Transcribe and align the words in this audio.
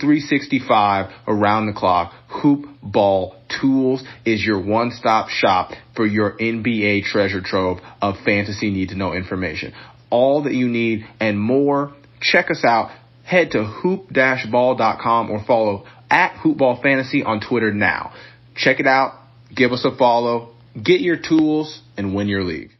365 0.00 1.12
around 1.26 1.66
the 1.66 1.72
clock. 1.72 2.12
Hoop 2.28 2.66
Ball 2.82 3.36
Tools 3.60 4.02
is 4.24 4.44
your 4.44 4.60
one-stop 4.60 5.28
shop 5.28 5.72
for 5.94 6.06
your 6.06 6.36
NBA 6.38 7.04
treasure 7.04 7.40
trove 7.40 7.78
of 8.00 8.16
fantasy 8.24 8.70
need 8.70 8.90
to 8.90 8.96
know 8.96 9.12
information. 9.12 9.72
All 10.08 10.44
that 10.44 10.54
you 10.54 10.68
need 10.68 11.06
and 11.20 11.38
more. 11.38 11.92
Check 12.20 12.50
us 12.50 12.64
out. 12.64 12.90
Head 13.24 13.52
to 13.52 13.64
hoop-ball.com 13.64 15.30
or 15.30 15.44
follow 15.44 15.86
at 16.10 16.34
Hoopball 16.42 16.82
Fantasy 16.82 17.22
on 17.22 17.40
Twitter 17.40 17.72
now. 17.72 18.12
Check 18.56 18.80
it 18.80 18.86
out. 18.86 19.14
Give 19.54 19.72
us 19.72 19.84
a 19.84 19.96
follow. 19.96 20.54
Get 20.82 21.00
your 21.00 21.16
tools 21.16 21.82
and 21.96 22.14
win 22.14 22.28
your 22.28 22.44
league. 22.44 22.70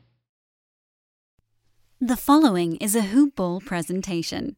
The 2.00 2.16
following 2.16 2.76
is 2.76 2.94
a 2.94 3.02
Hoop 3.02 3.36
Ball 3.36 3.60
presentation. 3.60 4.56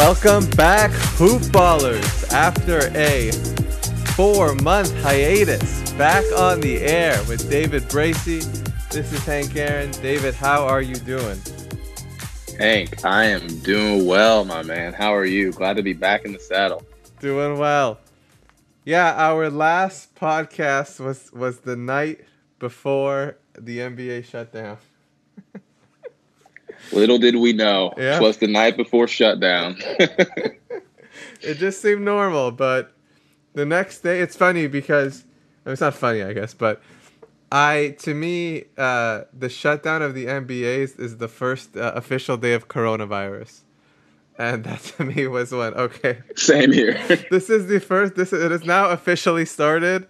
Welcome 0.00 0.48
back, 0.52 0.90
Hoop 1.18 1.42
Ballers. 1.52 2.32
After 2.32 2.90
a 2.96 3.30
four 4.16 4.54
month 4.54 4.98
hiatus, 5.02 5.92
back 5.92 6.24
on 6.38 6.62
the 6.62 6.78
air 6.78 7.22
with 7.28 7.50
David 7.50 7.86
Bracy. 7.90 8.38
This 8.90 9.12
is 9.12 9.22
Hank 9.26 9.54
Aaron. 9.56 9.90
David, 10.00 10.32
how 10.32 10.64
are 10.64 10.80
you 10.80 10.94
doing? 10.94 11.38
Hank, 12.58 13.04
I 13.04 13.26
am 13.26 13.46
doing 13.58 14.06
well, 14.06 14.46
my 14.46 14.62
man. 14.62 14.94
How 14.94 15.14
are 15.14 15.26
you? 15.26 15.52
Glad 15.52 15.76
to 15.76 15.82
be 15.82 15.92
back 15.92 16.24
in 16.24 16.32
the 16.32 16.40
saddle. 16.40 16.82
Doing 17.20 17.58
well. 17.58 18.00
Yeah, 18.86 19.12
our 19.16 19.50
last 19.50 20.14
podcast 20.14 20.98
was 20.98 21.30
was 21.30 21.60
the 21.60 21.76
night 21.76 22.24
before 22.58 23.36
the 23.52 23.80
NBA 23.80 24.24
shutdown. 24.24 24.78
Little 26.92 27.18
did 27.18 27.36
we 27.36 27.52
know, 27.52 27.92
Yeah. 27.96 28.16
it 28.16 28.22
was 28.22 28.38
the 28.38 28.46
night 28.46 28.76
before 28.76 29.06
shutdown. 29.08 29.76
it 31.42 31.54
just 31.58 31.80
seemed 31.80 32.02
normal, 32.02 32.50
but 32.50 32.92
the 33.54 33.64
next 33.66 34.00
day 34.00 34.20
it's 34.20 34.36
funny 34.36 34.66
because 34.66 35.24
I 35.64 35.68
mean, 35.68 35.72
it's 35.74 35.80
not 35.80 35.94
funny, 35.94 36.22
I 36.22 36.32
guess, 36.32 36.54
but 36.54 36.80
I 37.52 37.96
to 38.00 38.14
me 38.14 38.64
uh, 38.78 39.22
the 39.36 39.48
shutdown 39.48 40.02
of 40.02 40.14
the 40.14 40.26
NBA 40.26 40.78
is, 40.78 40.96
is 40.96 41.16
the 41.18 41.28
first 41.28 41.76
uh, 41.76 41.92
official 41.94 42.36
day 42.36 42.52
of 42.54 42.68
coronavirus, 42.68 43.60
and 44.38 44.64
that 44.64 44.80
to 44.96 45.04
me 45.04 45.26
was 45.26 45.52
when 45.52 45.74
okay, 45.74 46.18
Same 46.36 46.72
here. 46.72 46.94
this 47.30 47.50
is 47.50 47.66
the 47.66 47.80
first. 47.80 48.14
This 48.14 48.32
it 48.32 48.52
is 48.52 48.64
now 48.64 48.90
officially 48.90 49.44
started, 49.44 50.06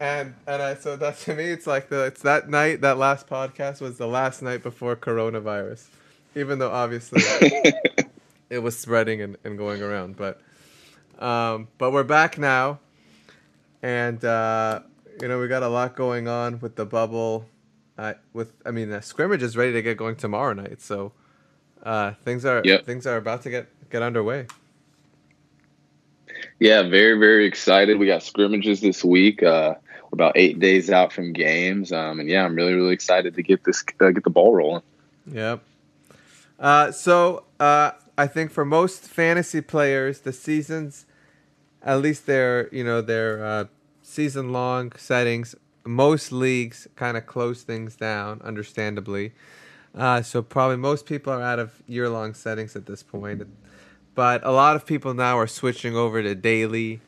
and 0.00 0.34
and 0.46 0.62
I 0.62 0.74
so 0.74 0.96
that 0.96 1.18
to 1.20 1.34
me 1.34 1.44
it's 1.44 1.66
like 1.66 1.88
the 1.88 2.04
it's 2.04 2.22
that 2.22 2.48
night 2.48 2.80
that 2.82 2.98
last 2.98 3.26
podcast 3.28 3.80
was 3.80 3.98
the 3.98 4.06
last 4.08 4.42
night 4.42 4.62
before 4.62 4.96
coronavirus, 4.96 5.86
even 6.34 6.58
though 6.58 6.70
obviously 6.70 7.22
it 8.50 8.60
was 8.60 8.78
spreading 8.78 9.22
and, 9.22 9.36
and 9.44 9.58
going 9.58 9.82
around. 9.82 10.16
But 10.16 10.40
um, 11.18 11.68
but 11.78 11.92
we're 11.92 12.04
back 12.04 12.38
now, 12.38 12.80
and 13.82 14.24
uh, 14.24 14.80
you 15.20 15.28
know 15.28 15.40
we 15.40 15.48
got 15.48 15.62
a 15.62 15.68
lot 15.68 15.96
going 15.96 16.28
on 16.28 16.60
with 16.60 16.76
the 16.76 16.86
bubble. 16.86 17.46
Uh, 17.98 18.14
with 18.32 18.52
I 18.64 18.70
mean 18.70 18.90
the 18.90 19.02
scrimmage 19.02 19.42
is 19.42 19.56
ready 19.56 19.72
to 19.72 19.82
get 19.82 19.96
going 19.96 20.16
tomorrow 20.16 20.52
night, 20.52 20.80
so 20.80 21.12
uh, 21.82 22.12
things 22.24 22.44
are 22.44 22.62
Yep. 22.64 22.86
things 22.86 23.06
are 23.06 23.16
about 23.16 23.42
to 23.42 23.50
get 23.50 23.68
get 23.90 24.02
underway. 24.02 24.46
yeah, 26.60 26.82
very, 26.82 27.18
very 27.18 27.46
excited. 27.46 27.98
We 27.98 28.06
got 28.06 28.22
scrimmages 28.22 28.80
this 28.80 29.04
week. 29.04 29.42
Uh, 29.42 29.74
about 30.12 30.32
eight 30.36 30.58
days 30.58 30.90
out 30.90 31.12
from 31.12 31.32
games. 31.32 31.92
Um, 31.92 32.20
and 32.20 32.28
yeah, 32.28 32.44
I'm 32.44 32.54
really, 32.54 32.74
really 32.74 32.92
excited 32.92 33.34
to 33.34 33.42
get 33.42 33.64
this, 33.64 33.84
uh, 34.00 34.10
get 34.10 34.24
the 34.24 34.30
ball 34.30 34.54
rolling. 34.54 34.82
Yep. 35.30 35.62
Uh, 36.58 36.90
so 36.90 37.44
uh, 37.60 37.92
I 38.16 38.26
think 38.26 38.50
for 38.50 38.64
most 38.64 39.02
fantasy 39.04 39.60
players, 39.60 40.20
the 40.20 40.32
seasons, 40.32 41.06
at 41.82 42.00
least 42.00 42.26
their 42.26 42.68
you 42.74 42.82
know 42.82 43.00
their 43.00 43.44
uh, 43.44 43.64
season 44.02 44.52
long 44.52 44.92
settings, 44.96 45.54
most 45.84 46.32
leagues 46.32 46.88
kind 46.96 47.16
of 47.16 47.26
close 47.26 47.62
things 47.62 47.94
down, 47.94 48.40
understandably. 48.42 49.32
Uh, 49.94 50.22
so 50.22 50.42
probably 50.42 50.76
most 50.76 51.06
people 51.06 51.32
are 51.32 51.42
out 51.42 51.58
of 51.58 51.82
year 51.86 52.08
long 52.08 52.34
settings 52.34 52.76
at 52.76 52.86
this 52.86 53.02
point, 53.02 53.46
but 54.14 54.44
a 54.44 54.50
lot 54.50 54.76
of 54.76 54.84
people 54.84 55.14
now 55.14 55.38
are 55.38 55.46
switching 55.46 55.96
over 55.96 56.22
to 56.22 56.34
daily. 56.34 57.00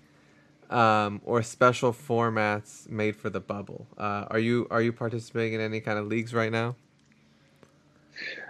Um, 0.71 1.21
or 1.25 1.43
special 1.43 1.93
formats 1.93 2.89
made 2.89 3.17
for 3.17 3.29
the 3.29 3.41
bubble. 3.41 3.89
Uh, 3.99 4.27
are 4.31 4.39
you 4.39 4.69
are 4.71 4.81
you 4.81 4.93
participating 4.93 5.55
in 5.55 5.61
any 5.61 5.81
kind 5.81 5.99
of 5.99 6.07
leagues 6.07 6.33
right 6.33 6.53
now? 6.53 6.77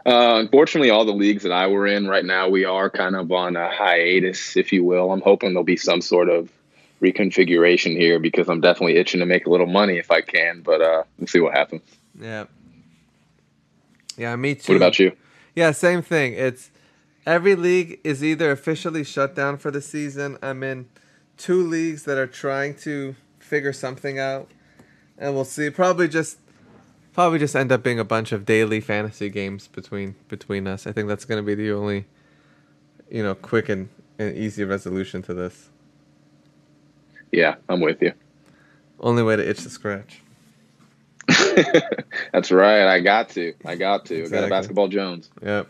Uh, 0.05 0.37
unfortunately, 0.39 0.91
all 0.91 1.05
the 1.05 1.13
leagues 1.13 1.43
that 1.43 1.53
I 1.53 1.67
were 1.67 1.87
in 1.87 2.09
right 2.09 2.25
now, 2.25 2.49
we 2.49 2.65
are 2.65 2.91
kind 2.91 3.17
of 3.17 3.31
on 3.33 3.57
a 3.57 3.71
hiatus, 3.71 4.57
if 4.57 4.73
you 4.73 4.85
will. 4.85 5.13
I'm 5.13 5.21
hoping 5.21 5.51
there'll 5.51 5.65
be 5.65 5.77
some 5.77 6.01
sort 6.01 6.29
of 6.29 6.51
reconfiguration 7.01 7.97
here 7.97 8.19
because 8.19 8.49
I'm 8.49 8.61
definitely 8.61 8.97
itching 8.97 9.21
to 9.21 9.27
make 9.27 9.47
a 9.47 9.51
little 9.51 9.67
money 9.67 9.99
if 9.99 10.11
I 10.11 10.21
can. 10.21 10.63
But 10.63 10.81
uh, 10.81 11.03
we'll 11.19 11.27
see 11.27 11.41
what 11.41 11.55
happens. 11.55 11.83
Yeah. 12.19 12.45
Yeah, 14.17 14.37
me 14.37 14.55
too. 14.55 14.73
What 14.73 14.77
about 14.77 14.99
you? 14.99 15.13
Yeah, 15.55 15.73
same 15.73 16.03
thing. 16.03 16.35
It's 16.35 16.71
every 17.27 17.55
league 17.55 18.01
is 18.05 18.23
either 18.25 18.51
officially 18.51 19.05
shut 19.05 19.35
down 19.35 19.59
for 19.59 19.71
the 19.71 19.81
season. 19.81 20.39
I'm 20.43 20.63
in 20.63 20.89
two 21.41 21.67
leagues 21.67 22.05
that 22.05 22.19
are 22.19 22.27
trying 22.27 22.75
to 22.77 23.17
figure 23.39 23.73
something 23.73 24.19
out, 24.19 24.51
and 25.19 25.35
we'll 25.35 25.45
see. 25.45 25.71
Probably 25.71 26.07
just 26.07 26.39
probably 27.13 27.39
just 27.39 27.57
end 27.57 27.73
up 27.73 27.83
being 27.83 27.99
a 27.99 28.05
bunch 28.05 28.31
of 28.31 28.45
daily 28.45 28.81
fantasy 28.81 29.29
games 29.29 29.67
between 29.67 30.15
between 30.29 30.67
us. 30.67 30.87
I 30.87 30.93
think 30.93 31.09
that's 31.09 31.25
going 31.25 31.43
to 31.43 31.47
be 31.47 31.55
the 31.55 31.73
only 31.73 32.05
you 33.11 33.23
know 33.23 33.35
quick 33.35 33.69
and, 33.69 33.89
and 34.19 34.37
easy 34.37 34.65
resolution 34.65 35.23
to 35.23 35.35
this. 35.35 35.71
Yeah, 37.33 37.57
I'm 37.69 37.81
with 37.81 38.03
you. 38.03 38.13
Only 39.01 39.23
way 39.23 39.37
to 39.37 39.49
itch 39.49 39.61
the 39.61 39.71
scratch. 39.71 40.21
That's 42.33 42.51
right. 42.51 42.87
I 42.87 43.01
got 43.01 43.31
to. 43.31 43.55
I 43.65 43.77
got 43.77 44.07
to. 44.07 44.25
I 44.25 44.29
got 44.29 44.45
a 44.45 44.49
basketball 44.49 44.89
Jones. 44.89 45.31
Yep. 45.43 45.69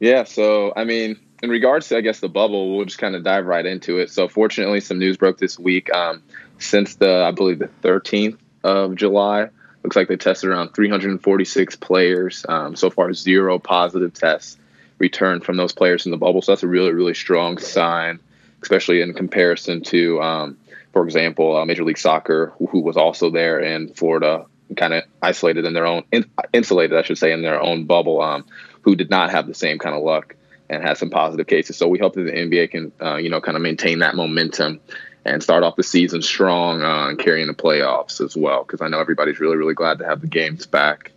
Yeah. 0.00 0.24
So, 0.24 0.72
I 0.76 0.84
mean, 0.84 1.18
in 1.42 1.50
regards 1.50 1.88
to, 1.88 1.96
I 1.96 2.00
guess, 2.00 2.20
the 2.20 2.28
bubble, 2.28 2.76
we'll 2.76 2.84
just 2.84 2.98
kind 2.98 3.16
of 3.16 3.22
dive 3.22 3.46
right 3.46 3.64
into 3.64 3.98
it. 3.98 4.10
So, 4.10 4.28
fortunately, 4.28 4.80
some 4.80 4.98
news 4.98 5.16
broke 5.16 5.38
this 5.38 5.58
week. 5.58 5.92
Um, 5.92 6.22
since 6.58 6.96
the, 6.96 7.24
I 7.24 7.30
believe, 7.30 7.58
the 7.58 7.70
13th 7.82 8.38
of 8.62 8.94
July, 8.94 9.48
looks 9.82 9.96
like 9.96 10.08
they 10.08 10.16
tested 10.16 10.50
around 10.50 10.74
346 10.74 11.76
players. 11.76 12.44
Um, 12.48 12.76
so 12.76 12.90
far, 12.90 13.12
zero 13.14 13.58
positive 13.58 14.12
tests 14.12 14.58
returned 14.98 15.44
from 15.44 15.56
those 15.56 15.72
players 15.72 16.04
in 16.04 16.12
the 16.12 16.18
bubble. 16.18 16.42
So, 16.42 16.52
that's 16.52 16.62
a 16.62 16.68
really, 16.68 16.92
really 16.92 17.14
strong 17.14 17.56
sign, 17.56 18.20
especially 18.62 19.00
in 19.00 19.14
comparison 19.14 19.82
to, 19.84 20.20
um, 20.20 20.58
for 20.92 21.04
example, 21.04 21.56
uh, 21.56 21.64
Major 21.64 21.84
League 21.84 21.98
Soccer, 21.98 22.52
who, 22.58 22.66
who 22.66 22.80
was 22.80 22.98
also 22.98 23.30
there 23.30 23.60
in 23.60 23.88
Florida, 23.94 24.44
kind 24.76 24.92
of 24.92 25.04
isolated 25.22 25.64
in 25.64 25.72
their 25.72 25.86
own, 25.86 26.04
in, 26.12 26.30
insulated, 26.52 26.98
I 26.98 27.02
should 27.02 27.18
say, 27.18 27.32
in 27.32 27.40
their 27.40 27.60
own 27.60 27.86
bubble, 27.86 28.20
um, 28.20 28.44
who 28.82 28.94
did 28.94 29.08
not 29.08 29.30
have 29.30 29.46
the 29.46 29.54
same 29.54 29.78
kind 29.78 29.96
of 29.96 30.02
luck 30.02 30.36
and 30.70 30.82
had 30.82 30.96
some 30.96 31.10
positive 31.10 31.48
cases. 31.48 31.76
So 31.76 31.88
we 31.88 31.98
hope 31.98 32.14
that 32.14 32.22
the 32.22 32.32
NBA 32.32 32.70
can, 32.70 32.92
uh, 33.02 33.16
you 33.16 33.28
know, 33.28 33.40
kind 33.40 33.56
of 33.56 33.62
maintain 33.62 33.98
that 33.98 34.14
momentum 34.14 34.80
and 35.24 35.42
start 35.42 35.64
off 35.64 35.76
the 35.76 35.82
season 35.82 36.22
strong 36.22 36.80
uh, 36.80 37.08
and 37.08 37.18
carrying 37.18 37.48
the 37.48 37.54
playoffs 37.54 38.24
as 38.24 38.36
well. 38.36 38.62
Because 38.62 38.80
I 38.80 38.88
know 38.88 39.00
everybody's 39.00 39.40
really, 39.40 39.56
really 39.56 39.74
glad 39.74 39.98
to 39.98 40.06
have 40.06 40.20
the 40.20 40.28
games 40.28 40.66
back. 40.66 41.12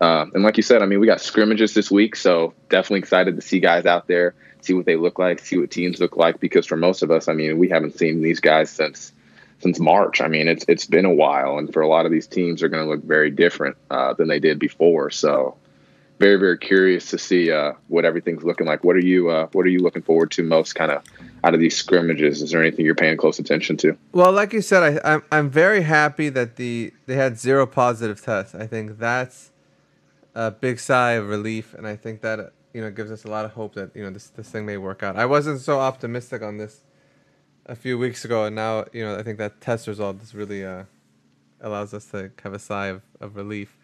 Uh, 0.00 0.26
and 0.34 0.42
like 0.42 0.56
you 0.56 0.62
said, 0.62 0.82
I 0.82 0.86
mean, 0.86 1.00
we 1.00 1.06
got 1.06 1.20
scrimmages 1.20 1.74
this 1.74 1.90
week, 1.90 2.16
so 2.16 2.54
definitely 2.68 3.00
excited 3.00 3.36
to 3.36 3.42
see 3.42 3.60
guys 3.60 3.86
out 3.86 4.06
there, 4.06 4.34
see 4.60 4.74
what 4.74 4.84
they 4.84 4.96
look 4.96 5.18
like, 5.18 5.38
see 5.38 5.58
what 5.58 5.70
teams 5.70 6.00
look 6.00 6.16
like. 6.16 6.40
Because 6.40 6.66
for 6.66 6.76
most 6.76 7.02
of 7.02 7.10
us, 7.10 7.28
I 7.28 7.32
mean, 7.32 7.56
we 7.58 7.68
haven't 7.68 7.98
seen 7.98 8.20
these 8.20 8.40
guys 8.40 8.68
since 8.68 9.12
since 9.60 9.80
March. 9.80 10.20
I 10.20 10.28
mean, 10.28 10.48
it's 10.48 10.64
it's 10.68 10.86
been 10.86 11.04
a 11.04 11.14
while, 11.14 11.58
and 11.58 11.72
for 11.72 11.82
a 11.82 11.88
lot 11.88 12.04
of 12.04 12.12
these 12.12 12.26
teams, 12.26 12.62
are 12.62 12.68
going 12.68 12.84
to 12.84 12.90
look 12.90 13.02
very 13.02 13.30
different 13.30 13.76
uh, 13.90 14.14
than 14.14 14.28
they 14.28 14.38
did 14.38 14.58
before. 14.58 15.10
So, 15.10 15.56
very 16.18 16.36
very 16.36 16.58
curious 16.58 17.10
to 17.10 17.18
see 17.18 17.50
uh, 17.50 17.72
what 17.88 18.04
everything's 18.04 18.42
looking 18.42 18.66
like. 18.66 18.84
What 18.84 18.96
are 18.96 19.04
you 19.04 19.30
uh, 19.30 19.46
What 19.52 19.66
are 19.66 19.70
you 19.70 19.80
looking 19.80 20.02
forward 20.02 20.30
to 20.32 20.42
most, 20.42 20.74
kind 20.74 20.90
of 20.90 21.02
out 21.44 21.54
of 21.54 21.60
these 21.60 21.76
scrimmages? 21.76 22.42
Is 22.42 22.50
there 22.50 22.60
anything 22.60 22.84
you're 22.84 22.94
paying 22.94 23.16
close 23.16 23.38
attention 23.38 23.76
to? 23.78 23.96
Well, 24.12 24.32
like 24.32 24.52
you 24.52 24.60
said, 24.60 25.00
I, 25.04 25.14
I'm 25.14 25.22
I'm 25.30 25.50
very 25.50 25.82
happy 25.82 26.28
that 26.30 26.56
the 26.56 26.92
they 27.06 27.14
had 27.14 27.38
zero 27.38 27.66
positive 27.66 28.20
tests. 28.20 28.54
I 28.54 28.66
think 28.66 28.98
that's 28.98 29.50
a 30.34 30.50
big 30.50 30.80
sigh 30.80 31.12
of 31.12 31.28
relief, 31.28 31.74
and 31.74 31.86
I 31.86 31.96
think 31.96 32.20
that 32.22 32.52
you 32.74 32.80
know 32.80 32.90
gives 32.90 33.10
us 33.10 33.24
a 33.24 33.28
lot 33.28 33.44
of 33.44 33.52
hope 33.52 33.74
that 33.74 33.94
you 33.94 34.02
know 34.02 34.10
this 34.10 34.28
this 34.28 34.50
thing 34.50 34.66
may 34.66 34.76
work 34.76 35.02
out. 35.02 35.16
I 35.16 35.26
wasn't 35.26 35.60
so 35.60 35.80
optimistic 35.80 36.42
on 36.42 36.58
this 36.58 36.80
a 37.66 37.76
few 37.76 37.98
weeks 37.98 38.24
ago, 38.24 38.44
and 38.44 38.56
now 38.56 38.86
you 38.92 39.04
know 39.04 39.16
I 39.16 39.22
think 39.22 39.38
that 39.38 39.60
test 39.60 39.86
result 39.86 40.18
just 40.20 40.34
really 40.34 40.64
uh, 40.64 40.84
allows 41.60 41.94
us 41.94 42.06
to 42.06 42.30
have 42.42 42.52
a 42.52 42.58
sigh 42.58 42.86
of, 42.86 43.02
of 43.20 43.36
relief. 43.36 43.77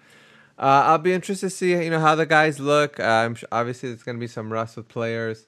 Uh, 0.59 0.87
I'll 0.87 0.99
be 0.99 1.13
interested 1.13 1.47
to 1.47 1.51
see 1.51 1.73
you 1.73 1.91
know 1.91 1.99
how 1.99 2.15
the 2.15 2.27
guys 2.27 2.61
look. 2.61 3.01
Uh, 3.01 3.35
sure, 3.35 3.49
obviously 3.51 3.89
there's 3.89 4.05
going 4.05 4.17
to 4.17 4.21
be 4.21 4.29
some 4.29 4.53
rust 4.53 4.77
with 4.77 4.89
players, 4.89 5.47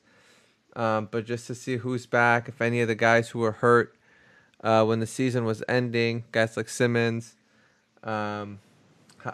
um, 0.74 1.08
but 1.10 1.24
just 1.24 1.46
to 1.46 1.54
see 1.54 1.76
who's 1.76 2.06
back, 2.06 2.48
if 2.48 2.60
any 2.60 2.80
of 2.80 2.88
the 2.88 2.96
guys 2.96 3.28
who 3.30 3.38
were 3.38 3.52
hurt 3.52 3.96
uh, 4.64 4.84
when 4.84 4.98
the 4.98 5.06
season 5.06 5.44
was 5.44 5.62
ending, 5.68 6.24
guys 6.32 6.56
like 6.56 6.68
Simmons, 6.68 7.36
um, 8.02 8.58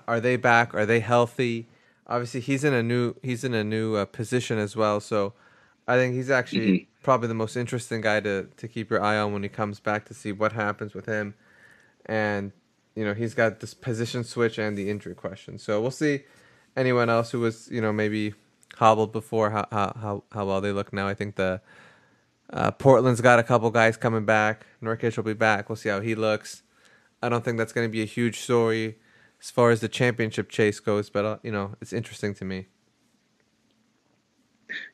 are 0.07 0.21
they 0.21 0.37
back? 0.37 0.75
Are 0.75 0.85
they 0.85 1.01
healthy? 1.01 1.69
Obviously, 2.07 2.41
he's 2.41 2.65
in 2.65 2.75
a 2.75 2.83
new 2.83 3.15
he's 3.23 3.43
in 3.43 3.55
a 3.55 3.65
new 3.65 3.97
uh, 3.97 4.05
position 4.05 4.59
as 4.59 4.77
well, 4.77 5.01
so 5.01 5.33
I 5.89 5.97
think 5.97 6.15
he's 6.15 6.31
actually 6.31 6.61
mm-hmm. 6.61 7.03
probably 7.03 7.29
the 7.29 7.35
most 7.35 7.57
interesting 7.57 8.03
guy 8.03 8.21
to 8.21 8.49
to 8.59 8.69
keep 8.69 8.91
your 8.91 9.03
eye 9.03 9.17
on 9.17 9.33
when 9.33 9.43
he 9.43 9.49
comes 9.49 9.81
back 9.81 10.05
to 10.07 10.15
see 10.15 10.33
what 10.33 10.53
happens 10.53 10.93
with 10.93 11.07
him, 11.07 11.35
and 12.05 12.53
you 12.95 13.05
know, 13.05 13.15
he's 13.15 13.35
got 13.35 13.61
this 13.61 13.75
position 13.75 14.25
switch 14.25 14.59
and 14.59 14.77
the 14.77 14.91
injury 14.91 15.15
question. 15.15 15.59
So 15.59 15.81
we'll 15.81 15.91
see 15.91 16.25
anyone 16.77 17.09
else 17.09 17.31
who 17.31 17.41
was, 17.41 17.69
you 17.71 17.81
know, 17.81 17.93
maybe 17.93 18.35
hobbled 18.77 19.13
before 19.13 19.51
how 19.51 19.67
how 19.71 20.23
how, 20.33 20.47
well 20.47 20.61
they 20.61 20.73
look 20.73 20.93
now. 20.93 21.09
I 21.09 21.15
think 21.15 21.37
the 21.37 21.61
uh, 22.53 22.71
Portland's 22.73 23.21
got 23.21 23.39
a 23.39 23.43
couple 23.43 23.71
guys 23.71 23.97
coming 23.97 24.25
back. 24.25 24.67
Nurkic 24.83 25.17
will 25.17 25.25
be 25.25 25.33
back. 25.33 25.69
We'll 25.69 25.77
see 25.77 25.89
how 25.89 26.01
he 26.01 26.15
looks. 26.15 26.63
I 27.23 27.29
don't 27.29 27.45
think 27.45 27.57
that's 27.57 27.73
going 27.73 27.87
to 27.87 27.93
be 27.93 28.03
a 28.03 28.07
huge 28.07 28.41
story 28.41 28.99
as 29.41 29.51
far 29.51 29.71
as 29.71 29.81
the 29.81 29.89
championship 29.89 30.49
chase 30.49 30.81
goes, 30.81 31.09
but 31.09 31.25
uh, 31.25 31.39
you 31.43 31.53
know, 31.53 31.75
it's 31.81 31.93
interesting 31.93 32.35
to 32.35 32.45
me. 32.45 32.67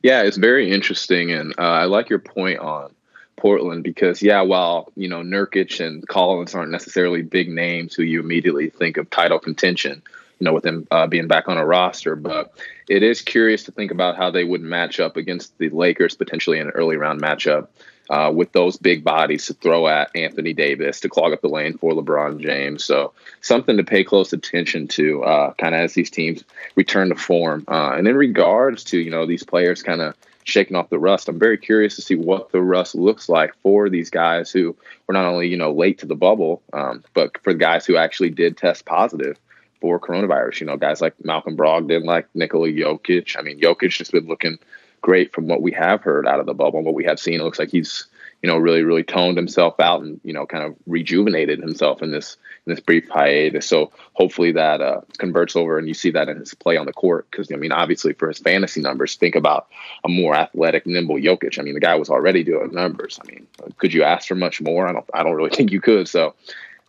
Yeah, 0.03 0.23
it's 0.23 0.37
very 0.37 0.71
interesting, 0.71 1.31
and 1.31 1.53
uh, 1.57 1.61
I 1.61 1.85
like 1.85 2.09
your 2.09 2.19
point 2.19 2.59
on 2.59 2.93
Portland 3.39 3.83
because 3.83 4.21
yeah, 4.21 4.41
while 4.41 4.91
you 4.95 5.07
know 5.07 5.21
Nurkic 5.21 5.85
and 5.85 6.07
Collins 6.07 6.53
aren't 6.53 6.71
necessarily 6.71 7.21
big 7.21 7.49
names 7.49 7.95
who 7.95 8.03
you 8.03 8.19
immediately 8.19 8.69
think 8.69 8.97
of 8.97 9.09
title 9.09 9.39
contention, 9.39 10.03
you 10.39 10.45
know, 10.45 10.53
with 10.53 10.63
them 10.63 10.87
uh, 10.91 11.07
being 11.07 11.27
back 11.27 11.47
on 11.47 11.57
a 11.57 11.65
roster, 11.65 12.15
but 12.15 12.53
it 12.87 13.03
is 13.03 13.21
curious 13.21 13.63
to 13.63 13.71
think 13.71 13.91
about 13.91 14.17
how 14.17 14.29
they 14.31 14.43
would 14.43 14.61
match 14.61 14.99
up 14.99 15.17
against 15.17 15.57
the 15.57 15.69
Lakers 15.69 16.15
potentially 16.15 16.59
in 16.59 16.67
an 16.67 16.73
early 16.73 16.97
round 16.97 17.21
matchup. 17.21 17.67
Uh, 18.09 18.31
with 18.33 18.51
those 18.53 18.75
big 18.75 19.03
bodies 19.03 19.45
to 19.45 19.53
throw 19.53 19.87
at 19.87 20.09
Anthony 20.15 20.51
Davis 20.51 21.01
to 21.01 21.09
clog 21.09 21.31
up 21.31 21.41
the 21.41 21.47
lane 21.47 21.77
for 21.77 21.93
LeBron 21.93 22.41
James. 22.41 22.83
So 22.83 23.13
something 23.41 23.77
to 23.77 23.83
pay 23.83 24.03
close 24.03 24.33
attention 24.33 24.87
to, 24.87 25.23
uh, 25.23 25.53
kind 25.53 25.75
of 25.75 25.81
as 25.81 25.93
these 25.93 26.09
teams 26.09 26.43
return 26.75 27.09
to 27.09 27.15
form. 27.15 27.65
Uh, 27.67 27.91
and 27.91 28.07
in 28.07 28.15
regards 28.15 28.83
to 28.85 28.97
you 28.97 29.11
know 29.11 29.27
these 29.27 29.43
players 29.43 29.83
kind 29.83 30.01
of 30.01 30.15
shaking 30.49 30.75
off 30.75 30.89
the 30.89 30.99
rust. 30.99 31.29
I'm 31.29 31.39
very 31.39 31.57
curious 31.57 31.95
to 31.95 32.01
see 32.01 32.15
what 32.15 32.51
the 32.51 32.61
rust 32.61 32.95
looks 32.95 33.29
like 33.29 33.55
for 33.61 33.89
these 33.89 34.09
guys 34.09 34.51
who 34.51 34.75
were 35.07 35.13
not 35.13 35.25
only 35.25 35.47
you 35.47 35.57
know 35.57 35.71
late 35.71 35.99
to 35.99 36.05
the 36.05 36.15
bubble, 36.15 36.61
um, 36.73 37.03
but 37.13 37.37
for 37.43 37.53
the 37.53 37.59
guys 37.59 37.85
who 37.85 37.97
actually 37.97 38.29
did 38.29 38.57
test 38.57 38.85
positive 38.85 39.39
for 39.81 39.99
coronavirus. 39.99 40.61
You 40.61 40.67
know, 40.67 40.77
guys 40.77 41.01
like 41.01 41.13
Malcolm 41.23 41.55
Brogdon, 41.55 42.03
like 42.03 42.27
Nikola 42.33 42.69
Jokic. 42.69 43.37
I 43.37 43.41
mean, 43.41 43.59
Jokic 43.59 43.97
has 43.99 44.11
been 44.11 44.27
looking 44.27 44.59
great 45.01 45.33
from 45.33 45.47
what 45.47 45.61
we 45.61 45.71
have 45.71 46.01
heard 46.01 46.27
out 46.27 46.39
of 46.39 46.45
the 46.45 46.53
bubble 46.53 46.79
and 46.79 46.85
what 46.85 46.95
we 46.95 47.05
have 47.05 47.19
seen. 47.19 47.39
It 47.39 47.43
looks 47.43 47.59
like 47.59 47.71
he's 47.71 48.05
you 48.41 48.49
know 48.49 48.57
really 48.57 48.83
really 48.83 49.03
toned 49.03 49.37
himself 49.37 49.79
out 49.79 50.01
and 50.01 50.19
you 50.23 50.33
know 50.33 50.45
kind 50.45 50.63
of 50.63 50.75
rejuvenated 50.85 51.59
himself 51.59 52.01
in 52.01 52.11
this 52.11 52.37
in 52.65 52.73
this 52.73 52.79
brief 52.79 53.07
hiatus. 53.09 53.67
So 53.67 53.91
hopefully 54.13 54.51
that 54.53 54.81
uh, 54.81 55.01
converts 55.17 55.55
over 55.55 55.77
and 55.77 55.87
you 55.87 55.93
see 55.93 56.11
that 56.11 56.29
in 56.29 56.37
his 56.37 56.53
play 56.53 56.77
on 56.77 56.85
the 56.85 56.93
court. 56.93 57.29
Because 57.29 57.51
I 57.51 57.55
mean, 57.55 57.71
obviously 57.71 58.13
for 58.13 58.27
his 58.27 58.39
fantasy 58.39 58.81
numbers, 58.81 59.15
think 59.15 59.35
about 59.35 59.67
a 60.03 60.09
more 60.09 60.35
athletic, 60.35 60.85
nimble 60.85 61.15
Jokic. 61.15 61.59
I 61.59 61.63
mean, 61.63 61.73
the 61.73 61.79
guy 61.79 61.95
was 61.95 62.09
already 62.09 62.43
doing 62.43 62.71
numbers. 62.71 63.19
I 63.21 63.31
mean, 63.31 63.47
could 63.77 63.93
you 63.93 64.03
ask 64.03 64.27
for 64.27 64.35
much 64.35 64.61
more? 64.61 64.87
I 64.87 64.93
don't. 64.93 65.09
I 65.13 65.23
don't 65.23 65.35
really 65.35 65.49
think 65.55 65.71
you 65.71 65.81
could. 65.81 66.07
So 66.07 66.35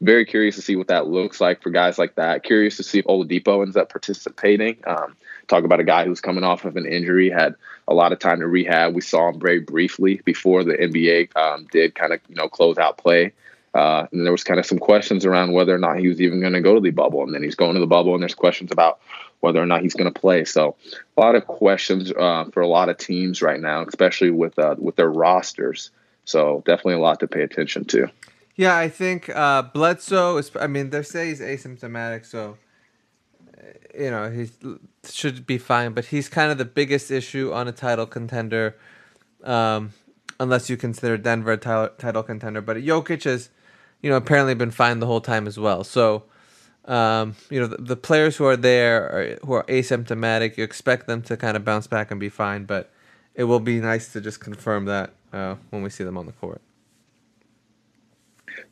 very 0.00 0.24
curious 0.24 0.56
to 0.56 0.62
see 0.62 0.76
what 0.76 0.88
that 0.88 1.08
looks 1.08 1.40
like 1.40 1.62
for 1.62 1.70
guys 1.70 1.98
like 1.98 2.14
that. 2.14 2.42
Curious 2.42 2.76
to 2.78 2.82
see 2.82 3.00
if 3.00 3.04
Oladipo 3.04 3.62
ends 3.62 3.76
up 3.76 3.90
participating. 3.90 4.78
Um, 4.86 5.16
talk 5.50 5.64
about 5.64 5.80
a 5.80 5.84
guy 5.84 6.04
who's 6.04 6.20
coming 6.20 6.44
off 6.44 6.64
of 6.64 6.76
an 6.76 6.86
injury, 6.86 7.28
had 7.28 7.54
a 7.88 7.94
lot 7.94 8.12
of 8.12 8.18
time 8.18 8.40
to 8.40 8.46
rehab. 8.46 8.94
We 8.94 9.00
saw 9.00 9.28
him 9.28 9.40
very 9.40 9.60
briefly 9.60 10.20
before 10.24 10.64
the 10.64 10.74
NBA 10.74 11.36
um, 11.36 11.66
did 11.70 11.94
kind 11.94 12.12
of 12.12 12.20
you 12.28 12.36
know 12.36 12.48
close 12.48 12.78
out 12.78 12.98
play. 12.98 13.32
Uh, 13.72 14.06
and 14.10 14.24
there 14.24 14.32
was 14.32 14.42
kind 14.42 14.58
of 14.58 14.66
some 14.66 14.78
questions 14.78 15.24
around 15.24 15.52
whether 15.52 15.72
or 15.72 15.78
not 15.78 15.98
he 15.98 16.08
was 16.08 16.20
even 16.20 16.40
going 16.40 16.54
to 16.54 16.60
go 16.60 16.74
to 16.74 16.80
the 16.80 16.90
bubble, 16.90 17.22
and 17.22 17.34
then 17.34 17.42
he's 17.42 17.54
going 17.54 17.74
to 17.74 17.80
the 17.80 17.86
bubble, 17.86 18.14
and 18.14 18.22
there's 18.22 18.34
questions 18.34 18.72
about 18.72 19.00
whether 19.40 19.62
or 19.62 19.66
not 19.66 19.82
he's 19.82 19.94
going 19.94 20.12
to 20.12 20.20
play. 20.20 20.44
So 20.44 20.76
a 21.16 21.20
lot 21.20 21.34
of 21.34 21.46
questions 21.46 22.12
uh, 22.12 22.46
for 22.52 22.62
a 22.62 22.68
lot 22.68 22.88
of 22.88 22.98
teams 22.98 23.42
right 23.42 23.60
now, 23.60 23.84
especially 23.84 24.30
with 24.30 24.58
uh, 24.58 24.76
with 24.78 24.96
their 24.96 25.10
rosters. 25.10 25.90
So 26.24 26.62
definitely 26.66 26.94
a 26.94 26.98
lot 26.98 27.20
to 27.20 27.28
pay 27.28 27.42
attention 27.42 27.84
to. 27.86 28.08
Yeah, 28.56 28.76
I 28.76 28.88
think 28.88 29.30
uh, 29.30 29.62
Bledsoe 29.62 30.36
is. 30.36 30.50
I 30.60 30.66
mean, 30.66 30.90
they 30.90 31.02
say 31.02 31.28
he's 31.28 31.40
asymptomatic, 31.40 32.26
so 32.26 32.58
you 33.94 34.10
know 34.10 34.30
he 34.30 34.48
should 35.08 35.46
be 35.46 35.58
fine. 35.58 35.92
But 35.92 36.06
he's 36.06 36.28
kind 36.28 36.50
of 36.50 36.58
the 36.58 36.64
biggest 36.64 37.10
issue 37.10 37.52
on 37.52 37.68
a 37.68 37.72
title 37.72 38.06
contender, 38.06 38.76
um, 39.44 39.92
unless 40.38 40.70
you 40.70 40.76
consider 40.76 41.16
Denver 41.16 41.52
a 41.52 41.56
title, 41.56 41.94
title 41.98 42.22
contender. 42.22 42.60
But 42.60 42.78
Jokic 42.78 43.24
has, 43.24 43.50
you 44.02 44.10
know, 44.10 44.16
apparently 44.16 44.54
been 44.54 44.70
fine 44.70 45.00
the 45.00 45.06
whole 45.06 45.20
time 45.20 45.46
as 45.46 45.58
well. 45.58 45.84
So, 45.84 46.24
um, 46.86 47.36
you 47.50 47.60
know, 47.60 47.66
the, 47.66 47.76
the, 47.76 47.96
players 47.96 48.36
who 48.36 48.44
are 48.46 48.56
there 48.56 49.02
are, 49.04 49.38
who 49.46 49.52
are 49.52 49.64
asymptomatic, 49.64 50.56
you 50.56 50.64
expect 50.64 51.06
them 51.06 51.22
to 51.22 51.36
kind 51.36 51.56
of 51.56 51.64
bounce 51.64 51.86
back 51.86 52.10
and 52.10 52.18
be 52.18 52.28
fine. 52.28 52.64
But 52.64 52.90
it 53.34 53.44
will 53.44 53.60
be 53.60 53.80
nice 53.80 54.12
to 54.12 54.20
just 54.20 54.40
confirm 54.40 54.86
that 54.86 55.10
uh, 55.32 55.56
when 55.70 55.82
we 55.82 55.90
see 55.90 56.04
them 56.04 56.16
on 56.16 56.26
the 56.26 56.32
court. 56.32 56.60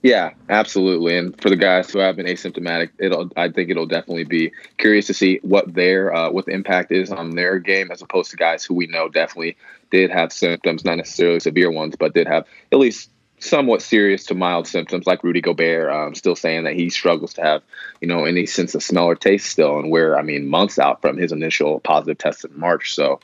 Yeah, 0.02 0.30
absolutely. 0.48 1.16
And 1.16 1.40
for 1.40 1.50
the 1.50 1.56
guys 1.56 1.90
who 1.90 1.98
have 1.98 2.16
been 2.16 2.26
asymptomatic, 2.26 2.90
it'll 2.98 3.30
I 3.36 3.48
think 3.48 3.70
it'll 3.70 3.86
definitely 3.86 4.24
be 4.24 4.52
curious 4.76 5.06
to 5.08 5.14
see 5.14 5.40
what 5.42 5.72
their 5.72 6.14
uh, 6.14 6.30
what 6.30 6.46
the 6.46 6.52
impact 6.52 6.92
is 6.92 7.10
on 7.10 7.30
their 7.30 7.58
game 7.58 7.90
as 7.90 8.02
opposed 8.02 8.30
to 8.30 8.36
guys 8.36 8.64
who 8.64 8.74
we 8.74 8.86
know 8.86 9.08
definitely 9.08 9.56
did 9.90 10.10
have 10.10 10.32
symptoms, 10.32 10.84
not 10.84 10.96
necessarily 10.96 11.40
severe 11.40 11.70
ones, 11.70 11.96
but 11.98 12.14
did 12.14 12.26
have 12.26 12.46
at 12.72 12.78
least 12.78 13.10
somewhat 13.40 13.82
serious 13.82 14.24
to 14.26 14.34
mild 14.34 14.66
symptoms, 14.66 15.06
like 15.06 15.22
Rudy 15.22 15.40
Gobert, 15.40 15.90
um, 15.90 16.14
still 16.14 16.36
saying 16.36 16.64
that 16.64 16.74
he 16.74 16.90
struggles 16.90 17.34
to 17.34 17.42
have, 17.42 17.62
you 18.00 18.08
know, 18.08 18.24
any 18.24 18.46
sense 18.46 18.74
of 18.74 18.82
smell 18.82 19.04
or 19.04 19.14
taste 19.14 19.46
still, 19.46 19.78
and 19.78 19.90
we're, 19.90 20.16
I 20.16 20.22
mean, 20.22 20.48
months 20.48 20.78
out 20.78 21.00
from 21.00 21.16
his 21.16 21.32
initial 21.32 21.80
positive 21.80 22.18
test 22.18 22.44
in 22.44 22.58
March. 22.58 22.94
So, 22.94 23.20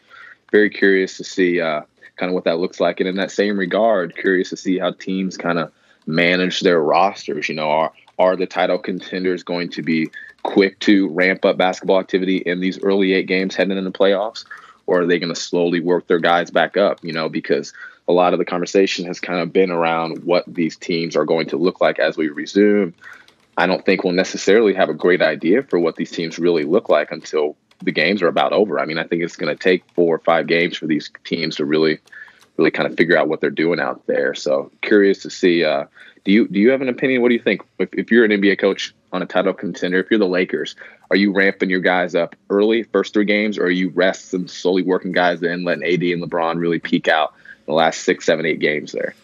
very 0.53 0.71
curious 0.71 1.17
to 1.17 1.25
see 1.25 1.61
uh, 1.61 1.83
kind 2.17 2.31
of 2.31 2.35
what 2.35 2.45
that 2.45 2.59
looks 2.59 2.81
like. 2.81 3.01
And 3.01 3.09
in 3.09 3.17
that 3.17 3.31
same 3.31 3.59
regard, 3.59 4.17
curious 4.17 4.51
to 4.51 4.57
see 4.57 4.79
how 4.79 4.93
teams 4.93 5.37
kind 5.37 5.59
of 5.59 5.73
manage 6.07 6.61
their 6.61 6.81
rosters. 6.81 7.49
You 7.49 7.55
know, 7.55 7.71
are 7.71 7.93
are 8.19 8.37
the 8.37 8.47
title 8.47 8.79
contenders 8.79 9.43
going 9.43 9.71
to 9.71 9.83
be 9.83 10.11
quick 10.43 10.79
to 10.81 11.09
ramp 11.09 11.45
up 11.45 11.57
basketball 11.57 11.99
activity 11.99 12.37
in 12.37 12.61
these 12.61 12.79
early 12.83 13.13
eight 13.13 13.27
games 13.27 13.55
heading 13.55 13.77
into 13.77 13.91
the 13.91 13.97
playoffs, 13.97 14.45
or 14.87 15.01
are 15.01 15.07
they 15.07 15.19
going 15.19 15.35
to 15.35 15.41
slowly 15.41 15.81
work 15.81 16.07
their 16.07 16.19
guys 16.19 16.51
back 16.51 16.77
up? 16.77 17.03
You 17.03 17.13
know, 17.13 17.29
because 17.29 17.73
a 18.07 18.13
lot 18.13 18.33
of 18.33 18.39
the 18.39 18.45
conversation 18.45 19.07
has 19.07 19.21
kind 19.21 19.41
of 19.41 19.53
been 19.53 19.71
around 19.71 20.25
what 20.25 20.45
these 20.47 20.77
teams 20.77 21.17
are 21.17 21.25
going 21.25 21.47
to 21.49 21.57
look 21.57 21.81
like 21.81 21.99
as 21.99 22.17
we 22.17 22.29
resume. 22.29 22.95
I 23.57 23.67
don't 23.67 23.85
think 23.85 24.05
we'll 24.05 24.13
necessarily 24.13 24.75
have 24.75 24.89
a 24.89 24.95
great 24.95 25.23
idea 25.23 25.63
for 25.63 25.79
what 25.79 25.97
these 25.97 26.11
teams 26.11 26.39
really 26.39 26.65
look 26.65 26.89
like 26.89 27.13
until 27.13 27.57
the 27.83 27.93
games 27.93 28.21
are 28.21 28.29
about 28.29 28.53
over. 28.53 28.79
I 28.79 28.85
mean, 28.85 28.99
I 28.99 29.05
think 29.05 29.23
it's 29.23 29.37
going 29.37 29.55
to 29.55 29.63
take 29.63 29.85
four 29.95 30.17
or 30.17 30.19
five 30.19 30.47
games 30.47 30.77
for 30.77 30.87
these 30.87 31.11
teams 31.25 31.57
to 31.57 31.65
really 31.65 32.01
really 32.57 32.71
kind 32.71 32.91
of 32.91 32.97
figure 32.97 33.17
out 33.17 33.29
what 33.29 33.41
they're 33.41 33.51
doing 33.51 33.81
out 33.81 34.07
there. 34.07 34.35
So 34.35 34.71
curious 34.81 35.23
to 35.23 35.31
see. 35.31 35.65
Uh, 35.65 35.87
do 36.25 36.33
you 36.33 36.49
do 36.49 36.59
you 36.59 36.71
have 36.71 36.81
an 36.81 36.89
opinion? 36.89 37.21
What 37.23 37.29
do 37.29 37.35
you 37.35 37.43
think? 37.43 37.63
If, 37.79 37.93
if 37.93 38.11
you're 38.11 38.25
an 38.25 38.31
NBA 38.31 38.59
coach 38.59 38.95
on 39.13 39.23
a 39.23 39.27
title 39.27 39.53
contender, 39.53 39.99
if 39.99 40.11
you're 40.11 40.19
the 40.19 40.27
Lakers, 40.27 40.75
are 41.11 41.17
you 41.17 41.33
ramping 41.33 41.71
your 41.71 41.81
guys 41.81 42.15
up 42.15 42.35
early, 42.51 42.83
first 42.85 43.13
three 43.13 43.27
games, 43.27 43.59
or 43.59 43.65
are 43.65 43.71
you 43.71 43.91
resting, 43.91 44.49
slowly 44.49 44.83
working 44.83 45.13
guys 45.13 45.43
in, 45.43 45.65
letting 45.65 45.85
AD 45.85 46.03
and 46.03 46.23
LeBron 46.23 46.59
really 46.59 46.79
peak 46.79 47.09
out 47.09 47.35
the 47.67 47.73
last 47.73 48.01
six, 48.01 48.25
seven, 48.25 48.47
eight 48.47 48.59
games 48.59 48.93
there? 48.93 49.15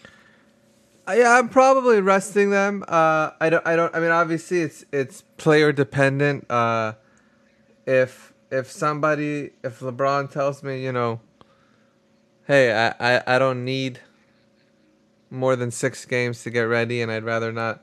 Uh, 1.07 1.13
yeah, 1.13 1.31
I'm 1.31 1.49
probably 1.49 1.99
resting 1.99 2.51
them. 2.51 2.83
Uh, 2.87 3.31
I 3.41 3.49
don't. 3.49 3.65
I 3.65 3.75
don't. 3.75 3.93
I 3.95 3.99
mean, 3.99 4.11
obviously, 4.11 4.61
it's 4.61 4.85
it's 4.91 5.23
player 5.37 5.71
dependent. 5.71 6.49
Uh, 6.49 6.93
if 7.87 8.31
if 8.51 8.69
somebody, 8.69 9.51
if 9.63 9.79
LeBron 9.79 10.29
tells 10.31 10.61
me, 10.61 10.83
you 10.83 10.91
know, 10.91 11.19
hey, 12.51 12.73
I, 12.73 13.15
I, 13.15 13.23
I 13.35 13.39
don't 13.39 13.63
need 13.63 13.99
more 15.29 15.55
than 15.55 15.71
six 15.71 16.03
games 16.03 16.43
to 16.43 16.49
get 16.49 16.63
ready, 16.63 17.01
and 17.01 17.09
I'd 17.09 17.23
rather 17.23 17.53
not 17.53 17.81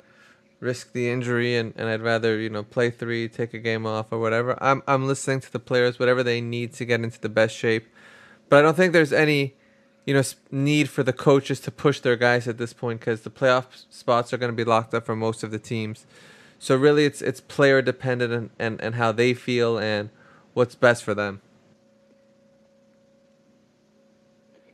risk 0.61 0.93
the 0.93 1.09
injury, 1.09 1.57
and, 1.57 1.73
and 1.75 1.89
I'd 1.89 2.03
rather 2.03 2.39
you 2.39 2.51
know 2.51 2.63
play 2.63 2.91
three, 2.91 3.31
take 3.31 3.55
a 3.55 3.59
game 3.59 3.87
off, 3.87 4.13
or 4.13 4.19
whatever. 4.19 4.63
I'm 4.63 4.83
I'm 4.87 5.07
listening 5.07 5.41
to 5.41 5.51
the 5.51 5.59
players, 5.59 5.99
whatever 5.99 6.23
they 6.23 6.43
need 6.43 6.75
to 6.75 6.85
get 6.85 7.01
into 7.01 7.19
the 7.19 7.31
best 7.31 7.57
shape. 7.57 7.87
But 8.51 8.59
I 8.59 8.63
don't 8.63 8.77
think 8.77 8.93
there's 8.93 9.13
any 9.13 9.55
you 10.05 10.13
know 10.13 10.23
need 10.51 10.91
for 10.91 11.03
the 11.03 11.15
coaches 11.15 11.61
to 11.61 11.71
push 11.71 12.01
their 12.01 12.17
guys 12.17 12.47
at 12.47 12.59
this 12.59 12.75
point 12.75 13.01
because 13.01 13.23
the 13.23 13.31
playoff 13.31 13.87
spots 13.89 14.35
are 14.35 14.39
going 14.39 14.53
to 14.53 14.57
be 14.57 14.65
locked 14.65 14.93
up 14.93 15.07
for 15.07 15.17
most 15.17 15.43
of 15.43 15.51
the 15.51 15.59
teams. 15.59 16.05
So 16.59 16.77
really, 16.77 17.07
it's 17.07 17.23
it's 17.23 17.41
player 17.41 17.81
dependent 17.81 18.35
and, 18.35 18.51
and, 18.59 18.81
and 18.83 18.95
how 18.97 19.13
they 19.13 19.33
feel 19.33 19.79
and 19.79 20.11
what's 20.53 20.75
best 20.75 21.05
for 21.05 21.15
them. 21.15 21.41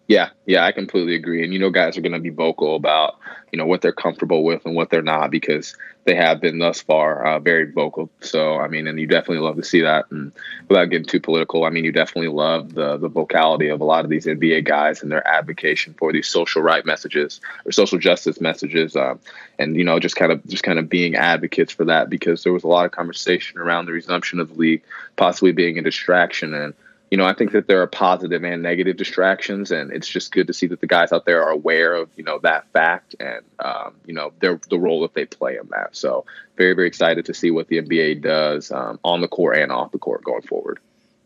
Yeah, 0.07 0.31
yeah, 0.45 0.65
I 0.67 0.73
completely 0.73 1.15
agree. 1.15 1.43
And 1.45 1.53
you 1.55 1.59
know, 1.59 1.71
guys 1.71 1.97
are 1.97 2.03
going 2.03 2.13
to 2.13 2.19
be 2.19 2.29
vocal 2.29 2.77
about 2.77 3.17
you 3.53 3.59
know 3.59 3.65
what 3.65 3.81
they're 3.81 3.93
comfortable 3.93 4.45
with 4.45 4.67
and 4.67 4.75
what 4.75 4.91
they're 4.91 5.01
not 5.01 5.31
because 5.31 5.77
they 6.05 6.15
have 6.15 6.43
been 6.43 6.59
thus 6.59 6.83
far 6.83 7.25
uh, 7.25 7.39
very 7.39 7.71
vocal. 7.73 8.11
So 8.21 8.57
I 8.57 8.69
mean, 8.69 8.87
and 8.87 9.01
you 9.01 9.07
definitely 9.07 9.39
love 9.39 9.57
to 9.57 9.63
see 9.63 9.81
that. 9.81 10.05
And 10.11 10.31
without 10.69 10.87
getting 10.87 11.07
too 11.07 11.21
political, 11.21 11.65
I 11.65 11.71
mean, 11.71 11.87
you 11.87 11.93
definitely 11.93 12.29
love 12.29 12.75
the 12.75 12.99
the 12.99 13.09
vocality 13.09 13.69
of 13.69 13.81
a 13.81 13.85
lot 13.85 14.05
of 14.05 14.11
these 14.11 14.27
NBA 14.27 14.65
guys 14.65 15.03
and 15.03 15.11
their 15.11 15.27
advocacy 15.27 15.95
for 15.97 16.13
these 16.13 16.29
social 16.29 16.61
right 16.61 16.85
messages 16.85 17.41
or 17.65 17.73
social 17.73 17.99
justice 17.99 18.43
messages, 18.43 18.97
uh, 18.97 19.15
and 19.59 19.75
you 19.75 19.85
know, 19.85 19.99
just 19.99 20.17
kind 20.17 20.33
of 20.33 20.47
just 20.47 20.65
kind 20.65 20.79
of 20.79 20.91
being 20.91 21.15
advocates 21.15 21.73
for 21.73 21.87
that 21.87 22.11
because 22.11 22.43
there 22.43 22.53
was 22.53 22.65
a 22.65 22.69
lot 22.69 22.85
of 22.85 22.93
conversation 22.93 23.59
around 23.59 23.87
the 23.87 23.93
resumption 23.93 24.39
of 24.39 24.49
the 24.49 24.55
league 24.55 24.83
possibly 25.17 25.53
being 25.53 25.79
a 25.79 25.83
distraction 25.83 26.53
and 26.53 26.75
you 27.15 27.19
know, 27.19 27.27
I 27.27 27.33
think 27.33 27.53
that 27.53 27.69
there 27.69 27.81
are 27.81 27.87
positive 27.87 28.43
and 28.43 28.61
negative 28.61 28.97
distractions, 28.97 29.71
and 29.71 29.93
it's 29.93 30.09
just 30.09 30.33
good 30.33 30.49
to 30.49 30.53
see 30.53 30.67
that 30.67 30.81
the 30.81 30.89
guys 30.89 31.13
out 31.13 31.27
there 31.27 31.45
are 31.45 31.51
aware 31.51 31.95
of, 31.95 32.09
you 32.17 32.25
know, 32.25 32.41
that 32.41 32.67
fact 32.73 33.15
and, 33.21 33.45
um, 33.61 33.95
you 34.05 34.13
know, 34.13 34.33
their 34.41 34.59
the 34.69 34.81
role 34.81 35.03
that 35.03 35.15
they 35.15 35.25
play 35.25 35.57
in 35.57 35.69
that. 35.69 35.95
So, 35.95 36.25
very, 36.57 36.75
very 36.75 36.89
excited 36.89 37.27
to 37.27 37.33
see 37.33 37.53
what 37.53 37.69
the 37.69 37.81
NBA 37.81 38.21
does 38.21 38.73
um, 38.73 38.99
on 39.05 39.21
the 39.21 39.29
court 39.29 39.59
and 39.59 39.71
off 39.71 39.93
the 39.93 39.99
court 40.01 40.25
going 40.25 40.43
forward. 40.43 40.81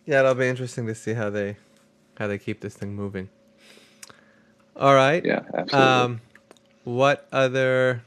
Yeah, 0.04 0.20
it'll 0.20 0.34
be 0.34 0.46
interesting 0.46 0.86
to 0.88 0.94
see 0.94 1.14
how 1.14 1.30
they 1.30 1.56
how 2.18 2.26
they 2.26 2.36
keep 2.36 2.60
this 2.60 2.74
thing 2.74 2.94
moving. 2.94 3.30
All 4.76 4.94
right. 4.94 5.24
Yeah, 5.24 5.40
absolutely. 5.54 5.78
Um, 5.78 6.20
what 6.84 7.26
other 7.32 8.02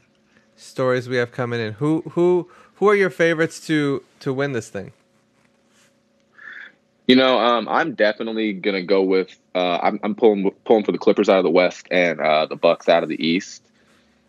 stories 0.54 1.08
we 1.08 1.16
have 1.16 1.32
coming 1.32 1.58
in? 1.58 1.72
Who 1.72 2.02
who 2.10 2.48
who 2.76 2.88
are 2.88 2.94
your 2.94 3.10
favorites 3.10 3.58
to 3.66 4.04
to 4.20 4.32
win 4.32 4.52
this 4.52 4.68
thing? 4.68 4.92
You 7.06 7.16
know, 7.16 7.38
um, 7.38 7.68
I'm 7.68 7.94
definitely 7.94 8.52
gonna 8.52 8.82
go 8.82 9.02
with. 9.02 9.36
Uh, 9.54 9.78
I'm, 9.82 10.00
I'm, 10.02 10.14
pulling 10.14 10.50
pulling 10.64 10.84
for 10.84 10.92
the 10.92 10.98
Clippers 10.98 11.28
out 11.28 11.38
of 11.38 11.44
the 11.44 11.50
West 11.50 11.86
and 11.90 12.20
uh, 12.20 12.46
the 12.46 12.56
Bucks 12.56 12.88
out 12.88 13.02
of 13.02 13.08
the 13.08 13.26
East. 13.26 13.62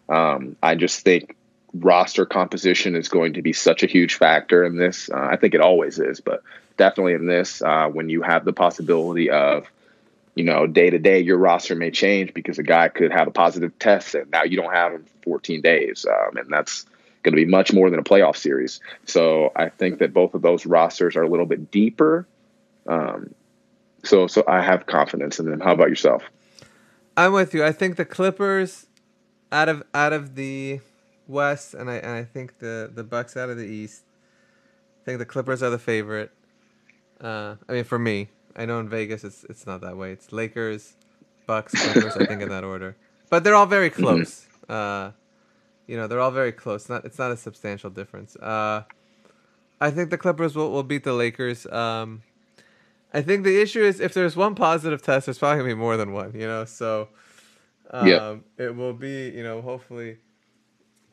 Um, 0.10 0.56
I 0.62 0.75
just 0.75 1.01
think 1.01 1.36
roster 1.74 2.25
composition 2.25 2.96
is 2.96 3.10
going 3.10 3.34
to 3.34 3.42
be 3.42 3.53
such 3.53 3.84
a 3.84 3.88
huge 3.88 4.15
factor 4.15 4.63
in 4.63 4.77
this. 4.77 5.10
Uh, 5.10 5.27
I 5.32 5.38
think 5.38 5.53
it 5.53 5.62
always 5.62 6.00
is, 6.00 6.20
but 6.20 6.44
definitely 6.77 7.13
in 7.13 7.25
this, 7.25 7.62
uh, 7.62 7.88
when 7.88 8.10
you 8.10 8.22
have 8.22 8.46
the 8.46 8.53
possibility 8.53 9.30
of, 9.30 9.68
you 10.36 10.44
know, 10.44 10.68
day 10.68 10.89
to 10.89 11.00
day, 11.00 11.20
your 11.20 11.38
roster 11.38 11.75
may 11.75 11.92
change 11.92 12.34
because 12.34 12.60
a 12.60 12.63
guy 12.63 12.89
could 12.89 13.12
have 13.12 13.27
a 13.27 13.32
positive 13.32 13.77
test 13.80 14.15
and 14.15 14.30
now 14.32 14.44
you 14.44 14.58
don't 14.58 14.74
have 14.74 14.94
him 14.94 15.03
for 15.03 15.24
14 15.24 15.62
days, 15.62 16.06
um, 16.10 16.38
and 16.38 16.51
that's 16.51 16.86
going 17.24 17.34
to 17.34 17.44
be 17.44 17.46
much 17.46 17.72
more 17.72 17.89
than 17.89 18.00
a 18.00 18.03
playoff 18.03 18.36
series. 18.36 18.82
So 19.06 19.51
I 19.56 19.70
think 19.70 20.00
that 20.00 20.13
both 20.13 20.34
of 20.34 20.42
those 20.42 20.65
rosters 20.65 21.15
are 21.15 21.24
a 21.24 21.30
little 21.30 21.46
bit 21.46 21.72
deeper 21.72 22.27
um, 22.88 23.34
so 24.04 24.28
so 24.28 24.44
I 24.48 24.62
have 24.62 24.86
confidence 24.86 25.40
in 25.40 25.50
them. 25.50 25.60
How 25.60 25.74
about 25.74 25.90
yourself? 25.90 26.24
I'm 27.16 27.34
with 27.34 27.54
you. 27.54 27.63
I 27.63 27.72
think 27.72 27.96
the 27.96 28.06
Clippers 28.06 28.88
out 29.52 29.70
of 29.70 29.84
out 29.94 30.13
of 30.13 30.36
the 30.36 30.80
West, 31.28 31.74
and 31.74 31.90
I 31.90 31.96
and 31.96 32.12
I 32.12 32.24
think 32.24 32.60
the 32.60 32.92
the 32.94 33.04
Bucks 33.04 33.38
out 33.38 33.50
of 33.50 33.58
the 33.58 33.66
East. 33.66 34.04
I 35.02 35.06
think 35.06 35.20
the 35.20 35.25
Clippers 35.25 35.62
are 35.62 35.70
the 35.70 35.80
favorite. 35.80 36.32
Uh, 37.22 37.56
I 37.70 37.74
mean, 37.74 37.84
for 37.84 38.00
me, 38.00 38.30
I 38.56 38.66
know 38.66 38.80
in 38.80 38.90
Vegas 38.90 39.24
it's 39.24 39.44
it's 39.46 39.66
not 39.66 39.82
that 39.82 39.98
way. 39.98 40.12
It's 40.12 40.32
Lakers, 40.32 40.94
Bucks, 41.46 41.74
Clippers. 41.74 42.18
I 42.18 42.25
think 42.25 42.42
in 42.42 42.50
that 42.50 42.63
order, 42.63 42.96
but 43.30 43.44
they're 43.44 43.56
all 43.56 43.66
very 43.66 43.90
mm-hmm. 43.90 44.04
close. 44.04 44.48
Mm-hmm. 44.68 44.74
Uh, 44.74 45.12
you 45.88 45.98
know, 45.98 46.08
they're 46.08 46.20
all 46.20 46.32
very 46.32 46.52
close. 46.52 46.90
Not 46.90 47.06
it's 47.06 47.20
not 47.20 47.32
a 47.32 47.38
substantial 47.38 47.90
difference. 47.90 48.36
Uh, 48.38 48.84
I 49.80 49.92
think 49.92 50.10
the 50.10 50.18
Clippers 50.18 50.56
will, 50.56 50.72
will 50.72 50.84
beat 50.84 51.04
the 51.04 51.13
Lakers. 51.13 51.66
Um, 51.68 52.24
I 53.13 53.22
think 53.22 53.43
the 53.43 53.62
issue 53.62 53.82
is 53.82 54.00
if 54.00 54.13
there's 54.13 54.36
one 54.36 54.55
positive 54.55 55.01
test, 55.01 55.27
there's 55.27 55.38
probably 55.38 55.58
gonna 55.58 55.75
be 55.75 55.79
more 55.79 55.98
than 55.98 56.13
one. 56.13 56.34
You 56.34 56.48
know, 56.48 56.65
so 56.65 57.10
um, 57.91 58.08
yeah. 58.08 58.36
it 58.58 58.75
will 58.75 58.93
be. 58.93 59.29
You 59.29 59.43
know, 59.43 59.62
hopefully, 59.62 60.17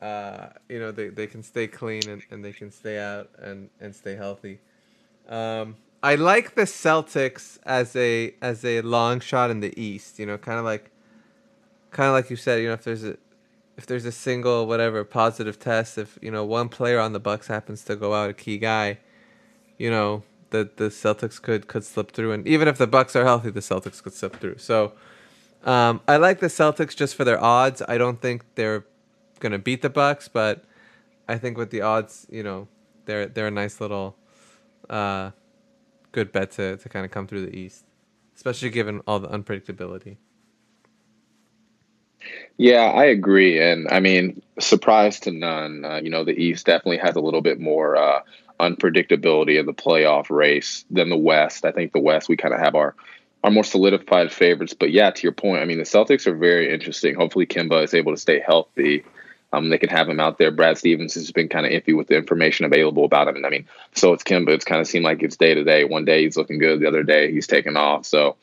uh, 0.01 0.47
you 0.67 0.79
know 0.79 0.91
they, 0.91 1.09
they 1.09 1.27
can 1.27 1.43
stay 1.43 1.67
clean 1.67 2.09
and, 2.09 2.23
and 2.31 2.43
they 2.43 2.53
can 2.53 2.71
stay 2.71 2.97
out 2.97 3.29
and, 3.39 3.69
and 3.79 3.95
stay 3.95 4.15
healthy. 4.15 4.59
Um, 5.29 5.75
I 6.01 6.15
like 6.15 6.55
the 6.55 6.63
Celtics 6.63 7.59
as 7.63 7.95
a 7.95 8.33
as 8.41 8.65
a 8.65 8.81
long 8.81 9.19
shot 9.19 9.51
in 9.51 9.59
the 9.59 9.79
East. 9.79 10.17
You 10.17 10.25
know, 10.25 10.39
kind 10.39 10.57
of 10.57 10.65
like, 10.65 10.89
kind 11.91 12.07
of 12.07 12.13
like 12.13 12.31
you 12.31 12.35
said. 12.35 12.61
You 12.61 12.69
know, 12.69 12.73
if 12.73 12.83
there's 12.83 13.03
a 13.03 13.17
if 13.77 13.85
there's 13.85 14.05
a 14.05 14.11
single 14.11 14.65
whatever 14.65 15.03
positive 15.03 15.59
test, 15.59 15.99
if 15.99 16.17
you 16.19 16.31
know 16.31 16.43
one 16.45 16.67
player 16.67 16.99
on 16.99 17.13
the 17.13 17.19
Bucks 17.19 17.45
happens 17.45 17.83
to 17.83 17.95
go 17.95 18.15
out, 18.15 18.31
a 18.31 18.33
key 18.33 18.57
guy, 18.57 18.97
you 19.77 19.91
know 19.91 20.23
that 20.51 20.77
the 20.77 20.85
Celtics 20.85 21.41
could 21.41 21.67
could 21.67 21.83
slip 21.83 22.11
through, 22.11 22.31
and 22.31 22.47
even 22.47 22.67
if 22.67 22.77
the 22.77 22.87
Bucks 22.87 23.15
are 23.15 23.23
healthy, 23.23 23.49
the 23.49 23.59
Celtics 23.59 24.01
could 24.01 24.13
slip 24.13 24.35
through. 24.37 24.57
So 24.57 24.93
um, 25.63 26.01
I 26.07 26.17
like 26.17 26.39
the 26.39 26.47
Celtics 26.47 26.95
just 26.95 27.15
for 27.15 27.23
their 27.23 27.41
odds. 27.43 27.81
I 27.87 27.97
don't 27.97 28.21
think 28.21 28.43
they're 28.55 28.85
gonna 29.39 29.59
beat 29.59 29.81
the 29.81 29.89
Bucks, 29.89 30.27
but 30.27 30.63
I 31.27 31.37
think 31.37 31.57
with 31.57 31.71
the 31.71 31.81
odds, 31.81 32.27
you 32.29 32.43
know, 32.43 32.67
they're 33.05 33.25
they're 33.25 33.47
a 33.47 33.51
nice 33.51 33.81
little 33.81 34.15
uh, 34.89 35.31
good 36.11 36.31
bet 36.31 36.51
to 36.51 36.77
to 36.77 36.89
kind 36.89 37.05
of 37.05 37.11
come 37.11 37.27
through 37.27 37.45
the 37.45 37.55
East, 37.55 37.85
especially 38.35 38.69
given 38.69 39.01
all 39.07 39.19
the 39.19 39.29
unpredictability. 39.29 40.17
Yeah, 42.57 42.91
I 42.91 43.05
agree, 43.05 43.59
and 43.59 43.87
I 43.89 43.99
mean, 43.99 44.41
surprise 44.59 45.19
to 45.21 45.31
none. 45.31 45.83
Uh, 45.83 46.01
you 46.03 46.09
know, 46.09 46.23
the 46.23 46.33
East 46.33 46.65
definitely 46.67 46.99
has 46.99 47.15
a 47.15 47.21
little 47.21 47.41
bit 47.41 47.59
more 47.59 47.95
uh, 47.97 48.21
unpredictability 48.61 49.59
of 49.59 49.65
the 49.65 49.73
playoff 49.73 50.29
race 50.29 50.85
than 50.91 51.09
the 51.09 51.17
West. 51.17 51.65
I 51.65 51.71
think 51.71 51.91
the 51.91 51.99
West 51.99 52.29
we 52.29 52.37
kind 52.37 52.53
of 52.53 52.59
have 52.59 52.75
our 52.75 52.95
our 53.43 53.49
more 53.49 53.63
solidified 53.63 54.31
favorites. 54.31 54.75
But 54.75 54.91
yeah, 54.91 55.09
to 55.09 55.23
your 55.23 55.31
point, 55.31 55.61
I 55.61 55.65
mean 55.65 55.79
the 55.79 55.83
Celtics 55.83 56.27
are 56.27 56.35
very 56.35 56.71
interesting. 56.71 57.15
Hopefully 57.15 57.45
Kemba 57.45 57.83
is 57.83 57.93
able 57.93 58.13
to 58.13 58.21
stay 58.21 58.39
healthy. 58.39 59.03
Um, 59.53 59.69
they 59.69 59.77
can 59.77 59.89
have 59.89 60.07
him 60.07 60.19
out 60.19 60.37
there. 60.37 60.51
Brad 60.51 60.77
Stevens 60.77 61.15
has 61.15 61.31
been 61.31 61.49
kind 61.49 61.65
of 61.65 61.73
iffy 61.73 61.95
with 61.95 62.07
the 62.07 62.15
information 62.15 62.65
available 62.65 63.03
about 63.03 63.27
him. 63.27 63.35
And 63.35 63.45
I 63.45 63.49
mean, 63.49 63.67
so 63.93 64.13
it's 64.13 64.23
Kemba. 64.23 64.49
It's 64.49 64.63
kind 64.63 64.79
of 64.79 64.87
seemed 64.87 65.03
like 65.03 65.23
it's 65.23 65.35
day 65.35 65.53
to 65.53 65.63
day. 65.63 65.83
One 65.83 66.05
day 66.05 66.23
he's 66.23 66.37
looking 66.37 66.57
good, 66.57 66.79
the 66.79 66.87
other 66.87 67.03
day 67.03 67.31
he's 67.31 67.47
taking 67.47 67.75
off. 67.75 68.05
So 68.05 68.37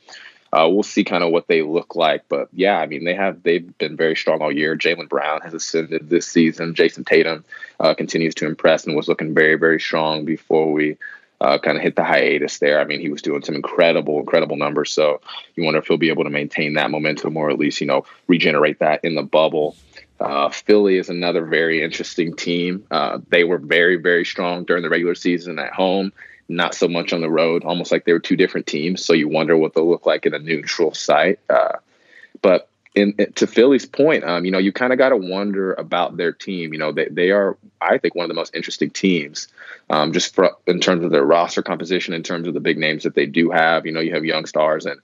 uh, 0.52 0.68
we'll 0.70 0.82
see 0.82 1.04
kind 1.04 1.22
of 1.22 1.30
what 1.30 1.46
they 1.46 1.62
look 1.62 1.94
like. 1.94 2.24
But 2.28 2.48
yeah, 2.52 2.78
I 2.78 2.87
mean, 2.87 3.04
they 3.04 3.14
have 3.14 3.42
they've 3.42 3.76
been 3.78 3.96
very 3.96 4.16
strong 4.16 4.40
all 4.40 4.52
year. 4.52 4.76
Jaylen 4.76 5.08
Brown 5.08 5.40
has 5.42 5.54
ascended 5.54 6.08
this 6.08 6.26
season. 6.26 6.74
Jayson 6.74 7.04
Tatum 7.04 7.44
uh, 7.80 7.94
continues 7.94 8.34
to 8.37 8.46
impress 8.46 8.87
and 8.87 8.96
was 8.96 9.08
looking 9.08 9.34
very 9.34 9.56
very 9.56 9.80
strong 9.80 10.24
before 10.24 10.72
we. 10.72 10.96
Uh, 11.40 11.56
kind 11.56 11.76
of 11.76 11.84
hit 11.84 11.94
the 11.94 12.02
hiatus 12.02 12.58
there. 12.58 12.80
I 12.80 12.84
mean, 12.84 12.98
he 12.98 13.11
was 13.11 13.22
doing 13.22 13.44
some 13.44 13.54
incredible, 13.54 14.18
incredible 14.18 14.56
numbers. 14.56 14.90
So 14.90 15.20
you 15.54 15.62
wonder 15.62 15.78
if 15.78 15.87
he'll 15.87 15.96
be 15.96 16.08
able 16.08 16.24
to 16.24 16.30
maintain 16.30 16.74
that 16.74 16.90
momentum 16.90 17.37
or 17.37 17.48
at 17.48 17.61
least, 17.61 17.80
you 17.80 17.87
know, 17.87 18.04
regenerate 18.26 18.80
that 18.80 19.04
in 19.04 19.14
the 19.14 19.22
bubble. 19.22 19.76
Uh, 20.18 20.48
Philly 20.48 20.96
is 20.96 21.08
another 21.08 21.44
very 21.44 21.80
interesting 21.80 22.34
team. 22.34 22.84
Uh, 22.90 23.20
they 23.28 23.44
were 23.44 23.58
very, 23.58 23.94
very 23.94 24.24
strong 24.24 24.64
during 24.64 24.82
the 24.82 24.90
regular 24.90 25.14
season 25.14 25.61
at 25.61 25.72
home 25.72 26.12
not 26.48 26.74
so 26.74 26.88
much 26.88 27.12
on 27.12 27.20
the 27.20 27.30
road, 27.30 27.64
almost 27.64 27.92
like 27.92 28.04
they 28.04 28.12
were 28.12 28.18
two 28.18 28.37
different 28.37 28.66
teams. 28.66 29.04
So 29.04 29.12
you 29.12 29.28
wonder 29.28 29.56
what 29.56 29.74
they'll 29.74 29.88
look 29.88 30.06
like 30.06 30.24
in 30.26 30.34
a 30.34 30.38
neutral 30.38 30.94
site. 30.94 31.38
Uh, 31.50 31.76
but 32.40 32.68
in, 32.94 33.14
to 33.34 33.46
Philly's 33.46 33.87
point, 33.87 34.24
um, 34.24 34.44
you 34.44 34.50
know, 34.50 34.58
you 34.58 34.72
kind 34.72 34.92
of 34.92 34.98
got 34.98 35.11
to 35.11 35.16
wonder 35.16 35.74
about 35.74 36.16
their 36.16 36.32
team. 36.32 36.72
You 36.72 36.78
know, 36.78 36.92
they, 36.92 37.06
they 37.11 37.30
are, 37.30 37.56
I 37.80 37.98
think, 37.98 38.14
one 38.14 38.24
of 38.24 38.28
the 38.28 38.34
most 38.34 38.54
interesting 38.54 38.90
teams, 38.90 39.48
um, 39.90 40.12
just 40.12 40.34
for, 40.34 40.52
in 40.66 40.80
terms 40.80 41.04
of 41.04 41.11
their 41.11 41.24
roster 41.24 41.62
composition, 41.62 42.14
in 42.14 42.22
terms 42.22 42.48
of 42.48 42.54
the 42.54 42.61
big 42.61 42.78
names 42.78 43.04
that 43.04 43.14
they 43.14 43.26
do 43.26 43.50
have. 43.50 43.87
You 43.87 43.92
know, 43.92 44.00
you 44.00 44.14
have 44.14 44.24
young 44.24 44.46
stars, 44.46 44.87
and 44.87 45.00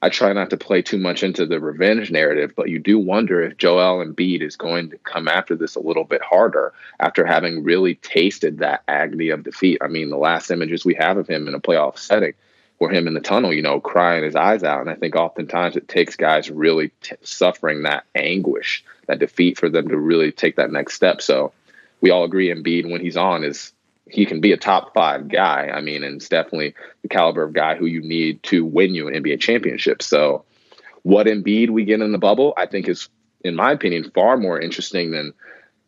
I 0.00 0.10
try 0.10 0.32
not 0.32 0.50
to 0.50 0.56
play 0.56 0.82
too 0.82 0.98
much 0.98 1.24
into 1.24 1.44
the 1.44 1.58
revenge 1.58 2.10
narrative, 2.10 2.52
but 2.54 2.68
you 2.68 2.78
do 2.78 2.98
wonder 2.98 3.42
if 3.42 3.56
Joel 3.56 4.04
Embiid 4.04 4.42
is 4.42 4.54
going 4.54 4.90
to 4.90 4.98
come 4.98 5.26
after 5.26 5.56
this 5.56 5.74
a 5.74 5.80
little 5.80 6.04
bit 6.04 6.22
harder 6.22 6.72
after 7.00 7.26
having 7.26 7.64
really 7.64 7.96
tasted 7.96 8.58
that 8.58 8.84
agony 8.86 9.30
of 9.30 9.42
defeat. 9.42 9.78
I 9.82 9.88
mean, 9.88 10.10
the 10.10 10.16
last 10.16 10.50
images 10.50 10.84
we 10.84 10.94
have 10.94 11.16
of 11.16 11.26
him 11.26 11.48
in 11.48 11.54
a 11.54 11.60
playoff 11.60 11.98
setting 11.98 12.34
were 12.78 12.90
him 12.90 13.08
in 13.08 13.14
the 13.14 13.20
tunnel, 13.20 13.52
you 13.52 13.62
know, 13.62 13.80
crying 13.80 14.22
his 14.22 14.36
eyes 14.36 14.62
out. 14.62 14.80
And 14.82 14.90
I 14.90 14.94
think 14.94 15.16
oftentimes 15.16 15.76
it 15.76 15.88
takes 15.88 16.14
guys 16.14 16.48
really 16.48 16.92
t- 17.02 17.16
suffering 17.22 17.82
that 17.82 18.04
anguish, 18.14 18.84
that 19.06 19.18
defeat 19.18 19.58
for 19.58 19.68
them 19.68 19.88
to 19.88 19.96
really 19.96 20.30
take 20.30 20.56
that 20.56 20.70
next 20.70 20.94
step. 20.94 21.20
So 21.20 21.52
we 22.00 22.10
all 22.10 22.22
agree 22.22 22.54
Embiid, 22.54 22.88
when 22.88 23.00
he's 23.00 23.16
on, 23.16 23.42
is 23.42 23.72
he 24.10 24.26
can 24.26 24.40
be 24.40 24.52
a 24.52 24.56
top 24.56 24.94
five 24.94 25.28
guy. 25.28 25.70
I 25.72 25.80
mean, 25.80 26.02
and 26.02 26.16
it's 26.16 26.28
definitely 26.28 26.74
the 27.02 27.08
caliber 27.08 27.42
of 27.42 27.52
guy 27.52 27.76
who 27.76 27.86
you 27.86 28.00
need 28.00 28.42
to 28.44 28.64
win 28.64 28.94
you 28.94 29.08
an 29.08 29.14
NBA 29.14 29.40
championship. 29.40 30.02
So, 30.02 30.44
what 31.02 31.26
Embiid 31.26 31.70
we 31.70 31.84
get 31.84 32.00
in 32.00 32.12
the 32.12 32.18
bubble, 32.18 32.54
I 32.56 32.66
think 32.66 32.88
is, 32.88 33.08
in 33.42 33.54
my 33.54 33.72
opinion, 33.72 34.10
far 34.14 34.36
more 34.36 34.60
interesting 34.60 35.10
than 35.10 35.32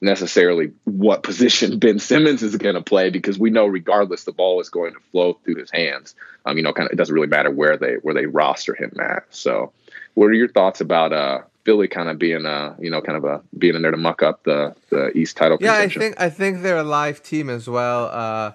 necessarily 0.01 0.73
what 0.85 1.23
position 1.25 1.79
Ben 1.79 1.99
Simmons 1.99 2.43
is 2.43 2.57
going 2.57 2.75
to 2.75 2.83
play 2.83 3.11
because 3.11 3.39
we 3.39 3.51
know 3.51 3.67
regardless 3.67 4.25
the 4.25 4.33
ball 4.33 4.61
is 4.61 4.71
going 4.71 4.95
to 4.95 5.01
flow 5.11 5.35
through 5.35 5.57
his 5.57 5.71
hands. 5.71 6.15
Um, 6.47 6.57
you 6.57 6.63
know, 6.63 6.73
kind 6.73 6.87
of 6.87 6.93
it 6.93 6.97
doesn't 6.97 7.15
really 7.15 7.27
matter 7.27 7.51
where 7.51 7.77
they 7.77 7.95
where 8.03 8.15
they 8.15 8.27
roster 8.27 8.75
him 8.75 8.93
at. 9.01 9.25
So, 9.31 9.73
what 10.15 10.27
are 10.27 10.35
your 10.35 10.49
thoughts 10.49 10.81
about 10.81 11.13
uh 11.13 11.41
Philly 11.65 11.89
kind 11.89 12.09
of 12.09 12.19
being 12.19 12.47
a 12.47 12.77
you 12.79 12.91
know 12.91 13.01
kind 13.01 13.17
of 13.17 13.25
a 13.25 13.43
being 13.57 13.75
in 13.75 13.83
there 13.83 13.91
to 13.91 13.97
muck 13.97 14.23
up 14.23 14.45
the 14.45 14.75
the 14.91 15.17
East 15.17 15.37
title. 15.37 15.59
Yeah, 15.61 15.81
contention. 15.81 16.01
I 16.01 16.05
think 16.05 16.21
I 16.21 16.31
think 16.31 16.63
they're 16.63 16.79
a 16.79 16.85
live 16.85 17.23
team 17.23 17.51
as 17.51 17.69
well. 17.69 18.07
Uh, 18.07 18.53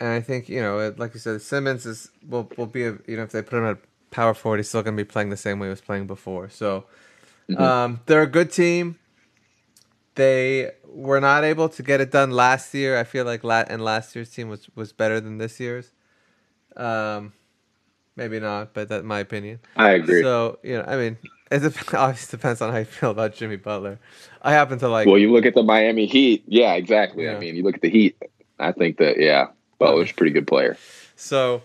and 0.00 0.08
I 0.08 0.20
think 0.20 0.48
you 0.48 0.60
know, 0.60 0.94
like 0.96 1.14
you 1.14 1.20
said, 1.20 1.40
Simmons 1.42 1.86
is 1.86 2.10
will 2.28 2.50
will 2.56 2.66
be 2.66 2.84
a, 2.84 2.98
you 3.06 3.16
know 3.16 3.22
if 3.22 3.32
they 3.32 3.42
put 3.42 3.58
him 3.58 3.66
at 3.66 3.78
power 4.10 4.34
forward. 4.34 4.58
He's 4.58 4.68
still 4.68 4.82
going 4.82 4.96
to 4.96 5.04
be 5.04 5.08
playing 5.08 5.30
the 5.30 5.36
same 5.36 5.58
way 5.58 5.66
he 5.66 5.70
was 5.70 5.80
playing 5.80 6.06
before. 6.06 6.48
So 6.48 6.84
um, 7.56 8.00
they're 8.06 8.22
a 8.22 8.26
good 8.26 8.50
team. 8.50 8.98
They 10.14 10.70
were 10.86 11.20
not 11.20 11.42
able 11.44 11.68
to 11.70 11.82
get 11.82 12.00
it 12.00 12.10
done 12.12 12.30
last 12.30 12.72
year. 12.72 12.98
I 12.98 13.04
feel 13.04 13.24
like 13.24 13.42
la- 13.42 13.64
and 13.68 13.82
last 13.82 14.14
year's 14.14 14.30
team 14.30 14.48
was 14.48 14.68
was 14.74 14.92
better 14.92 15.20
than 15.20 15.38
this 15.38 15.60
year's. 15.60 15.90
Um, 16.76 17.32
maybe 18.16 18.40
not, 18.40 18.74
but 18.74 18.88
that's 18.88 19.04
my 19.04 19.18
opinion. 19.20 19.58
I 19.76 19.90
agree. 19.90 20.22
So 20.22 20.58
you 20.62 20.78
know, 20.78 20.84
I 20.86 20.96
mean, 20.96 21.18
it 21.50 21.64
obviously 21.94 22.36
depends 22.36 22.60
on 22.60 22.72
how 22.72 22.78
you 22.78 22.84
feel 22.84 23.10
about 23.10 23.34
Jimmy 23.34 23.56
Butler. 23.56 23.98
I 24.42 24.52
happen 24.52 24.78
to 24.78 24.88
like. 24.88 25.06
well, 25.06 25.18
you 25.18 25.32
look 25.32 25.46
at 25.46 25.54
the 25.54 25.62
Miami 25.62 26.06
Heat. 26.06 26.44
Yeah, 26.46 26.74
exactly. 26.74 27.24
Yeah. 27.24 27.36
I 27.36 27.38
mean, 27.38 27.56
you 27.56 27.62
look 27.62 27.76
at 27.76 27.82
the 27.82 27.90
Heat. 27.90 28.16
I 28.58 28.72
think 28.72 28.98
that 28.98 29.18
yeah, 29.18 29.48
Butler's 29.78 30.10
a 30.10 30.14
pretty 30.14 30.32
good 30.32 30.46
player. 30.46 30.76
So, 31.16 31.62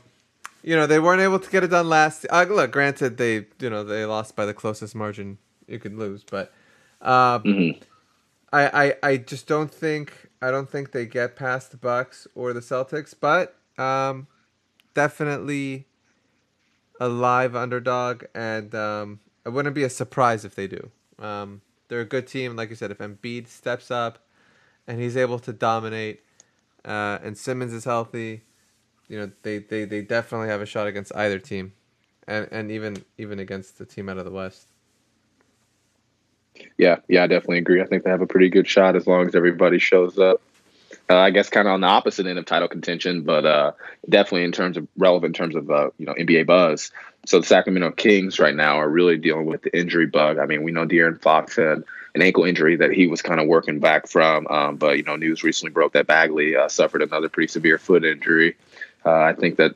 you 0.64 0.76
know, 0.76 0.88
they 0.88 1.00
weren't 1.00 1.22
able 1.22 1.40
to 1.40 1.50
get 1.50 1.64
it 1.64 1.68
done 1.68 1.88
last. 1.90 2.26
Uh, 2.30 2.46
look, 2.50 2.72
granted, 2.72 3.18
they 3.18 3.46
you 3.60 3.70
know 3.70 3.84
they 3.84 4.06
lost 4.06 4.36
by 4.36 4.46
the 4.46 4.54
closest 4.54 4.96
margin 4.96 5.38
you 5.68 5.80
could 5.80 5.96
lose, 5.96 6.24
but 6.24 6.52
um, 7.02 7.44
Mhm. 7.44 7.82
I, 8.52 8.94
I 9.04 9.10
I 9.12 9.18
just 9.18 9.48
don't 9.48 9.72
think 9.72 10.30
I 10.42 10.50
don't 10.52 10.70
think 10.70 10.92
they 10.92 11.06
get 11.06 11.36
past 11.36 11.72
the 11.72 11.78
Bucks 11.78 12.28
or 12.34 12.54
the 12.54 12.60
Celtics, 12.62 13.14
but 13.20 13.56
um, 13.78 14.28
definitely 14.94 15.86
a 17.00 17.08
live 17.08 17.56
underdog, 17.56 18.24
and 18.34 18.74
um, 18.76 19.20
it 19.46 19.50
wouldn't 19.50 19.76
be 19.76 19.84
a 19.84 19.90
surprise 19.90 20.46
if 20.46 20.56
they 20.56 20.68
do. 20.68 20.92
Um, 21.20 21.62
they're 21.88 22.02
a 22.02 22.06
good 22.06 22.28
team, 22.28 22.56
like 22.56 22.70
you 22.70 22.76
said. 22.76 22.92
If 22.92 23.00
Embiid 23.00 23.48
steps 23.48 23.92
up 23.92 24.20
and 24.88 25.02
he's 25.02 25.18
able 25.18 25.40
to 25.40 25.54
dominate, 25.54 26.22
uh, 26.86 27.20
and 27.24 27.38
Simmons 27.38 27.74
is 27.74 27.86
healthy, 27.86 28.44
you 29.08 29.20
know 29.20 29.32
they, 29.44 29.60
they, 29.60 29.86
they 29.86 30.02
definitely 30.02 30.50
have 30.50 30.62
a 30.62 30.66
shot 30.66 30.88
against 30.88 31.14
either 31.16 31.40
team, 31.40 31.74
and 32.28 32.48
and 32.52 32.72
even 32.72 33.04
even 33.18 33.40
against 33.40 33.78
the 33.78 33.86
team 33.86 34.08
out 34.10 34.18
of 34.18 34.26
the 34.26 34.32
West. 34.32 34.68
Yeah, 36.78 36.98
yeah, 37.08 37.24
I 37.24 37.28
definitely 37.28 37.60
agree. 37.60 37.82
I 37.82 37.86
think 37.86 38.04
they 38.04 38.10
have 38.10 38.22
a 38.22 38.28
pretty 38.28 38.50
good 38.50 38.68
shot 38.68 38.96
as 38.96 39.08
long 39.08 39.28
as 39.28 39.36
everybody 39.36 39.80
shows 39.80 40.18
up. 40.20 40.42
Uh, 41.10 41.18
I 41.18 41.32
guess 41.32 41.50
kind 41.50 41.68
of 41.68 41.74
on 41.74 41.82
the 41.82 41.88
opposite 41.88 42.28
end 42.28 42.38
of 42.38 42.46
title 42.46 42.68
contention, 42.68 43.24
but 43.24 43.44
uh, 43.44 43.72
definitely 44.08 44.44
in 44.44 44.52
terms 44.52 44.78
of 44.78 44.88
relevant 44.96 45.36
in 45.36 45.40
terms 45.40 45.56
of 45.56 45.72
uh, 45.72 45.90
you 45.98 46.06
know 46.06 46.14
NBA 46.14 46.46
buzz. 46.46 46.92
So 47.26 47.40
the 47.40 47.46
Sacramento 47.46 47.92
Kings 47.92 48.40
right 48.40 48.56
now 48.56 48.80
are 48.80 48.88
really 48.88 49.18
dealing 49.18 49.46
with 49.46 49.64
the 49.64 49.78
injury 49.78 50.06
bug. 50.06 50.38
I 50.38 50.46
mean, 50.46 50.64
we 50.64 50.72
know 50.72 50.86
De'Aaron 50.86 51.20
Fox 51.22 51.56
had 51.56 51.84
an 52.16 52.22
ankle 52.22 52.44
injury 52.44 52.76
that 52.78 52.92
he 52.92 53.08
was 53.08 53.22
kind 53.22 53.40
of 53.40 53.48
working 53.48 53.80
back 53.80 54.08
from, 54.08 54.48
um, 54.48 54.78
but 54.78 54.98
you 54.98 55.04
know, 55.04 55.16
news 55.16 55.44
recently 55.44 55.72
broke 55.72 55.94
that 55.94 56.08
Bagley 56.08 56.56
uh, 56.56 56.70
suffered 56.70 57.02
another 57.02 57.28
pretty 57.28 57.48
severe 57.48 57.78
foot 57.78 58.06
injury. 58.06 58.56
Uh, 59.06 59.12
I 59.12 59.34
think 59.34 59.58
that 59.58 59.76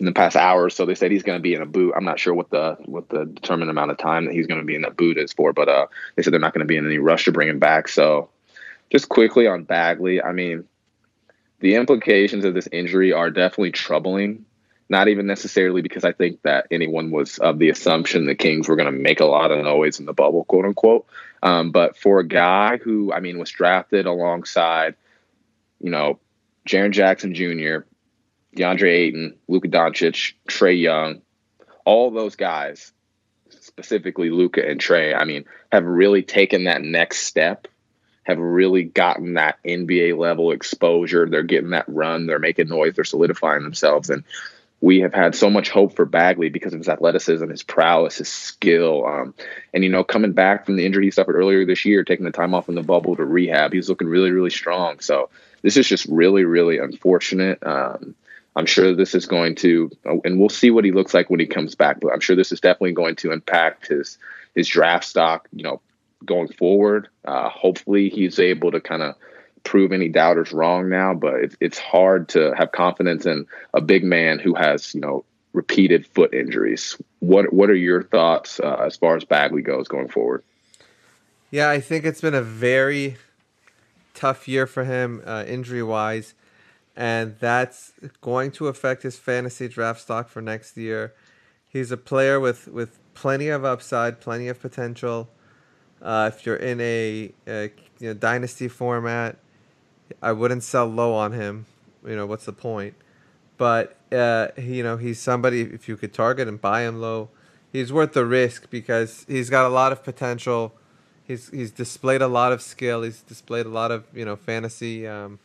in 0.00 0.06
the 0.06 0.12
past 0.12 0.34
hour 0.34 0.64
or 0.64 0.70
so 0.70 0.86
they 0.86 0.94
said 0.94 1.10
he's 1.10 1.22
going 1.22 1.38
to 1.38 1.42
be 1.42 1.54
in 1.54 1.62
a 1.62 1.66
boot. 1.66 1.94
I'm 1.94 2.04
not 2.04 2.18
sure 2.18 2.32
what 2.32 2.50
the 2.50 2.76
what 2.86 3.08
the 3.08 3.26
determined 3.26 3.70
amount 3.70 3.90
of 3.90 3.98
time 3.98 4.24
that 4.24 4.34
he's 4.34 4.46
going 4.46 4.60
to 4.60 4.66
be 4.66 4.74
in 4.74 4.82
that 4.82 4.96
boot 4.96 5.18
is 5.18 5.32
for, 5.32 5.52
but 5.52 5.68
uh, 5.68 5.86
they 6.16 6.22
said 6.22 6.32
they're 6.32 6.40
not 6.40 6.54
going 6.54 6.64
to 6.64 6.68
be 6.68 6.76
in 6.76 6.86
any 6.86 6.98
rush 6.98 7.24
to 7.24 7.32
bring 7.32 7.48
him 7.48 7.58
back. 7.58 7.88
So 7.88 8.29
just 8.90 9.08
quickly 9.08 9.46
on 9.46 9.64
Bagley, 9.64 10.22
I 10.22 10.32
mean, 10.32 10.64
the 11.60 11.76
implications 11.76 12.44
of 12.44 12.54
this 12.54 12.68
injury 12.72 13.12
are 13.12 13.30
definitely 13.30 13.72
troubling. 13.72 14.44
Not 14.88 15.06
even 15.06 15.26
necessarily 15.28 15.82
because 15.82 16.04
I 16.04 16.10
think 16.10 16.42
that 16.42 16.66
anyone 16.72 17.12
was 17.12 17.38
of 17.38 17.60
the 17.60 17.70
assumption 17.70 18.26
the 18.26 18.34
Kings 18.34 18.68
were 18.68 18.74
going 18.74 18.92
to 18.92 18.98
make 18.98 19.20
a 19.20 19.24
lot 19.24 19.52
of 19.52 19.62
noise 19.62 20.00
in 20.00 20.06
the 20.06 20.12
bubble, 20.12 20.44
quote 20.44 20.64
unquote. 20.64 21.06
Um, 21.44 21.70
but 21.70 21.96
for 21.96 22.18
a 22.18 22.26
guy 22.26 22.78
who, 22.78 23.12
I 23.12 23.20
mean, 23.20 23.38
was 23.38 23.50
drafted 23.50 24.06
alongside, 24.06 24.96
you 25.78 25.90
know, 25.90 26.18
Jaren 26.68 26.90
Jackson 26.90 27.34
Jr., 27.34 27.84
DeAndre 28.56 28.90
Ayton, 28.90 29.36
Luka 29.46 29.68
Doncic, 29.68 30.34
Trae 30.48 30.80
Young, 30.80 31.22
all 31.84 32.10
those 32.10 32.34
guys, 32.34 32.92
specifically 33.48 34.30
Luka 34.30 34.68
and 34.68 34.80
Trae, 34.80 35.16
I 35.16 35.24
mean, 35.24 35.44
have 35.70 35.84
really 35.84 36.22
taken 36.22 36.64
that 36.64 36.82
next 36.82 37.20
step, 37.20 37.68
have 38.24 38.38
really 38.38 38.84
gotten 38.84 39.34
that 39.34 39.58
NBA 39.64 40.16
level 40.16 40.52
exposure. 40.52 41.28
They're 41.28 41.42
getting 41.42 41.70
that 41.70 41.88
run, 41.88 42.26
they're 42.26 42.38
making 42.38 42.68
noise, 42.68 42.94
they're 42.94 43.04
solidifying 43.04 43.62
themselves. 43.62 44.10
And 44.10 44.24
we 44.80 45.00
have 45.00 45.12
had 45.12 45.34
so 45.34 45.50
much 45.50 45.68
hope 45.68 45.94
for 45.94 46.06
Bagley 46.06 46.48
because 46.48 46.72
of 46.72 46.80
his 46.80 46.88
athleticism, 46.88 47.48
his 47.48 47.62
prowess, 47.62 48.18
his 48.18 48.28
skill. 48.28 49.06
Um, 49.06 49.34
and, 49.74 49.84
you 49.84 49.90
know, 49.90 50.04
coming 50.04 50.32
back 50.32 50.64
from 50.64 50.76
the 50.76 50.86
injury 50.86 51.04
he 51.04 51.10
suffered 51.10 51.36
earlier 51.36 51.66
this 51.66 51.84
year, 51.84 52.02
taking 52.02 52.24
the 52.24 52.32
time 52.32 52.54
off 52.54 52.68
in 52.68 52.74
the 52.74 52.82
bubble 52.82 53.16
to 53.16 53.24
rehab, 53.24 53.72
he's 53.72 53.90
looking 53.90 54.08
really, 54.08 54.30
really 54.30 54.50
strong. 54.50 55.00
So 55.00 55.28
this 55.62 55.76
is 55.76 55.86
just 55.86 56.06
really, 56.06 56.44
really 56.44 56.78
unfortunate. 56.78 57.58
Um, 57.62 58.14
I'm 58.56 58.66
sure 58.66 58.94
this 58.94 59.14
is 59.14 59.26
going 59.26 59.54
to, 59.56 59.90
and 60.04 60.40
we'll 60.40 60.48
see 60.48 60.70
what 60.70 60.84
he 60.84 60.92
looks 60.92 61.14
like 61.14 61.30
when 61.30 61.40
he 61.40 61.46
comes 61.46 61.74
back. 61.74 62.00
But 62.00 62.12
I'm 62.12 62.20
sure 62.20 62.34
this 62.34 62.52
is 62.52 62.60
definitely 62.60 62.92
going 62.92 63.16
to 63.16 63.32
impact 63.32 63.88
his 63.88 64.18
his 64.54 64.66
draft 64.66 65.04
stock. 65.04 65.48
You 65.52 65.62
know, 65.62 65.80
going 66.24 66.48
forward. 66.48 67.08
Uh, 67.24 67.48
hopefully, 67.48 68.08
he's 68.08 68.38
able 68.38 68.70
to 68.72 68.80
kind 68.80 69.02
of 69.02 69.14
prove 69.64 69.92
any 69.92 70.08
doubters 70.08 70.52
wrong 70.52 70.88
now. 70.88 71.14
But 71.14 71.34
it's 71.34 71.56
it's 71.60 71.78
hard 71.78 72.28
to 72.30 72.54
have 72.56 72.72
confidence 72.72 73.26
in 73.26 73.46
a 73.74 73.80
big 73.80 74.04
man 74.04 74.38
who 74.38 74.54
has 74.54 74.94
you 74.94 75.00
know 75.00 75.24
repeated 75.52 76.06
foot 76.06 76.32
injuries. 76.34 76.96
What 77.20 77.52
what 77.52 77.70
are 77.70 77.74
your 77.74 78.02
thoughts 78.02 78.60
uh, 78.60 78.82
as 78.86 78.96
far 78.96 79.16
as 79.16 79.24
Bagley 79.24 79.62
goes 79.62 79.88
going 79.88 80.08
forward? 80.08 80.42
Yeah, 81.50 81.68
I 81.68 81.80
think 81.80 82.04
it's 82.04 82.20
been 82.20 82.34
a 82.34 82.42
very 82.42 83.16
tough 84.14 84.46
year 84.46 84.66
for 84.66 84.84
him 84.84 85.22
uh, 85.26 85.44
injury 85.46 85.82
wise, 85.82 86.34
and 86.94 87.36
that's 87.40 87.92
going 88.20 88.52
to 88.52 88.68
affect 88.68 89.02
his 89.02 89.18
fantasy 89.18 89.66
draft 89.66 90.00
stock 90.00 90.28
for 90.28 90.40
next 90.40 90.76
year. 90.76 91.12
He's 91.66 91.90
a 91.90 91.96
player 91.96 92.38
with, 92.38 92.68
with 92.68 92.98
plenty 93.14 93.48
of 93.48 93.64
upside, 93.64 94.20
plenty 94.20 94.48
of 94.48 94.60
potential. 94.60 95.28
Uh, 96.02 96.30
if 96.32 96.46
you're 96.46 96.56
in 96.56 96.80
a, 96.80 97.32
a 97.46 97.70
you 97.98 98.08
know, 98.08 98.14
dynasty 98.14 98.68
format, 98.68 99.36
I 100.22 100.32
wouldn't 100.32 100.62
sell 100.62 100.86
low 100.86 101.14
on 101.14 101.32
him. 101.32 101.66
You 102.06 102.16
know 102.16 102.26
what's 102.26 102.46
the 102.46 102.52
point? 102.52 102.94
But 103.58 103.96
uh, 104.10 104.48
he, 104.56 104.78
you 104.78 104.82
know 104.82 104.96
he's 104.96 105.20
somebody. 105.20 105.60
If 105.62 105.88
you 105.88 105.96
could 105.96 106.14
target 106.14 106.48
and 106.48 106.60
buy 106.60 106.82
him 106.82 107.00
low, 107.00 107.28
he's 107.72 107.92
worth 107.92 108.14
the 108.14 108.24
risk 108.24 108.70
because 108.70 109.24
he's 109.28 109.50
got 109.50 109.66
a 109.66 109.68
lot 109.68 109.92
of 109.92 110.02
potential. 110.02 110.72
He's 111.24 111.50
he's 111.50 111.70
displayed 111.70 112.22
a 112.22 112.28
lot 112.28 112.52
of 112.52 112.62
skill. 112.62 113.02
He's 113.02 113.20
displayed 113.20 113.66
a 113.66 113.70
lot 113.70 113.90
of 113.90 114.04
you 114.14 114.24
know 114.24 114.36
fantasy 114.36 115.06
um, 115.06 115.38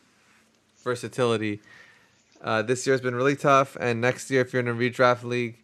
versatility. 0.82 1.60
Uh, 2.42 2.62
this 2.62 2.86
year's 2.86 3.00
been 3.00 3.14
really 3.14 3.36
tough, 3.36 3.76
and 3.80 4.00
next 4.00 4.30
year, 4.30 4.40
if 4.40 4.52
you're 4.52 4.60
in 4.60 4.68
a 4.68 4.74
redraft 4.74 5.22
league, 5.22 5.58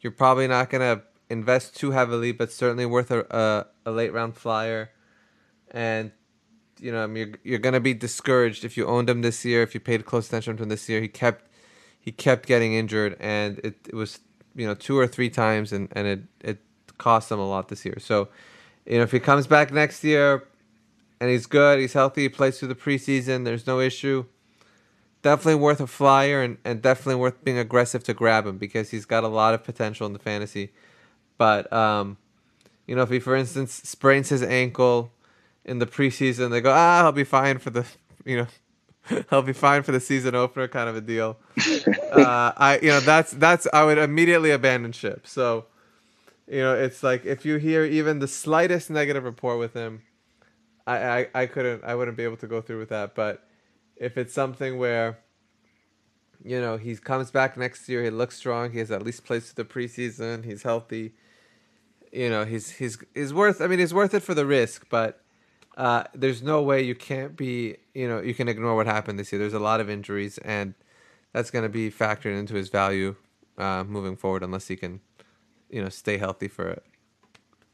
you're 0.00 0.10
probably 0.10 0.48
not 0.48 0.70
gonna 0.70 1.02
invest 1.30 1.76
too 1.76 1.92
heavily, 1.92 2.32
but 2.32 2.52
certainly 2.52 2.86
worth 2.86 3.10
a 3.10 3.20
a, 3.30 3.66
a 3.86 3.92
late 3.92 4.12
round 4.12 4.36
flyer. 4.36 4.90
And 5.70 6.12
you 6.78 6.92
know, 6.92 7.04
I 7.04 7.06
mean, 7.06 7.28
you're, 7.28 7.38
you're 7.44 7.58
gonna 7.58 7.80
be 7.80 7.94
discouraged 7.94 8.64
if 8.64 8.76
you 8.76 8.86
owned 8.86 9.08
him 9.08 9.22
this 9.22 9.44
year. 9.44 9.62
If 9.62 9.74
you 9.74 9.80
paid 9.80 10.04
close 10.04 10.28
attention 10.28 10.56
to 10.56 10.62
him 10.64 10.68
this 10.68 10.88
year, 10.88 11.00
he 11.00 11.08
kept 11.08 11.46
he 12.00 12.12
kept 12.12 12.46
getting 12.46 12.74
injured, 12.74 13.16
and 13.20 13.58
it, 13.60 13.76
it 13.88 13.94
was 13.94 14.20
you 14.54 14.66
know 14.66 14.74
two 14.74 14.98
or 14.98 15.06
three 15.06 15.30
times, 15.30 15.72
and 15.72 15.88
and 15.92 16.06
it 16.06 16.20
it 16.40 16.58
cost 16.98 17.30
him 17.32 17.38
a 17.38 17.48
lot 17.48 17.68
this 17.68 17.84
year. 17.84 17.96
So, 17.98 18.28
you 18.86 18.98
know, 18.98 19.02
if 19.02 19.10
he 19.10 19.18
comes 19.18 19.46
back 19.46 19.72
next 19.72 20.04
year, 20.04 20.46
and 21.20 21.30
he's 21.30 21.46
good, 21.46 21.80
he's 21.80 21.94
healthy, 21.94 22.22
he 22.22 22.28
plays 22.28 22.58
through 22.58 22.68
the 22.68 22.74
preseason, 22.74 23.44
there's 23.44 23.66
no 23.66 23.80
issue. 23.80 24.26
Definitely 25.22 25.56
worth 25.56 25.80
a 25.80 25.86
flyer, 25.86 26.42
and, 26.42 26.58
and 26.64 26.80
definitely 26.80 27.16
worth 27.16 27.42
being 27.44 27.58
aggressive 27.58 28.04
to 28.04 28.14
grab 28.14 28.46
him 28.46 28.56
because 28.56 28.90
he's 28.90 29.04
got 29.04 29.24
a 29.24 29.28
lot 29.28 29.52
of 29.52 29.64
potential 29.64 30.06
in 30.06 30.12
the 30.12 30.18
fantasy. 30.18 30.72
But 31.40 31.72
um, 31.72 32.18
you 32.86 32.94
know, 32.94 33.00
if 33.00 33.08
he, 33.08 33.18
for 33.18 33.34
instance, 33.34 33.72
sprains 33.72 34.28
his 34.28 34.42
ankle 34.42 35.10
in 35.64 35.78
the 35.78 35.86
preseason, 35.86 36.50
they 36.50 36.60
go, 36.60 36.70
ah, 36.70 37.00
he'll 37.00 37.12
be 37.12 37.24
fine 37.24 37.56
for 37.56 37.70
the, 37.70 37.86
you 38.26 38.36
know, 38.36 38.46
he'll 39.30 39.40
be 39.40 39.54
fine 39.54 39.82
for 39.82 39.90
the 39.90 40.00
season 40.00 40.34
opener, 40.34 40.68
kind 40.68 40.90
of 40.90 40.96
a 40.96 41.00
deal. 41.00 41.38
uh, 42.12 42.52
I, 42.54 42.78
you 42.82 42.88
know, 42.88 43.00
that's 43.00 43.30
that's 43.30 43.66
I 43.72 43.86
would 43.86 43.96
immediately 43.96 44.50
abandon 44.50 44.92
ship. 44.92 45.26
So, 45.26 45.64
you 46.46 46.60
know, 46.60 46.74
it's 46.74 47.02
like 47.02 47.24
if 47.24 47.46
you 47.46 47.56
hear 47.56 47.86
even 47.86 48.18
the 48.18 48.28
slightest 48.28 48.90
negative 48.90 49.24
report 49.24 49.58
with 49.58 49.72
him, 49.72 50.02
I, 50.86 50.98
I, 50.98 51.28
I 51.34 51.46
couldn't, 51.46 51.84
I 51.84 51.94
wouldn't 51.94 52.18
be 52.18 52.24
able 52.24 52.36
to 52.36 52.46
go 52.46 52.60
through 52.60 52.80
with 52.80 52.90
that. 52.90 53.14
But 53.14 53.48
if 53.96 54.18
it's 54.18 54.34
something 54.34 54.76
where, 54.76 55.20
you 56.44 56.60
know, 56.60 56.76
he 56.76 56.96
comes 56.96 57.30
back 57.30 57.56
next 57.56 57.88
year, 57.88 58.04
he 58.04 58.10
looks 58.10 58.36
strong, 58.36 58.72
he 58.72 58.80
has 58.80 58.90
at 58.90 59.02
least 59.02 59.24
plays 59.24 59.48
to 59.48 59.56
the 59.56 59.64
preseason, 59.64 60.44
he's 60.44 60.64
healthy. 60.64 61.14
You 62.12 62.28
know, 62.28 62.44
he's 62.44 62.70
he's 62.70 62.98
he's 63.14 63.32
worth. 63.32 63.60
I 63.60 63.66
mean, 63.66 63.78
he's 63.78 63.94
worth 63.94 64.14
it 64.14 64.20
for 64.20 64.34
the 64.34 64.46
risk, 64.46 64.86
but 64.90 65.20
uh, 65.76 66.04
there's 66.14 66.42
no 66.42 66.62
way 66.62 66.82
you 66.82 66.94
can't 66.94 67.36
be. 67.36 67.76
You 67.94 68.08
know, 68.08 68.20
you 68.20 68.34
can 68.34 68.48
ignore 68.48 68.74
what 68.74 68.86
happened 68.86 69.18
this 69.18 69.32
year. 69.32 69.38
There's 69.38 69.54
a 69.54 69.60
lot 69.60 69.80
of 69.80 69.88
injuries, 69.88 70.38
and 70.38 70.74
that's 71.32 71.50
going 71.50 71.62
to 71.62 71.68
be 71.68 71.90
factored 71.90 72.38
into 72.38 72.54
his 72.54 72.68
value 72.68 73.14
uh, 73.58 73.84
moving 73.84 74.16
forward, 74.16 74.42
unless 74.42 74.68
he 74.68 74.76
can, 74.76 75.00
you 75.70 75.82
know, 75.82 75.88
stay 75.88 76.18
healthy 76.18 76.48
for 76.48 76.70
a 76.70 76.80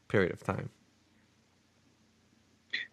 period 0.07 0.31
of 0.31 0.43
time. 0.43 0.69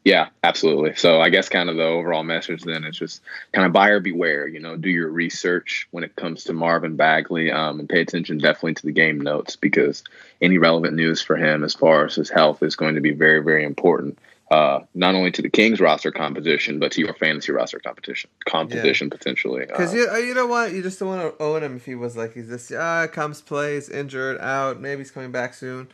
Yeah, 0.05 0.29
absolutely. 0.43 0.95
So 0.97 1.21
I 1.21 1.31
guess 1.31 1.49
kind 1.49 1.71
of 1.71 1.77
the 1.77 1.85
overall 1.85 2.25
message 2.25 2.63
then 2.63 2.85
is 2.85 2.99
just 2.99 3.23
kind 3.53 3.67
of 3.67 3.73
buyer 3.73 4.01
beware. 4.01 4.47
You 4.47 4.61
know, 4.61 4.77
do 4.77 4.91
your 4.91 5.09
research 5.09 5.89
when 5.93 6.05
it 6.05 6.15
comes 6.15 6.45
to 6.45 6.53
Marvin 6.53 6.97
Bagley, 6.97 7.51
um, 7.51 7.81
and 7.81 7.89
pay 7.89 8.03
attention 8.03 8.37
definitely 8.37 8.75
to 8.75 8.87
the 8.87 8.93
game 8.93 9.19
notes 9.19 9.57
because 9.57 10.05
any 10.43 10.59
relevant 10.59 10.95
news 10.95 11.23
for 11.23 11.37
him 11.37 11.65
as 11.65 11.75
far 11.75 12.05
as 12.05 12.15
his 12.15 12.29
health 12.29 12.63
is 12.63 12.77
going 12.77 12.97
to 12.97 13.01
be 13.01 13.13
very, 13.13 13.43
very 13.43 13.65
important. 13.65 14.19
Uh, 14.51 14.81
not 14.95 15.15
only 15.15 15.31
to 15.31 15.41
the 15.41 15.49
Kings 15.49 15.81
roster 15.81 16.13
composition, 16.13 16.79
but 16.79 16.93
to 16.93 17.01
your 17.01 17.15
fantasy 17.15 17.51
roster 17.51 17.79
competition 17.79 18.29
composition 18.45 19.09
yeah. 19.09 19.17
potentially. 19.17 19.65
Because 19.65 19.95
uh, 19.95 19.97
you, 19.97 20.09
uh, 20.11 20.17
you 20.19 20.35
know 20.35 20.47
what, 20.47 20.73
you 20.73 20.83
just 20.83 20.99
don't 21.01 21.09
want 21.09 21.23
to 21.23 21.43
own 21.43 21.63
him 21.63 21.77
if 21.77 21.87
he 21.87 21.95
was 21.95 22.15
like 22.15 22.35
he's 22.35 22.49
just 22.49 22.71
ah 22.73 23.07
comes 23.07 23.41
plays 23.41 23.89
injured 23.89 24.39
out, 24.41 24.83
maybe 24.83 25.01
he's 25.01 25.11
coming 25.11 25.33
back 25.33 25.55
soon. 25.55 25.89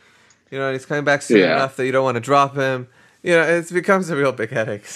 You 0.51 0.59
know, 0.59 0.69
he's 0.73 0.85
coming 0.85 1.05
back 1.05 1.21
soon 1.21 1.39
yeah. 1.39 1.55
enough 1.55 1.77
that 1.77 1.85
you 1.85 1.93
don't 1.93 2.03
want 2.03 2.15
to 2.15 2.21
drop 2.21 2.55
him 2.57 2.89
you 3.23 3.33
know, 3.33 3.43
it 3.43 3.71
becomes 3.71 4.09
a 4.09 4.15
real 4.15 4.31
big 4.31 4.49
headache. 4.49 4.85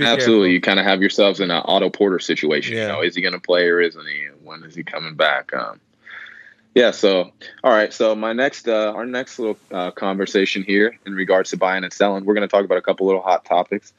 So. 0.00 0.06
Absolutely, 0.06 0.24
careful. 0.24 0.46
you 0.46 0.60
kind 0.62 0.80
of 0.80 0.86
have 0.86 1.02
yourselves 1.02 1.40
in 1.40 1.50
an 1.50 1.62
Otto 1.66 1.90
Porter 1.90 2.18
situation. 2.18 2.74
Yeah. 2.74 2.82
You 2.82 2.88
know, 2.88 3.02
is 3.02 3.14
he 3.14 3.20
going 3.20 3.34
to 3.34 3.40
play 3.40 3.68
or 3.68 3.82
isn't 3.82 4.06
he? 4.06 4.28
When 4.42 4.62
is 4.64 4.74
he 4.74 4.82
coming 4.82 5.14
back? 5.14 5.52
Um, 5.52 5.78
yeah. 6.74 6.90
So, 6.92 7.32
all 7.62 7.72
right. 7.72 7.92
So 7.92 8.14
my 8.14 8.32
next, 8.32 8.66
uh, 8.66 8.92
our 8.94 9.04
next 9.04 9.38
little 9.38 9.58
uh, 9.70 9.90
conversation 9.90 10.62
here 10.62 10.98
in 11.04 11.14
regards 11.14 11.50
to 11.50 11.58
buying 11.58 11.84
and 11.84 11.92
selling, 11.92 12.24
we're 12.24 12.32
going 12.32 12.48
to 12.48 12.50
talk 12.50 12.64
about 12.64 12.78
a 12.78 12.82
couple 12.82 13.06
little 13.06 13.20
hot 13.20 13.44
topics. 13.44 13.92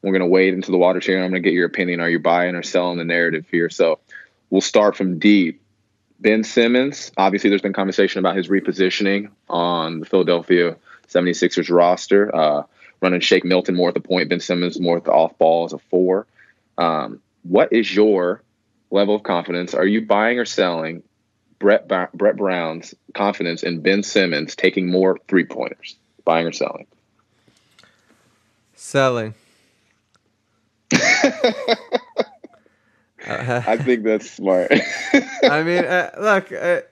We're 0.00 0.12
going 0.12 0.22
to 0.22 0.26
wade 0.26 0.54
into 0.54 0.70
the 0.70 0.78
water 0.78 1.00
here. 1.00 1.22
I'm 1.22 1.30
going 1.30 1.42
to 1.42 1.46
get 1.46 1.52
your 1.52 1.66
opinion. 1.66 2.00
Are 2.00 2.08
you 2.08 2.18
buying 2.18 2.54
or 2.54 2.62
selling 2.62 2.96
the 2.96 3.04
narrative 3.04 3.44
here? 3.50 3.68
So 3.68 3.98
we'll 4.48 4.62
start 4.62 4.96
from 4.96 5.18
deep. 5.18 5.60
Ben 6.18 6.44
Simmons. 6.44 7.12
Obviously, 7.18 7.50
there's 7.50 7.60
been 7.60 7.74
conversation 7.74 8.20
about 8.20 8.36
his 8.36 8.48
repositioning 8.48 9.30
on 9.50 10.00
the 10.00 10.06
Philadelphia 10.06 10.76
76ers 11.08 11.74
roster. 11.74 12.34
Uh, 12.34 12.62
running 13.00 13.20
Shake 13.20 13.44
Milton 13.44 13.74
more 13.74 13.88
at 13.88 13.94
the 13.94 14.00
point, 14.00 14.28
Ben 14.28 14.40
Simmons 14.40 14.80
more 14.80 14.96
at 14.96 15.04
the 15.04 15.12
off 15.12 15.36
ball 15.38 15.64
as 15.64 15.72
a 15.72 15.78
four. 15.78 16.26
Um, 16.78 17.20
what 17.42 17.72
is 17.72 17.94
your 17.94 18.42
level 18.90 19.14
of 19.14 19.22
confidence? 19.22 19.74
Are 19.74 19.86
you 19.86 20.04
buying 20.04 20.38
or 20.38 20.44
selling 20.44 21.02
Brett 21.58 21.88
ba- 21.88 22.10
Brett 22.14 22.36
Brown's 22.36 22.94
confidence 23.14 23.62
in 23.62 23.80
Ben 23.80 24.02
Simmons 24.02 24.56
taking 24.56 24.90
more 24.90 25.18
three 25.28 25.44
pointers? 25.44 25.96
Buying 26.24 26.46
or 26.46 26.52
selling? 26.52 26.86
Selling. 28.74 29.34
I 33.28 33.76
think 33.76 34.04
that's 34.04 34.30
smart. 34.30 34.70
I 35.42 35.62
mean, 35.62 35.84
uh, 35.84 36.10
look, 36.20 36.52
uh, 36.52 36.82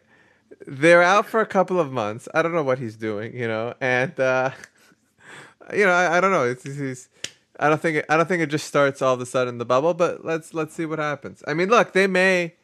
they're 0.67 1.03
out 1.03 1.27
for 1.27 1.41
a 1.41 1.47
couple 1.47 1.81
of 1.81 1.93
months. 1.93 2.29
I 2.35 2.43
don't 2.43 2.53
know 2.53 2.63
what 2.63 2.79
he's 2.79 2.97
doing, 2.97 3.37
you 3.37 3.49
know, 3.49 3.75
and 3.81 4.19
uh, 4.19 4.51
you 5.73 5.85
know, 5.85 5.93
I, 5.93 6.19
I 6.19 6.21
don't 6.21 6.31
know. 6.31 6.45
It's, 6.45 6.65
he's, 6.65 7.09
I 7.59 7.69
don't 7.69 7.81
think 7.81 7.99
it, 7.99 8.07
I 8.09 8.17
don't 8.17 8.27
think 8.27 8.43
it 8.43 8.49
just 8.49 8.67
starts 8.67 9.03
all 9.03 9.15
of 9.15 9.21
a 9.21 9.27
sudden 9.27 9.59
the 9.59 9.65
bubble, 9.65 9.95
but 9.95 10.25
let's 10.25 10.55
let's 10.55 10.75
see 10.75 10.87
what 10.87 10.99
happens. 10.99 11.43
I 11.47 11.55
mean, 11.55 11.69
look, 11.69 11.93
they 11.93 12.07
may 12.07 12.55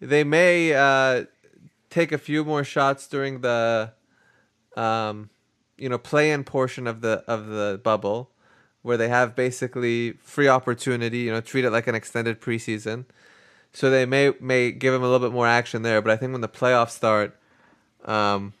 they 0.00 0.24
may 0.24 0.74
uh, 0.74 1.24
take 1.90 2.12
a 2.12 2.18
few 2.18 2.44
more 2.44 2.64
shots 2.64 3.06
during 3.06 3.40
the 3.40 3.92
um, 4.76 5.30
you 5.76 5.88
know 5.88 5.98
play-in 5.98 6.44
portion 6.44 6.86
of 6.86 7.00
the 7.00 7.24
of 7.26 7.46
the 7.46 7.80
bubble, 7.82 8.30
where 8.82 8.96
they 8.96 9.08
have 9.08 9.36
basically 9.36 10.12
free 10.22 10.48
opportunity. 10.48 11.18
You 11.18 11.32
know, 11.32 11.40
treat 11.40 11.64
it 11.64 11.70
like 11.70 11.86
an 11.86 11.94
extended 11.94 12.40
preseason 12.40 13.04
so 13.72 13.90
they 13.90 14.06
may 14.06 14.32
may 14.40 14.72
give 14.72 14.94
him 14.94 15.02
a 15.02 15.08
little 15.08 15.26
bit 15.26 15.34
more 15.34 15.46
action 15.46 15.82
there. 15.82 16.00
But 16.02 16.12
I 16.12 16.16
think 16.16 16.32
when 16.32 16.40
the 16.40 16.48
playoffs 16.48 16.90
start, 16.90 17.38
um, 18.04 18.52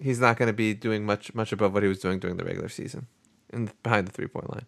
he's 0.00 0.20
not 0.20 0.36
going 0.36 0.48
to 0.48 0.54
be 0.54 0.74
doing 0.74 1.04
much 1.06 1.34
much 1.34 1.52
above 1.52 1.72
what 1.74 1.82
he 1.82 1.88
was 1.88 2.00
doing 2.00 2.18
during 2.18 2.36
the 2.36 2.44
regular 2.44 2.68
season, 2.68 3.06
and 3.52 3.70
behind 3.82 4.06
the 4.06 4.12
three 4.12 4.26
point 4.26 4.50
line. 4.50 4.66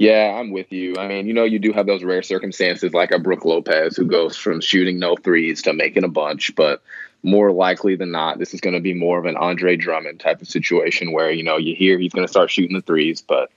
Yeah, 0.00 0.38
I'm 0.40 0.50
with 0.50 0.72
you. 0.72 0.96
I 0.96 1.08
mean, 1.08 1.26
you 1.26 1.34
know, 1.34 1.44
you 1.44 1.58
do 1.58 1.74
have 1.74 1.84
those 1.84 2.02
rare 2.02 2.22
circumstances 2.22 2.94
like 2.94 3.10
a 3.10 3.18
Brook 3.18 3.44
Lopez 3.44 3.98
who 3.98 4.06
goes 4.06 4.34
from 4.34 4.62
shooting 4.62 4.98
no 4.98 5.14
threes 5.14 5.60
to 5.62 5.74
making 5.74 6.04
a 6.04 6.08
bunch, 6.08 6.54
but 6.56 6.82
more 7.22 7.52
likely 7.52 7.96
than 7.96 8.10
not, 8.10 8.38
this 8.38 8.54
is 8.54 8.62
going 8.62 8.74
to 8.74 8.80
be 8.80 8.94
more 8.94 9.18
of 9.18 9.26
an 9.26 9.36
Andre 9.36 9.76
Drummond 9.76 10.20
type 10.20 10.40
of 10.40 10.48
situation 10.48 11.12
where, 11.12 11.30
you 11.30 11.42
know, 11.42 11.58
you 11.58 11.74
hear 11.74 11.98
he's 11.98 12.14
going 12.14 12.26
to 12.26 12.30
start 12.30 12.50
shooting 12.50 12.74
the 12.74 12.80
threes, 12.82 13.20
but 13.20 13.50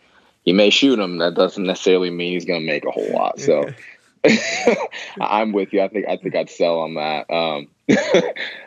he 0.43 0.52
may 0.52 0.69
shoot 0.69 0.98
them. 0.98 1.19
That 1.19 1.36
doesn't 1.36 1.63
necessarily 1.63 2.10
mean 2.10 2.34
he's 2.34 2.43
going 2.43 2.60
to 2.60 2.67
make 2.67 2.86
a 2.86 2.91
whole 2.91 3.12
lot. 3.13 3.39
So 3.39 3.69
I'm 5.22 5.52
with 5.52 5.74
you. 5.74 5.82
I 5.82 5.88
think 5.88 6.08
I 6.08 6.18
think 6.18 6.36
I'd 6.36 6.50
sell 6.50 6.80
on 6.80 6.96
that. 6.96 7.30
Um, 7.30 7.68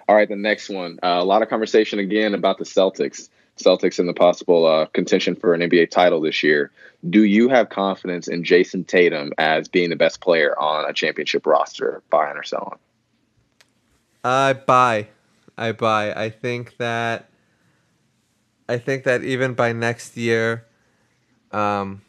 all 0.09 0.14
right, 0.14 0.29
the 0.29 0.37
next 0.37 0.69
one. 0.69 0.99
Uh, 1.03 1.19
a 1.21 1.25
lot 1.25 1.42
of 1.42 1.49
conversation 1.49 1.99
again 1.99 2.35
about 2.35 2.59
the 2.59 2.64
Celtics. 2.64 3.29
Celtics 3.57 3.99
in 3.99 4.07
the 4.07 4.12
possible 4.12 4.66
uh, 4.66 4.85
contention 4.87 5.35
for 5.35 5.55
an 5.55 5.62
NBA 5.62 5.90
title 5.90 6.21
this 6.21 6.42
year. 6.42 6.71
Do 7.09 7.25
you 7.25 7.49
have 7.49 7.71
confidence 7.71 8.29
in 8.29 8.45
Jayson 8.45 8.85
Tatum 8.85 9.33
as 9.38 9.66
being 9.66 9.88
the 9.88 9.97
best 9.97 10.21
player 10.21 10.59
on 10.59 10.88
a 10.88 10.92
championship 10.92 11.47
roster, 11.47 12.03
buying 12.11 12.37
or 12.37 12.42
selling? 12.42 12.79
I 14.23 14.53
buy. 14.53 15.09
I 15.57 15.73
buy. 15.73 16.12
I 16.12 16.29
think 16.29 16.77
that. 16.77 17.31
I 18.69 18.79
think 18.79 19.05
that 19.05 19.23
even 19.23 19.55
by 19.55 19.73
next 19.73 20.16
year, 20.16 20.66
um, 21.53 22.03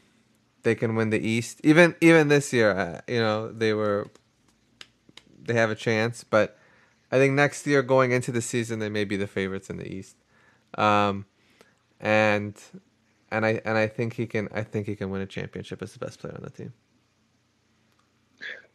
they 0.68 0.76
can 0.76 0.96
win 0.96 1.12
the 1.12 1.26
East. 1.26 1.62
Even 1.64 1.96
even 2.02 2.28
this 2.28 2.52
year, 2.52 2.72
uh, 2.72 3.00
you 3.08 3.20
know, 3.20 3.50
they 3.50 3.74
were 3.74 4.10
they 5.46 5.54
have 5.54 5.70
a 5.70 5.76
chance, 5.76 6.26
but 6.26 6.60
I 7.10 7.18
think 7.18 7.34
next 7.34 7.66
year 7.66 7.82
going 7.82 8.12
into 8.12 8.34
the 8.34 8.42
season 8.42 8.80
they 8.80 8.90
may 8.90 9.06
be 9.06 9.16
the 9.16 9.28
favorites 9.28 9.70
in 9.70 9.78
the 9.78 9.88
East. 9.88 10.18
Um, 10.78 11.26
and 12.02 12.54
and 13.32 13.46
I 13.46 13.62
and 13.64 13.78
I 13.78 13.88
think 13.88 14.16
he 14.16 14.28
can 14.28 14.50
I 14.54 14.64
think 14.64 14.88
he 14.88 14.96
can 14.98 15.10
win 15.10 15.22
a 15.22 15.26
championship 15.26 15.82
as 15.82 15.94
the 15.94 16.00
best 16.00 16.20
player 16.20 16.36
on 16.36 16.44
the 16.44 16.50
team. 16.50 16.74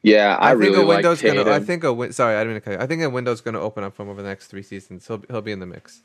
Yeah, 0.03 0.37
I, 0.41 0.49
I 0.49 0.51
really 0.53 0.73
think 0.73 0.85
a 0.85 0.87
window's 0.87 1.23
like 1.23 1.35
gonna. 1.35 1.51
I 1.51 1.61
think 1.61 1.85
a 1.85 1.93
win. 1.93 2.13
Sorry, 2.13 2.35
I 2.37 2.41
didn't 2.41 2.55
mean 2.55 2.61
to 2.63 2.65
cut 2.65 2.73
you. 2.73 2.81
I 2.81 2.87
think 2.87 3.03
a 3.03 3.11
window's 3.11 3.43
gonna 3.43 3.61
open 3.61 3.85
up 3.85 3.95
for 3.95 4.03
him 4.03 4.09
over 4.09 4.23
the 4.23 4.29
next 4.29 4.49
three 4.49 4.63
seasons. 4.63 5.07
He'll 5.07 5.23
he'll 5.29 5.43
be 5.43 5.53
in 5.53 5.61
the 5.61 5.67
mix. 5.67 6.03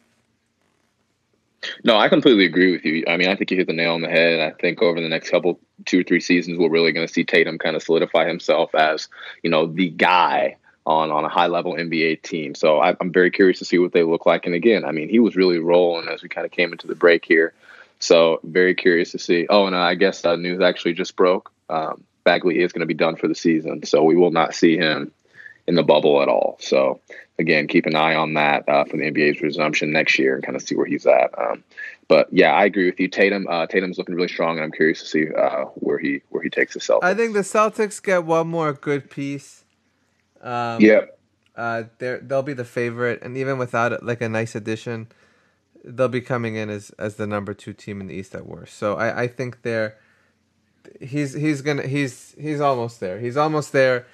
No, 1.84 1.98
I 1.98 2.10
completely 2.10 2.46
agree 2.46 2.72
with 2.72 2.86
you. 2.86 3.04
I 3.08 3.18
mean, 3.18 3.30
I 3.30 3.36
think 3.36 3.52
you 3.52 3.58
hit 3.58 3.68
the 3.68 3.74
nail 3.74 3.94
on 3.94 4.02
the 4.02 4.10
head. 4.10 4.40
I 4.40 4.52
think 4.52 4.82
over 4.82 5.02
the 5.02 5.10
next 5.10 5.30
couple, 5.30 5.60
two 5.86 6.02
or 6.02 6.04
three 6.04 6.20
seasons, 6.20 6.58
we're 6.58 6.70
really 6.70 6.92
going 6.92 7.08
to 7.08 7.14
see 7.14 7.24
Tatum 7.24 7.58
kind 7.58 7.76
of 7.76 7.84
solidify 7.84 8.28
himself 8.28 8.74
as, 8.76 9.08
you 9.44 9.50
know, 9.50 9.66
the 9.66 9.90
guy 9.90 10.58
on 10.86 11.12
on 11.12 11.26
a 11.26 11.30
high 11.30 11.48
level 11.48 11.74
NBA 11.74 12.24
team. 12.24 12.56
So 12.56 12.80
I, 12.80 12.96
am 13.02 13.12
very 13.12 13.30
curious 13.30 13.60
to 13.60 13.66
see 13.66 13.78
what 13.78 13.92
they 13.92 14.04
look 14.04 14.26
like. 14.26 14.46
And 14.46 14.56
again, 14.56 14.86
I 14.86 14.92
mean, 14.92 15.10
he 15.10 15.20
was 15.20 15.36
really 15.36 15.60
rolling 15.60 16.08
as 16.08 16.24
we 16.24 16.30
kind 16.30 16.46
of 16.46 16.52
came 16.52 16.72
into 16.72 16.88
the 16.88 16.96
break 16.96 17.26
here. 17.26 17.54
So 18.00 18.40
very 18.44 18.74
curious 18.74 19.12
to 19.12 19.20
see. 19.20 19.48
Oh, 19.50 19.66
and 19.66 19.76
I 19.76 19.96
guess 19.96 20.24
uh, 20.24 20.36
news 20.36 20.62
actually 20.62 20.94
just 20.94 21.16
broke. 21.16 21.52
Um, 21.70 22.04
Bagley 22.24 22.60
is 22.60 22.72
going 22.72 22.82
to 22.82 22.86
be 22.88 22.94
done 22.94 23.16
for 23.16 23.28
the 23.28 23.36
season, 23.36 23.86
so 23.86 24.04
we 24.04 24.16
will 24.16 24.32
not 24.32 24.54
see 24.54 24.78
him 24.78 25.12
in 25.66 25.76
the 25.76 25.84
bubble 25.84 26.22
at 26.22 26.30
all. 26.30 26.58
So 26.60 27.02
again, 27.40 27.68
keep 27.68 27.86
an 27.86 27.96
eye 27.96 28.16
on 28.16 28.34
that 28.34 28.68
uh, 28.68 28.86
for 28.86 28.98
the 28.98 29.04
NBA's 29.04 29.42
resumption 29.42 29.92
next 29.92 30.18
year 30.18 30.36
and 30.36 30.44
kind 30.44 30.56
of 30.56 30.62
see 30.62 30.76
where 30.76 30.86
he's 30.86 31.06
at. 31.06 31.38
Um, 31.38 31.64
but 32.08 32.28
yeah, 32.32 32.54
I 32.54 32.66
agree 32.66 32.86
with 32.86 33.00
you. 33.00 33.08
Tatum, 33.08 33.48
uh, 33.50 33.68
Tatum's 33.68 33.98
looking 33.98 34.16
really 34.16 34.28
strong, 34.28 34.58
and 34.58 34.64
I'm 34.64 34.72
curious 34.72 35.00
to 35.02 35.06
see 35.06 35.28
uh, 35.34 35.66
where 35.76 36.00
he 36.00 36.22
where 36.30 36.42
he 36.42 36.50
takes 36.50 36.74
the 36.74 36.80
Celtics. 36.80 37.04
I 37.04 37.14
think 37.14 37.34
the 37.34 37.42
Celtics 37.42 38.02
get 38.02 38.24
one 38.26 38.48
more 38.48 38.74
good 38.74 39.10
piece. 39.10 39.66
Um, 40.42 40.82
yeah. 40.82 41.02
Uh, 41.56 41.84
they 41.98 42.20
they'll 42.22 42.44
be 42.44 42.54
the 42.54 42.66
favorite, 42.66 43.22
and 43.22 43.36
even 43.36 43.58
without 43.58 44.04
like 44.04 44.22
a 44.22 44.30
nice 44.30 44.56
addition, 44.56 45.08
they'll 45.84 46.08
be 46.08 46.22
coming 46.22 46.56
in 46.56 46.70
as 46.70 46.92
as 47.00 47.16
the 47.16 47.28
number 47.28 47.54
two 47.54 47.74
team 47.74 48.00
in 48.00 48.08
the 48.08 48.14
East 48.14 48.36
at 48.36 48.46
worst. 48.46 48.78
So 48.78 48.96
I, 48.96 49.24
I 49.24 49.28
think 49.28 49.64
they're 49.64 49.98
he's 51.02 51.34
he's 51.34 51.62
gonna 51.62 51.88
he's 51.88 52.36
he's 52.40 52.62
almost 52.62 53.00
there. 53.00 53.20
He's 53.20 53.38
almost 53.38 53.72
there 53.72 54.06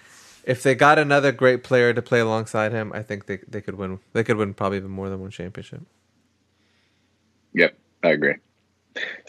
if 0.43 0.63
they 0.63 0.75
got 0.75 0.99
another 0.99 1.31
great 1.31 1.63
player 1.63 1.93
to 1.93 2.01
play 2.01 2.19
alongside 2.19 2.71
him, 2.71 2.91
I 2.93 3.03
think 3.03 3.25
they 3.25 3.39
they 3.47 3.61
could 3.61 3.75
win. 3.75 3.99
They 4.13 4.23
could 4.23 4.37
win 4.37 4.53
probably 4.53 4.77
even 4.77 4.91
more 4.91 5.09
than 5.09 5.21
one 5.21 5.31
championship. 5.31 5.81
Yep, 7.53 7.75
I 8.03 8.09
agree. 8.09 8.35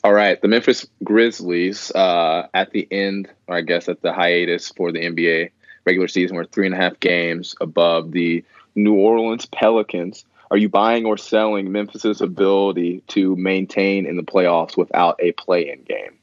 All 0.02 0.12
right, 0.12 0.40
the 0.40 0.48
Memphis 0.48 0.86
Grizzlies 1.02 1.90
uh, 1.92 2.48
at 2.52 2.72
the 2.72 2.86
end, 2.90 3.30
or 3.46 3.56
I 3.56 3.60
guess 3.62 3.88
at 3.88 4.02
the 4.02 4.12
hiatus 4.12 4.68
for 4.68 4.92
the 4.92 5.00
NBA 5.00 5.50
regular 5.86 6.08
season, 6.08 6.36
were 6.36 6.44
three 6.44 6.66
and 6.66 6.74
a 6.74 6.78
half 6.78 7.00
games 7.00 7.54
above 7.60 8.12
the 8.12 8.44
New 8.74 8.94
Orleans 8.94 9.46
Pelicans. 9.46 10.24
Are 10.50 10.58
you 10.58 10.68
buying 10.68 11.06
or 11.06 11.16
selling 11.16 11.72
Memphis's 11.72 12.20
ability 12.20 13.02
to 13.08 13.34
maintain 13.36 14.06
in 14.06 14.16
the 14.16 14.22
playoffs 14.22 14.76
without 14.76 15.16
a 15.20 15.32
play-in 15.32 15.82
game? 15.82 16.18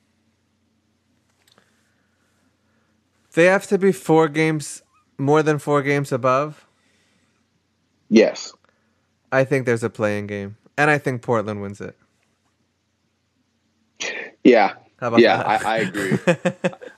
They 3.34 3.46
have 3.46 3.68
to 3.68 3.78
be 3.78 3.92
four 3.92 4.28
games, 4.28 4.82
more 5.18 5.42
than 5.44 5.60
four 5.60 5.82
games 5.82 6.12
above. 6.12 6.66
Yes. 8.10 8.54
I 9.32 9.46
think 9.46 9.66
there's 9.66 9.84
a 9.84 9.90
play-in 9.90 10.28
game, 10.28 10.58
and 10.78 10.90
I 10.90 10.98
think 10.98 11.22
Portland 11.22 11.62
wins 11.62 11.80
it. 11.80 11.96
Yeah. 14.44 14.74
yeah, 15.18 15.42
I, 15.42 15.56
I, 15.64 15.78
agree. 15.78 16.18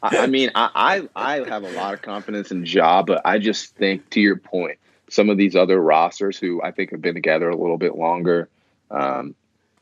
I, 0.03 0.17
I, 0.17 0.27
mean, 0.27 0.49
I, 0.55 1.07
I 1.15 1.37
I 1.41 1.49
have 1.49 1.63
a 1.63 1.71
lot 1.71 1.93
of 1.93 2.01
confidence 2.01 2.51
in 2.51 2.65
Ja, 2.65 3.03
but 3.03 3.21
I 3.25 3.37
just 3.37 3.75
think, 3.75 4.09
to 4.11 4.19
your 4.19 4.37
point, 4.37 4.79
some 5.09 5.29
of 5.29 5.37
these 5.37 5.55
other 5.55 5.79
rosters 5.79 6.37
who 6.37 6.61
I 6.63 6.71
think 6.71 6.91
have 6.91 7.01
been 7.01 7.13
together 7.13 7.49
a 7.49 7.55
little 7.55 7.77
bit 7.77 7.95
longer, 7.95 8.49
um, 8.89 9.35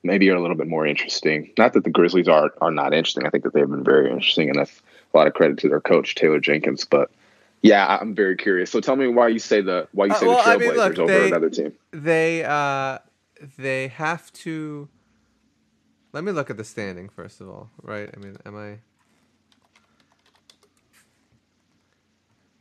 maybe 0.04 0.30
are 0.30 0.36
a 0.36 0.42
little 0.42 0.58
bit 0.58 0.68
more 0.68 0.86
interesting. 0.86 1.54
Not 1.58 1.74
that 1.74 1.84
the 1.84 1.90
Grizzlies 1.90 2.28
are 2.28 2.52
are 2.60 2.72
not 2.72 2.94
interesting. 2.94 3.26
I 3.26 3.30
think 3.30 3.44
that 3.46 3.54
they've 3.54 3.70
been 3.70 3.84
very 3.84 4.12
interesting, 4.12 4.50
and 4.50 4.60
that's 4.60 4.82
a 5.14 5.18
lot 5.18 5.28
of 5.28 5.34
credit 5.34 5.58
to 5.60 5.70
their 5.70 5.82
coach 5.82 6.16
Taylor 6.16 6.40
Jenkins. 6.40 6.86
But 6.86 7.12
yeah, 7.62 7.98
I'm 8.00 8.16
very 8.16 8.36
curious. 8.36 8.72
So 8.72 8.80
tell 8.82 8.96
me 8.96 9.08
why 9.08 9.28
you 9.30 9.40
say 9.40 9.62
the 9.62 9.88
why 9.92 10.06
you 10.06 10.12
Uh, 10.14 10.16
say 10.16 10.26
well, 10.28 10.38
the 10.38 10.42
I 10.44 10.56
Trailblazers 10.58 10.60
mean, 10.60 10.76
look, 10.76 11.00
over 11.00 11.08
they- 11.08 11.28
another 11.28 11.50
team. 11.50 11.74
They 11.92 12.44
uh 12.44 13.00
they 13.58 13.88
have 13.90 14.32
to 14.34 14.88
let 16.14 16.24
me 16.24 16.32
look 16.32 16.50
at 16.50 16.58
the 16.58 16.64
standing 16.64 17.10
first 17.10 17.42
of 17.42 17.50
all, 17.50 17.70
right? 17.82 18.10
I 18.14 18.20
mean, 18.20 18.38
am 18.46 18.56
I 18.56 18.80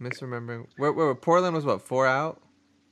misremembering? 0.03 0.67
Where, 0.77 0.93
where 0.93 1.15
Portland 1.15 1.55
was 1.55 1.65
what 1.65 1.83
four 1.83 2.07
out, 2.07 2.41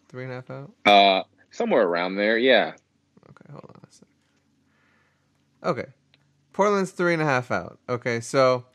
three 0.08 0.24
and 0.24 0.32
a 0.32 0.36
half 0.36 0.50
out. 0.50 0.72
Uh, 0.84 1.22
somewhere 1.50 1.82
around 1.86 2.16
there, 2.16 2.38
yeah. 2.38 2.72
Okay, 3.30 3.50
hold 3.52 3.64
on 3.68 3.80
a 3.88 3.92
sec. 3.92 4.08
Okay, 5.64 5.86
Portland's 6.52 6.90
three 6.90 7.12
and 7.14 7.22
a 7.22 7.26
half 7.26 7.50
out. 7.50 7.78
Okay, 7.88 8.20
so 8.20 8.66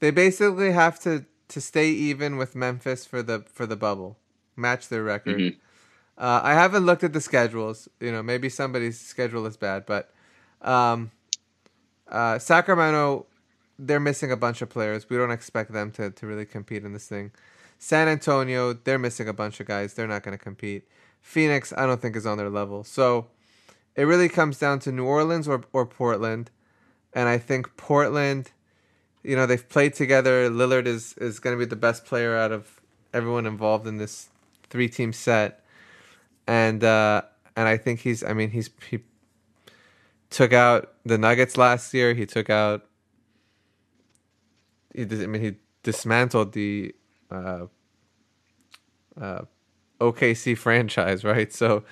they 0.00 0.10
basically 0.10 0.72
have 0.72 1.00
to 1.00 1.24
to 1.48 1.60
stay 1.60 1.90
even 1.90 2.36
with 2.36 2.54
Memphis 2.54 3.06
for 3.06 3.22
the 3.22 3.44
for 3.52 3.66
the 3.66 3.76
bubble, 3.76 4.18
match 4.56 4.88
their 4.88 5.02
record. 5.02 5.38
Mhm. 5.38 5.56
Uh, 6.16 6.40
I 6.42 6.54
haven't 6.54 6.86
looked 6.86 7.02
at 7.02 7.12
the 7.12 7.20
schedules. 7.20 7.88
You 8.00 8.12
know, 8.12 8.22
maybe 8.22 8.48
somebody's 8.48 9.00
schedule 9.00 9.46
is 9.46 9.56
bad, 9.56 9.84
but 9.84 10.12
um, 10.62 11.10
uh, 12.08 12.38
Sacramento, 12.38 13.26
they're 13.78 14.00
missing 14.00 14.30
a 14.30 14.36
bunch 14.36 14.62
of 14.62 14.68
players. 14.70 15.10
We 15.10 15.16
don't 15.16 15.32
expect 15.32 15.72
them 15.72 15.90
to, 15.92 16.10
to 16.10 16.26
really 16.26 16.46
compete 16.46 16.84
in 16.84 16.92
this 16.92 17.08
thing. 17.08 17.32
San 17.78 18.08
Antonio, 18.08 18.72
they're 18.72 18.98
missing 18.98 19.28
a 19.28 19.32
bunch 19.32 19.60
of 19.60 19.66
guys. 19.66 19.94
They're 19.94 20.06
not 20.06 20.22
going 20.22 20.36
to 20.36 20.42
compete. 20.42 20.88
Phoenix, 21.20 21.72
I 21.76 21.86
don't 21.86 22.00
think 22.00 22.16
is 22.16 22.26
on 22.26 22.38
their 22.38 22.50
level. 22.50 22.84
So 22.84 23.26
it 23.96 24.04
really 24.04 24.28
comes 24.28 24.58
down 24.58 24.78
to 24.80 24.92
New 24.92 25.04
Orleans 25.04 25.48
or, 25.48 25.64
or 25.72 25.84
Portland. 25.84 26.50
And 27.12 27.28
I 27.28 27.38
think 27.38 27.76
Portland, 27.76 28.52
you 29.24 29.34
know, 29.34 29.46
they've 29.46 29.68
played 29.68 29.94
together. 29.94 30.48
Lillard 30.50 30.86
is, 30.86 31.14
is 31.14 31.40
going 31.40 31.56
to 31.56 31.58
be 31.58 31.68
the 31.68 31.76
best 31.76 32.04
player 32.04 32.36
out 32.36 32.52
of 32.52 32.80
everyone 33.12 33.46
involved 33.46 33.86
in 33.86 33.96
this 33.96 34.28
three 34.70 34.88
team 34.88 35.12
set. 35.12 35.64
And 36.46 36.84
uh, 36.84 37.22
and 37.56 37.66
I 37.66 37.78
think 37.78 38.00
he's 38.00 38.22
I 38.22 38.34
mean 38.34 38.50
he's 38.50 38.70
he 38.90 39.00
took 40.28 40.52
out 40.52 40.92
the 41.04 41.16
Nuggets 41.16 41.56
last 41.56 41.94
year. 41.94 42.12
He 42.12 42.26
took 42.26 42.50
out 42.50 42.86
he 44.94 45.02
I 45.02 45.26
mean 45.26 45.40
he 45.40 45.54
dismantled 45.82 46.52
the 46.52 46.94
uh, 47.30 47.66
uh, 49.18 49.42
OKC 50.00 50.56
franchise, 50.58 51.24
right? 51.24 51.50
So 51.50 51.84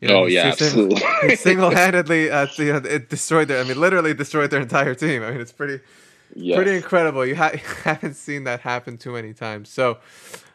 you 0.00 0.08
Oh, 0.10 0.26
yeah, 0.26 0.48
absolutely. 0.48 1.36
single-handedly 1.36 2.30
uh, 2.30 2.46
you 2.58 2.72
know, 2.74 2.78
it 2.78 3.08
destroyed 3.08 3.48
their 3.48 3.64
I 3.64 3.66
mean 3.66 3.80
literally 3.80 4.12
destroyed 4.12 4.50
their 4.50 4.60
entire 4.60 4.94
team. 4.94 5.22
I 5.22 5.30
mean 5.30 5.40
it's 5.40 5.52
pretty 5.52 5.82
Yes. 6.34 6.56
pretty 6.56 6.76
incredible. 6.76 7.24
You, 7.26 7.36
ha- 7.36 7.52
haven't 7.84 8.14
seen 8.14 8.44
that 8.44 8.60
happen 8.60 8.98
too 8.98 9.12
many 9.12 9.32
times. 9.34 9.68
So, 9.68 9.98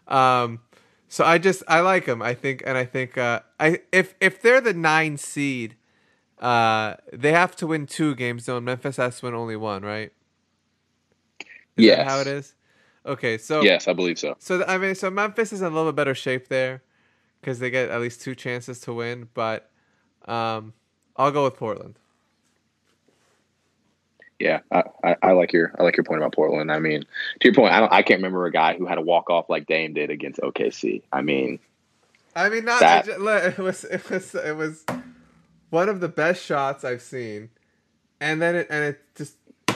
um, 0.08 0.60
so 1.08 1.24
I 1.26 1.38
just 1.38 1.64
I 1.68 1.80
like 1.82 2.06
them. 2.06 2.22
I 2.22 2.34
think, 2.34 2.64
and 2.66 2.78
I 2.78 2.86
think 2.86 3.18
uh, 3.18 3.42
I 3.60 3.80
if 3.92 4.16
if 4.22 4.42
they're 4.42 4.62
the 4.62 4.74
nine 4.74 5.18
seed, 5.18 5.76
uh, 6.40 6.96
they 7.14 7.32
have 7.32 7.56
to 7.58 7.68
win 7.68 7.86
two 7.88 8.16
games. 8.16 8.46
Though 8.46 8.58
and 8.58 8.66
Memphis 8.66 8.98
has 8.98 9.20
to 9.20 9.26
win 9.26 9.36
only 9.36 9.56
one, 9.56 9.84
right? 9.84 10.12
Is 11.78 11.86
Yes. 11.86 11.98
that 11.98 12.08
how 12.08 12.20
it 12.22 12.28
is? 12.28 12.54
Okay, 13.06 13.38
so 13.38 13.64
Yes, 13.64 13.88
I 13.88 13.94
believe 13.94 14.20
so. 14.20 14.36
so 14.40 14.64
I 14.68 14.78
mean, 14.78 14.94
so 14.96 15.10
Memphis 15.10 15.54
is 15.54 15.62
in 15.62 15.68
a 15.68 15.76
little 15.76 15.92
bit 15.92 15.96
better 15.96 16.14
shape 16.16 16.50
there 16.50 16.84
because 17.42 17.60
they 17.60 17.70
get 17.72 17.90
at 17.90 18.02
least 18.02 18.22
two 18.22 18.36
chances 18.36 18.80
to 18.82 18.94
win. 18.94 19.30
But 19.34 19.72
um, 20.26 20.74
I'll 21.16 21.32
go 21.32 21.46
with 21.46 21.56
Portland. 21.56 21.98
Yeah, 24.40 24.62
I, 24.72 24.84
I, 25.04 25.16
I 25.22 25.32
like 25.34 25.52
your 25.52 25.74
I 25.78 25.84
like 25.84 25.98
your 25.98 26.06
point 26.06 26.22
about 26.22 26.34
Portland. 26.34 26.72
I 26.72 26.80
mean, 26.80 27.02
to 27.02 27.48
your 27.48 27.54
point, 27.54 27.74
I 27.74 27.82
don't 27.82 27.92
I 27.92 28.02
can't 28.04 28.20
remember 28.20 28.46
a 28.46 28.52
guy 28.52 28.78
who 28.78 28.86
had 28.86 28.98
a 28.98 29.02
walk 29.02 29.30
off 29.30 29.50
like 29.50 29.68
Dame 29.68 29.94
did 29.94 30.10
against 30.10 30.40
OKC. 30.40 31.02
I 31.12 31.22
mean, 31.22 31.60
I 32.36 32.48
mean, 32.50 32.64
not 32.66 32.80
That- 32.80 33.08
it, 33.08 33.20
look, 33.20 33.44
it 33.44 33.58
was 33.58 33.84
it 33.84 34.10
was 34.10 34.34
it 34.36 34.56
was 34.56 34.86
one 35.70 35.90
of 35.90 36.00
the 36.00 36.08
best 36.08 36.44
shots 36.44 36.84
I've 36.86 37.02
seen, 37.02 37.50
and 38.22 38.42
then 38.42 38.56
it 38.56 38.68
and 38.70 38.86
it 38.86 39.02
just 39.16 39.36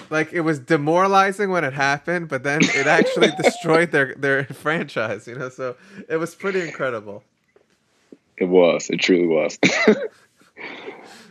like 0.10 0.32
it 0.32 0.42
was 0.42 0.60
demoralizing 0.60 1.50
when 1.50 1.66
it 1.66 1.74
happened, 1.74 2.30
but 2.30 2.44
then 2.44 2.62
it 2.64 2.88
actually 2.88 3.32
destroyed 3.44 3.92
their 3.92 4.16
their 4.16 4.46
franchise. 4.46 5.28
You 5.28 5.36
know, 5.36 5.50
so 5.50 5.76
it 6.08 6.18
was 6.18 6.36
pretty 6.36 6.62
incredible. 6.62 7.24
It 8.38 8.46
was. 8.46 8.90
It 8.90 8.98
truly 9.02 9.28
was. 9.28 9.60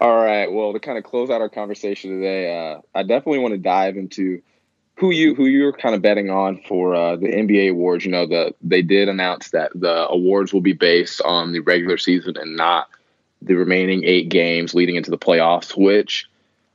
All 0.02 0.16
right. 0.16 0.50
Well, 0.50 0.72
to 0.72 0.80
kind 0.80 0.98
of 0.98 1.04
close 1.04 1.30
out 1.30 1.40
our 1.40 1.48
conversation 1.48 2.10
today, 2.10 2.52
uh, 2.52 2.80
I 2.92 3.04
definitely 3.04 3.38
want 3.38 3.54
to 3.54 3.58
dive 3.58 3.96
into 3.96 4.42
who 4.96 5.12
you 5.12 5.36
who 5.36 5.46
you're 5.46 5.72
kind 5.72 5.94
of 5.94 6.02
betting 6.02 6.28
on 6.28 6.60
for 6.66 6.92
uh, 6.92 7.14
the 7.14 7.28
NBA 7.28 7.70
awards. 7.70 8.04
You 8.04 8.10
know, 8.10 8.26
the 8.26 8.52
they 8.62 8.82
did 8.82 9.08
announce 9.08 9.50
that 9.50 9.70
the 9.76 10.08
awards 10.08 10.52
will 10.52 10.60
be 10.60 10.72
based 10.72 11.22
on 11.22 11.52
the 11.52 11.60
regular 11.60 11.98
season 11.98 12.36
and 12.36 12.56
not 12.56 12.88
the 13.42 13.54
remaining 13.54 14.02
eight 14.02 14.28
games 14.28 14.74
leading 14.74 14.96
into 14.96 15.12
the 15.12 15.18
playoffs. 15.18 15.76
Which 15.76 16.26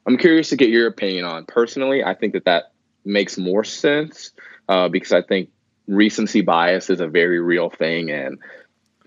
I'm 0.06 0.18
curious 0.18 0.48
to 0.52 0.56
get 0.56 0.70
your 0.70 0.88
opinion 0.88 1.26
on. 1.26 1.44
Personally, 1.44 2.06
I 2.06 2.14
think 2.14 2.32
that 2.32 2.46
that 2.46 2.72
makes 3.04 3.38
more 3.38 3.66
sense 3.66 4.32
uh, 4.70 4.88
because 4.88 5.12
I 5.12 5.22
think 5.22 5.50
recency 5.86 6.40
bias 6.40 6.90
is 6.90 7.02
a 7.02 7.08
very 7.08 7.42
real 7.42 7.70
thing 7.70 8.10
and 8.10 8.40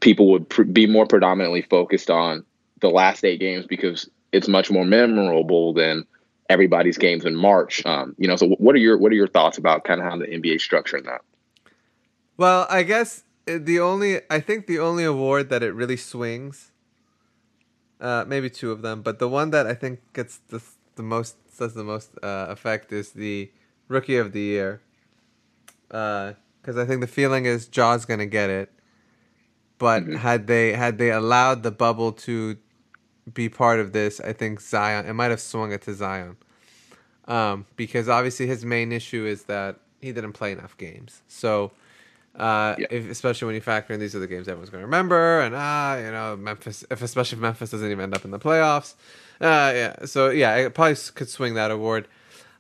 people 0.03 0.31
would 0.33 0.47
pr- 0.47 0.65
be 0.65 0.87
more 0.87 1.07
predominantly 1.07 1.63
focused 1.63 2.11
on 2.11 2.45
the 2.81 2.91
last 2.91 3.25
eight 3.25 3.41
games 3.41 3.67
because 3.67 4.09
it's 4.33 4.49
much 4.49 4.71
more 4.71 4.85
memorable 4.85 5.73
than 5.73 6.07
everybody's 6.49 6.99
games 6.99 7.25
in 7.25 7.37
March. 7.37 7.85
Um, 7.87 8.15
you 8.19 8.27
know, 8.29 8.37
so 8.37 8.49
what 8.49 8.75
are 8.75 8.79
your 8.79 8.99
what 8.99 9.13
are 9.13 9.15
your 9.15 9.29
thoughts 9.29 9.59
about 9.59 9.85
kind 9.85 10.01
of 10.01 10.07
how 10.07 10.17
the 10.19 10.27
NBA 10.27 10.57
is 10.57 10.63
structuring 10.63 11.05
that? 11.05 11.23
Well, 12.37 12.67
I 12.71 12.83
guess 12.83 13.25
uh, 13.49 13.59
the 13.61 13.81
only 13.81 14.21
I 14.31 14.41
think 14.41 14.67
the 14.67 14.79
only 14.79 15.05
award 15.05 15.49
that 15.51 15.63
it 15.63 15.75
really 15.75 15.97
swings, 15.97 16.73
uh, 18.01 18.25
maybe 18.27 18.51
two 18.51 18.73
of 18.73 18.83
them, 18.83 19.03
but 19.03 19.19
the 19.19 19.29
one 19.29 19.51
that 19.51 19.67
I 19.67 19.75
think 19.75 20.01
gets 20.13 20.39
the 20.49 20.63
the 20.97 21.03
most 21.03 21.37
does 21.59 21.75
the 21.75 21.85
most 21.85 22.11
uh, 22.23 22.47
effect 22.49 22.93
is 22.93 23.13
the 23.13 23.51
rookie 23.89 24.17
of 24.17 24.33
the 24.33 24.41
year. 24.41 24.81
Because 25.89 26.77
I 26.77 26.87
think 26.87 27.01
the 27.01 27.07
feeling 27.07 27.45
is 27.45 27.69
Ja's 27.69 28.05
gonna 28.07 28.27
get 28.27 28.49
it, 28.49 28.73
but 29.79 30.07
had 30.07 30.47
they 30.47 30.73
had 30.73 30.99
they 30.99 31.11
allowed 31.11 31.63
the 31.63 31.71
bubble 31.71 32.13
to 32.13 32.57
be 33.35 33.49
part 33.49 33.81
of 33.81 33.93
this, 33.93 34.21
I 34.21 34.33
think 34.33 34.61
Zion 34.61 35.07
it 35.07 35.13
might 35.15 35.31
have 35.31 35.41
swung 35.41 35.73
it 35.73 35.83
to 35.83 35.95
Zion. 35.95 36.37
Um, 37.27 37.67
because 37.77 38.09
obviously 38.09 38.47
his 38.47 38.65
main 38.65 38.91
issue 38.93 39.25
is 39.25 39.45
that 39.45 39.77
he 40.01 40.13
didn't 40.13 40.33
play 40.33 40.53
enough 40.53 40.77
games. 40.79 41.23
So 41.29 41.71
uh, 42.35 42.75
Yeah. 42.79 42.87
if, 42.91 43.11
especially 43.11 43.47
when 43.47 43.55
you 43.55 43.61
factor 43.61 43.93
in 43.93 44.01
these 44.01 44.15
are 44.15 44.19
the 44.21 44.27
games 44.27 44.49
everyone's 44.49 44.71
going 44.71 44.81
to 44.83 44.87
remember, 44.87 45.41
and 45.41 45.55
ah, 45.57 45.97
you 45.97 46.11
know, 46.11 46.37
Memphis, 46.37 46.85
if 46.91 47.03
especially 47.03 47.37
if 47.37 47.43
Memphis 47.43 47.71
doesn't 47.71 47.91
even 47.91 48.03
end 48.05 48.15
up 48.15 48.25
in 48.25 48.31
the 48.31 48.39
playoffs, 48.39 48.95
uh, 49.41 49.73
yeah. 49.75 50.05
So 50.07 50.31
yeah, 50.31 50.57
it 50.57 50.75
probably 50.75 50.97
could 51.15 51.29
swing 51.29 51.55
that 51.55 51.71
award. 51.71 52.09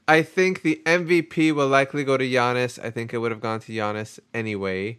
I 0.08 0.22
think 0.22 0.62
the 0.62 0.80
MVP 0.86 1.52
will 1.52 1.68
likely 1.68 2.02
go 2.04 2.16
to 2.16 2.24
Giannis. 2.24 2.82
I 2.84 2.90
think 2.90 3.14
it 3.14 3.18
would 3.18 3.30
have 3.30 3.40
gone 3.40 3.60
to 3.60 3.72
Giannis 3.72 4.18
anyway. 4.34 4.98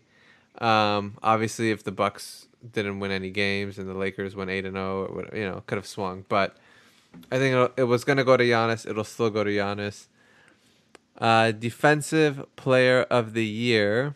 Um, 0.59 1.17
obviously, 1.21 1.71
if 1.71 1.83
the 1.83 1.91
Bucks 1.91 2.47
didn't 2.69 2.99
win 2.99 3.11
any 3.11 3.29
games 3.29 3.77
and 3.77 3.89
the 3.89 3.93
Lakers 3.93 4.35
went 4.35 4.49
eight 4.49 4.65
and 4.65 4.75
zero, 4.75 5.05
it 5.05 5.13
would 5.13 5.29
you 5.33 5.49
know 5.49 5.63
could 5.65 5.77
have 5.77 5.87
swung. 5.87 6.25
But 6.29 6.55
I 7.31 7.37
think 7.37 7.71
it'll, 7.77 7.87
was 7.87 8.03
going 8.03 8.17
to 8.17 8.23
go 8.23 8.37
to 8.37 8.43
Giannis. 8.43 8.89
It'll 8.89 9.03
still 9.03 9.29
go 9.29 9.43
to 9.43 9.49
Giannis. 9.49 10.07
Uh, 11.17 11.51
defensive 11.51 12.45
player 12.55 13.03
of 13.03 13.33
the 13.33 13.45
year. 13.45 14.15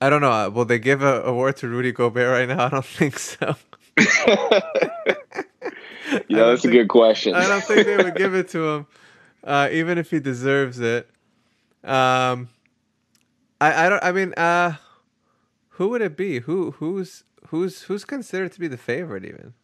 I 0.00 0.10
don't 0.10 0.20
know. 0.20 0.48
Will 0.50 0.64
they 0.64 0.78
give 0.78 1.02
a 1.02 1.22
award 1.22 1.56
to 1.58 1.68
Rudy 1.68 1.92
Gobert 1.92 2.30
right 2.30 2.56
now? 2.56 2.64
I 2.66 2.70
don't 2.70 2.84
think 2.84 3.18
so. 3.18 3.56
yeah, 3.98 4.04
I 4.06 4.62
know, 6.28 6.28
don't 6.28 6.48
that's 6.50 6.64
a 6.64 6.70
good 6.70 6.88
question. 6.88 7.34
I 7.34 7.48
don't 7.48 7.64
think 7.64 7.86
they 7.86 7.96
would 7.96 8.14
give 8.14 8.34
it 8.34 8.48
to 8.50 8.68
him, 8.68 8.86
uh, 9.42 9.68
even 9.72 9.98
if 9.98 10.10
he 10.10 10.20
deserves 10.20 10.78
it. 10.78 11.08
Um, 11.82 12.48
I 13.60 13.86
I 13.86 13.88
don't. 13.88 14.04
I 14.04 14.12
mean, 14.12 14.34
uh, 14.36 14.74
who 15.78 15.90
would 15.90 16.02
it 16.02 16.16
be? 16.16 16.40
Who 16.40 16.72
who's 16.72 17.22
who's 17.46 17.82
who's 17.82 18.04
considered 18.04 18.50
to 18.52 18.60
be 18.60 18.66
the 18.66 18.76
favorite 18.76 19.24
even? 19.24 19.54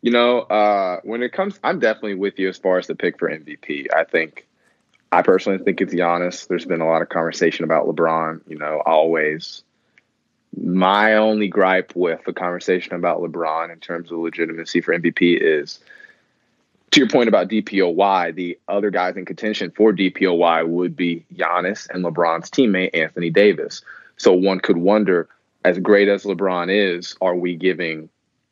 You 0.00 0.10
know, 0.10 0.40
uh, 0.40 1.00
when 1.04 1.22
it 1.22 1.32
comes, 1.34 1.60
I'm 1.62 1.78
definitely 1.78 2.14
with 2.14 2.38
you 2.38 2.48
as 2.48 2.56
far 2.56 2.78
as 2.78 2.86
the 2.86 2.94
pick 2.94 3.18
for 3.18 3.28
MVP. 3.28 3.86
I 3.94 4.04
think, 4.04 4.48
I 5.12 5.20
personally 5.20 5.62
think 5.62 5.82
it's 5.82 5.94
Giannis. 5.94 6.48
There's 6.48 6.64
been 6.64 6.80
a 6.80 6.86
lot 6.86 7.02
of 7.02 7.10
conversation 7.10 7.64
about 7.64 7.86
LeBron. 7.86 8.40
You 8.48 8.58
know, 8.58 8.82
always. 8.84 9.62
My 10.58 11.14
only 11.14 11.48
gripe 11.48 11.94
with 11.94 12.24
the 12.24 12.32
conversation 12.32 12.94
about 12.94 13.20
LeBron 13.20 13.70
in 13.70 13.80
terms 13.80 14.10
of 14.10 14.18
legitimacy 14.18 14.80
for 14.80 14.98
MVP 14.98 15.38
is, 15.40 15.78
to 16.90 17.00
your 17.00 17.08
point 17.08 17.28
about 17.28 17.48
DPOY, 17.48 18.34
the 18.34 18.58
other 18.66 18.90
guys 18.90 19.16
in 19.16 19.24
contention 19.24 19.70
for 19.70 19.92
DPOY 19.92 20.66
would 20.66 20.96
be 20.96 21.24
Giannis 21.34 21.88
and 21.90 22.02
LeBron's 22.02 22.50
teammate 22.50 22.90
Anthony 22.94 23.30
Davis. 23.30 23.82
So 24.22 24.32
one 24.32 24.60
could 24.60 24.76
wonder, 24.76 25.28
as 25.64 25.80
great 25.80 26.06
as 26.06 26.22
LeBron 26.22 26.70
is, 26.70 27.16
are 27.20 27.34
we 27.34 27.56
giving 27.56 28.08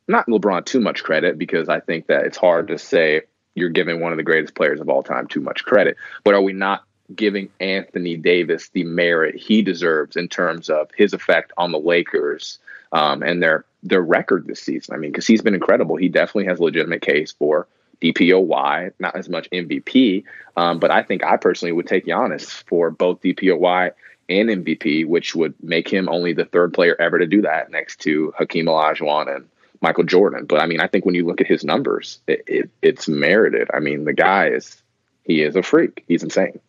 not 0.08 0.26
LeBron 0.26 0.64
too 0.64 0.80
much 0.80 1.04
credit 1.04 1.38
because 1.38 1.68
I 1.68 1.78
think 1.78 2.08
that 2.08 2.24
it's 2.24 2.36
hard 2.36 2.66
to 2.68 2.76
say 2.76 3.20
you're 3.54 3.68
giving 3.68 4.00
one 4.00 4.10
of 4.12 4.16
the 4.16 4.24
greatest 4.24 4.56
players 4.56 4.80
of 4.80 4.88
all 4.88 5.04
time 5.04 5.28
too 5.28 5.40
much 5.40 5.64
credit. 5.64 5.96
But 6.24 6.34
are 6.34 6.42
we 6.42 6.52
not 6.52 6.82
giving 7.14 7.50
Anthony 7.60 8.16
Davis 8.16 8.70
the 8.70 8.82
merit 8.82 9.36
he 9.36 9.62
deserves 9.62 10.16
in 10.16 10.26
terms 10.26 10.68
of 10.70 10.90
his 10.96 11.12
effect 11.12 11.52
on 11.56 11.70
the 11.70 11.78
Lakers 11.78 12.58
um, 12.90 13.22
and 13.22 13.40
their 13.40 13.64
their 13.84 14.02
record 14.02 14.48
this 14.48 14.60
season? 14.60 14.96
I 14.96 14.98
mean, 14.98 15.12
because 15.12 15.28
he's 15.28 15.40
been 15.40 15.54
incredible. 15.54 15.94
He 15.94 16.08
definitely 16.08 16.46
has 16.46 16.58
a 16.58 16.64
legitimate 16.64 17.02
case 17.02 17.30
for 17.30 17.68
DPOY, 18.02 18.92
not 18.98 19.14
as 19.14 19.28
much 19.28 19.48
MVP. 19.50 20.24
Um, 20.56 20.80
but 20.80 20.90
I 20.90 21.04
think 21.04 21.22
I 21.22 21.36
personally 21.36 21.70
would 21.70 21.86
take 21.86 22.06
Giannis 22.06 22.64
for 22.66 22.90
both 22.90 23.20
DPOY 23.20 23.92
and 24.30 24.48
MVP, 24.48 25.06
which 25.06 25.34
would 25.34 25.54
make 25.62 25.88
him 25.88 26.08
only 26.08 26.32
the 26.32 26.44
third 26.44 26.72
player 26.72 26.96
ever 27.00 27.18
to 27.18 27.26
do 27.26 27.42
that 27.42 27.70
next 27.70 28.00
to 28.00 28.32
Hakeem 28.38 28.66
Olajuwon 28.66 29.34
and 29.34 29.48
Michael 29.80 30.04
Jordan. 30.04 30.46
But 30.46 30.60
I 30.60 30.66
mean, 30.66 30.80
I 30.80 30.86
think 30.86 31.04
when 31.04 31.14
you 31.14 31.26
look 31.26 31.40
at 31.40 31.46
his 31.46 31.64
numbers, 31.64 32.20
it, 32.26 32.44
it, 32.46 32.70
it's 32.82 33.08
merited. 33.08 33.68
I 33.74 33.80
mean, 33.80 34.04
the 34.04 34.12
guy 34.12 34.48
is 34.48 34.82
he 35.24 35.42
is 35.42 35.56
a 35.56 35.62
freak. 35.62 36.04
He's 36.06 36.22
insane. 36.22 36.60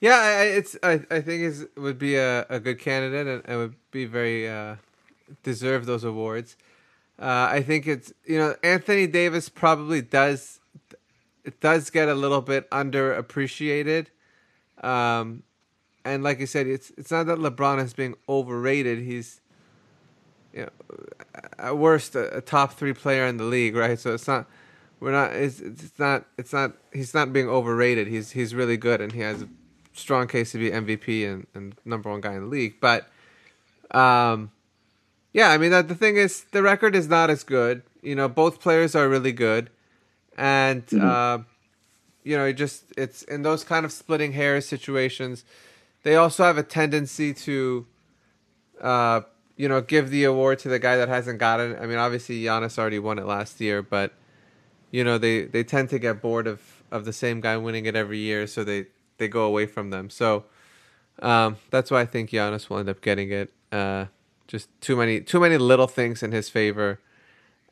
Yeah, 0.00 0.16
I, 0.16 0.42
it's 0.44 0.76
I, 0.82 0.92
I 1.10 1.20
think 1.20 1.42
is 1.42 1.66
would 1.76 1.98
be 1.98 2.16
a, 2.16 2.46
a 2.50 2.60
good 2.60 2.78
candidate 2.78 3.26
and, 3.26 3.42
and 3.46 3.58
would 3.58 3.74
be 3.90 4.04
very 4.04 4.48
uh, 4.48 4.76
deserve 5.42 5.86
those 5.86 6.04
awards. 6.04 6.56
Uh, 7.18 7.48
I 7.50 7.62
think 7.62 7.86
it's 7.86 8.12
you 8.26 8.38
know 8.38 8.54
Anthony 8.62 9.06
Davis 9.06 9.48
probably 9.48 10.02
does 10.02 10.60
it 11.44 11.60
does 11.60 11.90
get 11.90 12.08
a 12.08 12.14
little 12.14 12.40
bit 12.40 12.68
underappreciated, 12.70 14.06
um, 14.82 15.42
and 16.04 16.22
like 16.22 16.40
I 16.40 16.44
said, 16.44 16.66
it's 16.66 16.92
it's 16.96 17.10
not 17.10 17.26
that 17.26 17.38
LeBron 17.38 17.82
is 17.82 17.94
being 17.94 18.14
overrated. 18.28 18.98
He's 18.98 19.40
you 20.52 20.62
know 20.62 20.70
at 21.58 21.78
worst 21.78 22.14
a, 22.14 22.38
a 22.38 22.40
top 22.40 22.74
three 22.74 22.92
player 22.92 23.26
in 23.26 23.36
the 23.36 23.44
league, 23.44 23.74
right? 23.74 23.98
So 23.98 24.14
it's 24.14 24.28
not 24.28 24.46
we're 25.00 25.12
not 25.12 25.32
it's, 25.32 25.60
it's 25.60 25.98
not 25.98 26.24
it's 26.36 26.52
not 26.52 26.72
he's 26.92 27.14
not 27.14 27.32
being 27.32 27.48
overrated. 27.48 28.06
He's 28.06 28.32
he's 28.32 28.54
really 28.54 28.76
good 28.76 29.00
and 29.00 29.12
he 29.12 29.20
has 29.20 29.42
a 29.42 29.48
strong 29.94 30.26
case 30.26 30.52
to 30.52 30.58
be 30.58 30.70
MVP 30.70 31.26
and, 31.30 31.46
and 31.54 31.74
number 31.84 32.10
one 32.10 32.20
guy 32.20 32.34
in 32.34 32.40
the 32.40 32.48
league. 32.48 32.76
But 32.80 33.08
um, 33.90 34.50
yeah, 35.32 35.50
I 35.50 35.58
mean 35.58 35.70
that 35.70 35.88
the 35.88 35.94
thing 35.94 36.16
is 36.16 36.44
the 36.52 36.62
record 36.62 36.94
is 36.94 37.08
not 37.08 37.30
as 37.30 37.44
good. 37.44 37.82
You 38.02 38.14
know, 38.14 38.28
both 38.28 38.60
players 38.60 38.94
are 38.94 39.08
really 39.08 39.32
good, 39.32 39.70
and 40.36 40.86
mm-hmm. 40.86 41.06
uh, 41.06 41.44
you 42.22 42.36
know, 42.36 42.44
it 42.44 42.54
just 42.54 42.84
it's 42.96 43.22
in 43.22 43.42
those 43.42 43.64
kind 43.64 43.84
of 43.84 43.92
splitting 43.92 44.32
hairs 44.32 44.66
situations. 44.66 45.44
They 46.04 46.16
also 46.16 46.44
have 46.44 46.58
a 46.58 46.62
tendency 46.62 47.34
to, 47.34 47.86
uh, 48.80 49.22
you 49.56 49.68
know, 49.68 49.80
give 49.80 50.10
the 50.10 50.24
award 50.24 50.60
to 50.60 50.68
the 50.68 50.78
guy 50.78 50.96
that 50.96 51.08
hasn't 51.08 51.38
gotten 51.38 51.72
it. 51.72 51.78
I 51.80 51.86
mean, 51.86 51.98
obviously 51.98 52.40
Giannis 52.42 52.78
already 52.78 52.98
won 52.98 53.18
it 53.18 53.26
last 53.26 53.60
year, 53.60 53.82
but 53.82 54.12
you 54.94 55.02
know 55.02 55.18
they 55.18 55.42
they 55.42 55.64
tend 55.64 55.90
to 55.90 55.98
get 55.98 56.22
bored 56.22 56.46
of 56.46 56.60
of 56.92 57.04
the 57.04 57.12
same 57.12 57.40
guy 57.40 57.56
winning 57.56 57.84
it 57.86 57.96
every 57.96 58.18
year, 58.18 58.46
so 58.46 58.62
they 58.62 58.86
they 59.18 59.26
go 59.26 59.44
away 59.44 59.66
from 59.66 59.90
them. 59.90 60.08
So 60.08 60.44
um, 61.20 61.56
that's 61.70 61.90
why 61.90 62.02
I 62.02 62.06
think 62.06 62.30
Giannis 62.30 62.68
will 62.68 62.78
end 62.78 62.88
up 62.88 63.00
getting 63.00 63.32
it. 63.32 63.52
Uh, 63.72 64.06
just 64.46 64.68
too 64.80 64.94
many 64.94 65.20
too 65.20 65.40
many 65.40 65.58
little 65.58 65.88
things 65.88 66.22
in 66.22 66.30
his 66.30 66.48
favor, 66.48 67.00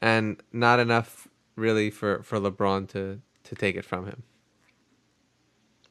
and 0.01 0.43
not 0.53 0.81
enough 0.81 1.29
really 1.55 1.91
for 1.91 2.25
for 2.25 2.41
LeBron 2.41 2.89
to 2.89 3.21
to 3.45 3.55
take 3.55 3.77
it 3.77 3.85
from 3.85 4.07
him. 4.07 4.25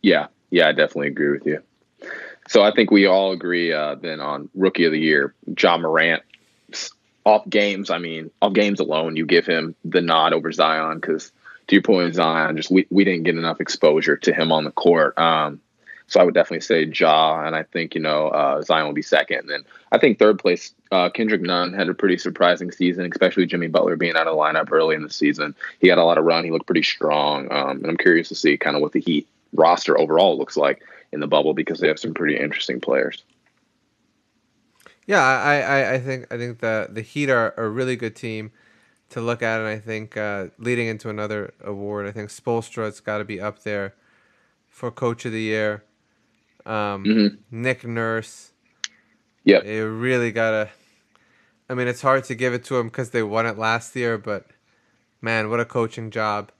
Yeah, 0.01 0.27
yeah, 0.49 0.67
I 0.67 0.71
definitely 0.73 1.07
agree 1.07 1.29
with 1.29 1.45
you. 1.45 1.63
So 2.51 2.61
I 2.61 2.71
think 2.71 2.91
we 2.91 3.05
all 3.05 3.31
agree 3.31 3.71
uh, 3.71 3.95
then 3.95 4.19
on 4.19 4.49
rookie 4.53 4.83
of 4.83 4.91
the 4.91 4.99
year, 4.99 5.33
Ja 5.57 5.77
Morant. 5.77 6.21
Off 7.23 7.49
games, 7.49 7.89
I 7.89 7.97
mean, 7.97 8.29
off 8.41 8.51
games 8.51 8.81
alone, 8.81 9.15
you 9.15 9.25
give 9.25 9.45
him 9.45 9.73
the 9.85 10.01
nod 10.01 10.33
over 10.33 10.51
Zion 10.51 10.99
because, 10.99 11.31
to 11.67 11.75
your 11.75 11.81
point, 11.81 12.13
Zion 12.13 12.57
just 12.57 12.69
we, 12.69 12.87
we 12.89 13.05
didn't 13.05 13.23
get 13.23 13.37
enough 13.37 13.61
exposure 13.61 14.17
to 14.17 14.33
him 14.33 14.51
on 14.51 14.65
the 14.65 14.71
court. 14.71 15.17
Um, 15.17 15.61
so 16.07 16.19
I 16.19 16.25
would 16.25 16.33
definitely 16.33 16.59
say 16.59 16.83
Ja, 16.83 17.41
and 17.41 17.55
I 17.55 17.63
think 17.63 17.95
you 17.95 18.01
know 18.01 18.27
uh, 18.27 18.61
Zion 18.63 18.85
will 18.85 18.93
be 18.93 19.01
second. 19.01 19.39
And 19.41 19.49
then 19.49 19.63
I 19.89 19.97
think 19.97 20.19
third 20.19 20.37
place, 20.37 20.73
uh, 20.91 21.09
Kendrick 21.09 21.41
Nunn 21.41 21.71
had 21.71 21.87
a 21.87 21.93
pretty 21.93 22.17
surprising 22.17 22.73
season, 22.73 23.09
especially 23.09 23.45
Jimmy 23.45 23.67
Butler 23.67 23.95
being 23.95 24.17
out 24.17 24.27
of 24.27 24.35
the 24.35 24.41
lineup 24.41 24.73
early 24.73 24.95
in 24.95 25.03
the 25.03 25.09
season. 25.09 25.55
He 25.79 25.87
had 25.87 25.99
a 25.99 26.03
lot 26.03 26.17
of 26.17 26.25
run. 26.25 26.43
He 26.43 26.51
looked 26.51 26.67
pretty 26.67 26.83
strong, 26.83 27.49
um, 27.49 27.77
and 27.77 27.85
I'm 27.85 27.95
curious 27.95 28.27
to 28.27 28.35
see 28.35 28.57
kind 28.57 28.75
of 28.75 28.81
what 28.81 28.91
the 28.91 28.99
Heat 28.99 29.29
roster 29.53 29.97
overall 29.97 30.37
looks 30.37 30.57
like 30.57 30.81
in 31.11 31.19
the 31.19 31.27
bubble 31.27 31.53
because 31.53 31.79
they 31.79 31.87
have 31.87 31.99
some 31.99 32.13
pretty 32.13 32.37
interesting 32.37 32.79
players. 32.79 33.23
Yeah, 35.07 35.21
I, 35.21 35.59
I, 35.59 35.93
I 35.93 35.99
think 35.99 36.31
I 36.31 36.37
think 36.37 36.59
the 36.59 36.87
the 36.89 37.01
Heat 37.01 37.29
are 37.29 37.53
a 37.57 37.67
really 37.67 37.95
good 37.95 38.15
team 38.15 38.51
to 39.09 39.21
look 39.21 39.41
at, 39.41 39.59
and 39.59 39.67
I 39.67 39.77
think 39.77 40.15
uh, 40.15 40.47
leading 40.57 40.87
into 40.87 41.09
another 41.09 41.53
award, 41.63 42.07
I 42.07 42.11
think 42.11 42.29
Spoelstra's 42.29 42.99
got 42.99 43.17
to 43.17 43.25
be 43.25 43.41
up 43.41 43.63
there 43.63 43.93
for 44.69 44.89
Coach 44.89 45.25
of 45.25 45.31
the 45.31 45.41
Year. 45.41 45.83
Um, 46.65 47.03
mm-hmm. 47.03 47.35
Nick 47.51 47.85
Nurse. 47.85 48.51
Yeah. 49.43 49.61
They 49.61 49.81
really 49.81 50.31
gotta. 50.31 50.69
I 51.69 51.73
mean, 51.73 51.87
it's 51.87 52.01
hard 52.01 52.25
to 52.25 52.35
give 52.35 52.53
it 52.53 52.63
to 52.65 52.77
him 52.77 52.87
because 52.87 53.09
they 53.09 53.23
won 53.23 53.45
it 53.45 53.57
last 53.57 53.95
year, 53.95 54.17
but 54.17 54.47
man, 55.21 55.49
what 55.49 55.59
a 55.59 55.65
coaching 55.65 56.11
job! 56.11 56.51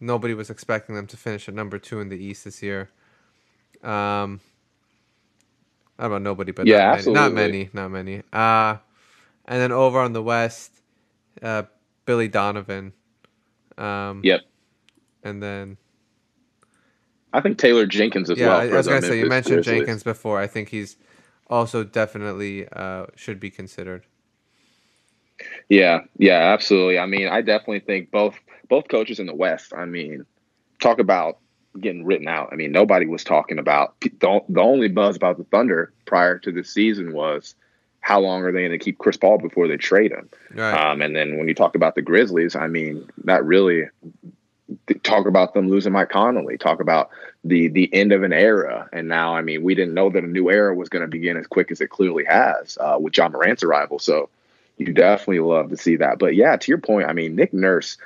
Nobody 0.00 0.34
was 0.34 0.50
expecting 0.50 0.94
them 0.94 1.06
to 1.08 1.16
finish 1.16 1.48
at 1.48 1.54
number 1.54 1.78
two 1.78 2.00
in 2.00 2.08
the 2.08 2.22
East 2.22 2.44
this 2.44 2.62
year. 2.62 2.90
Um, 3.82 4.40
I 5.98 6.08
don't 6.08 6.22
know 6.22 6.30
nobody, 6.30 6.52
but 6.52 6.66
yeah, 6.66 7.00
not 7.04 7.04
many, 7.04 7.12
not 7.12 7.32
many, 7.32 7.70
not 7.72 7.90
many. 7.90 8.22
Uh, 8.32 8.76
and 9.44 9.60
then 9.60 9.72
over 9.72 10.00
on 10.00 10.12
the 10.12 10.22
West, 10.22 10.72
uh, 11.42 11.64
Billy 12.06 12.28
Donovan. 12.28 12.92
Um, 13.78 14.20
yep. 14.24 14.40
And 15.22 15.42
then 15.42 15.76
I 17.32 17.40
think 17.40 17.58
Taylor 17.58 17.86
Jenkins 17.86 18.30
as 18.30 18.38
yeah, 18.38 18.48
well. 18.48 18.60
I, 18.60 18.64
I 18.64 18.76
was 18.76 18.88
gonna 18.88 19.02
say 19.02 19.18
you 19.18 19.26
mentioned 19.26 19.64
Jenkins 19.64 20.02
before. 20.02 20.38
I 20.38 20.46
think 20.46 20.68
he's 20.68 20.96
also 21.48 21.84
definitely 21.84 22.68
uh, 22.68 23.06
should 23.16 23.40
be 23.40 23.50
considered. 23.50 24.04
Yeah, 25.68 26.00
yeah, 26.18 26.52
absolutely. 26.52 26.98
I 26.98 27.06
mean, 27.06 27.28
I 27.28 27.40
definitely 27.40 27.80
think 27.80 28.10
both 28.10 28.36
both 28.68 28.88
coaches 28.88 29.18
in 29.18 29.26
the 29.26 29.34
West. 29.34 29.72
I 29.74 29.86
mean, 29.86 30.26
talk 30.80 30.98
about 30.98 31.38
getting 31.80 32.04
written 32.04 32.28
out. 32.28 32.50
I 32.52 32.56
mean, 32.56 32.72
nobody 32.72 33.06
was 33.06 33.24
talking 33.24 33.58
about 33.58 33.98
the, 34.00 34.40
the 34.48 34.60
only 34.60 34.88
buzz 34.88 35.16
about 35.16 35.38
the 35.38 35.44
Thunder 35.44 35.92
prior 36.04 36.38
to 36.38 36.52
the 36.52 36.64
season 36.64 37.12
was 37.12 37.54
how 38.00 38.20
long 38.20 38.42
are 38.42 38.52
they 38.52 38.60
going 38.60 38.72
to 38.72 38.78
keep 38.78 38.98
Chris 38.98 39.16
Paul 39.16 39.38
before 39.38 39.68
they 39.68 39.76
trade 39.76 40.12
him? 40.12 40.28
Right. 40.54 40.72
Um, 40.72 41.00
and 41.02 41.14
then 41.14 41.38
when 41.38 41.48
you 41.48 41.54
talk 41.54 41.74
about 41.74 41.94
the 41.94 42.02
Grizzlies, 42.02 42.56
I 42.56 42.66
mean, 42.66 43.08
that 43.24 43.44
really 43.44 43.88
talk 45.02 45.26
about 45.26 45.54
them 45.54 45.68
losing 45.68 45.92
Mike 45.92 46.10
Conley, 46.10 46.58
talk 46.58 46.80
about 46.80 47.10
the 47.44 47.68
the 47.68 47.92
end 47.92 48.12
of 48.12 48.22
an 48.22 48.32
era. 48.32 48.88
And 48.92 49.08
now, 49.08 49.36
I 49.36 49.42
mean, 49.42 49.62
we 49.62 49.74
didn't 49.74 49.94
know 49.94 50.10
that 50.10 50.24
a 50.24 50.26
new 50.26 50.50
era 50.50 50.74
was 50.74 50.88
going 50.88 51.02
to 51.02 51.08
begin 51.08 51.36
as 51.36 51.46
quick 51.46 51.70
as 51.70 51.80
it 51.80 51.90
clearly 51.90 52.24
has 52.24 52.76
uh, 52.80 52.96
with 53.00 53.16
Ja 53.16 53.28
Morant's 53.28 53.62
arrival. 53.62 53.98
So 53.98 54.28
you 54.78 54.92
definitely 54.92 55.40
love 55.40 55.70
to 55.70 55.76
see 55.76 55.96
that. 55.96 56.18
But 56.18 56.34
yeah, 56.34 56.56
to 56.56 56.70
your 56.70 56.78
point, 56.78 57.08
I 57.08 57.12
mean, 57.12 57.36
Nick 57.36 57.52
Nurse, 57.52 57.98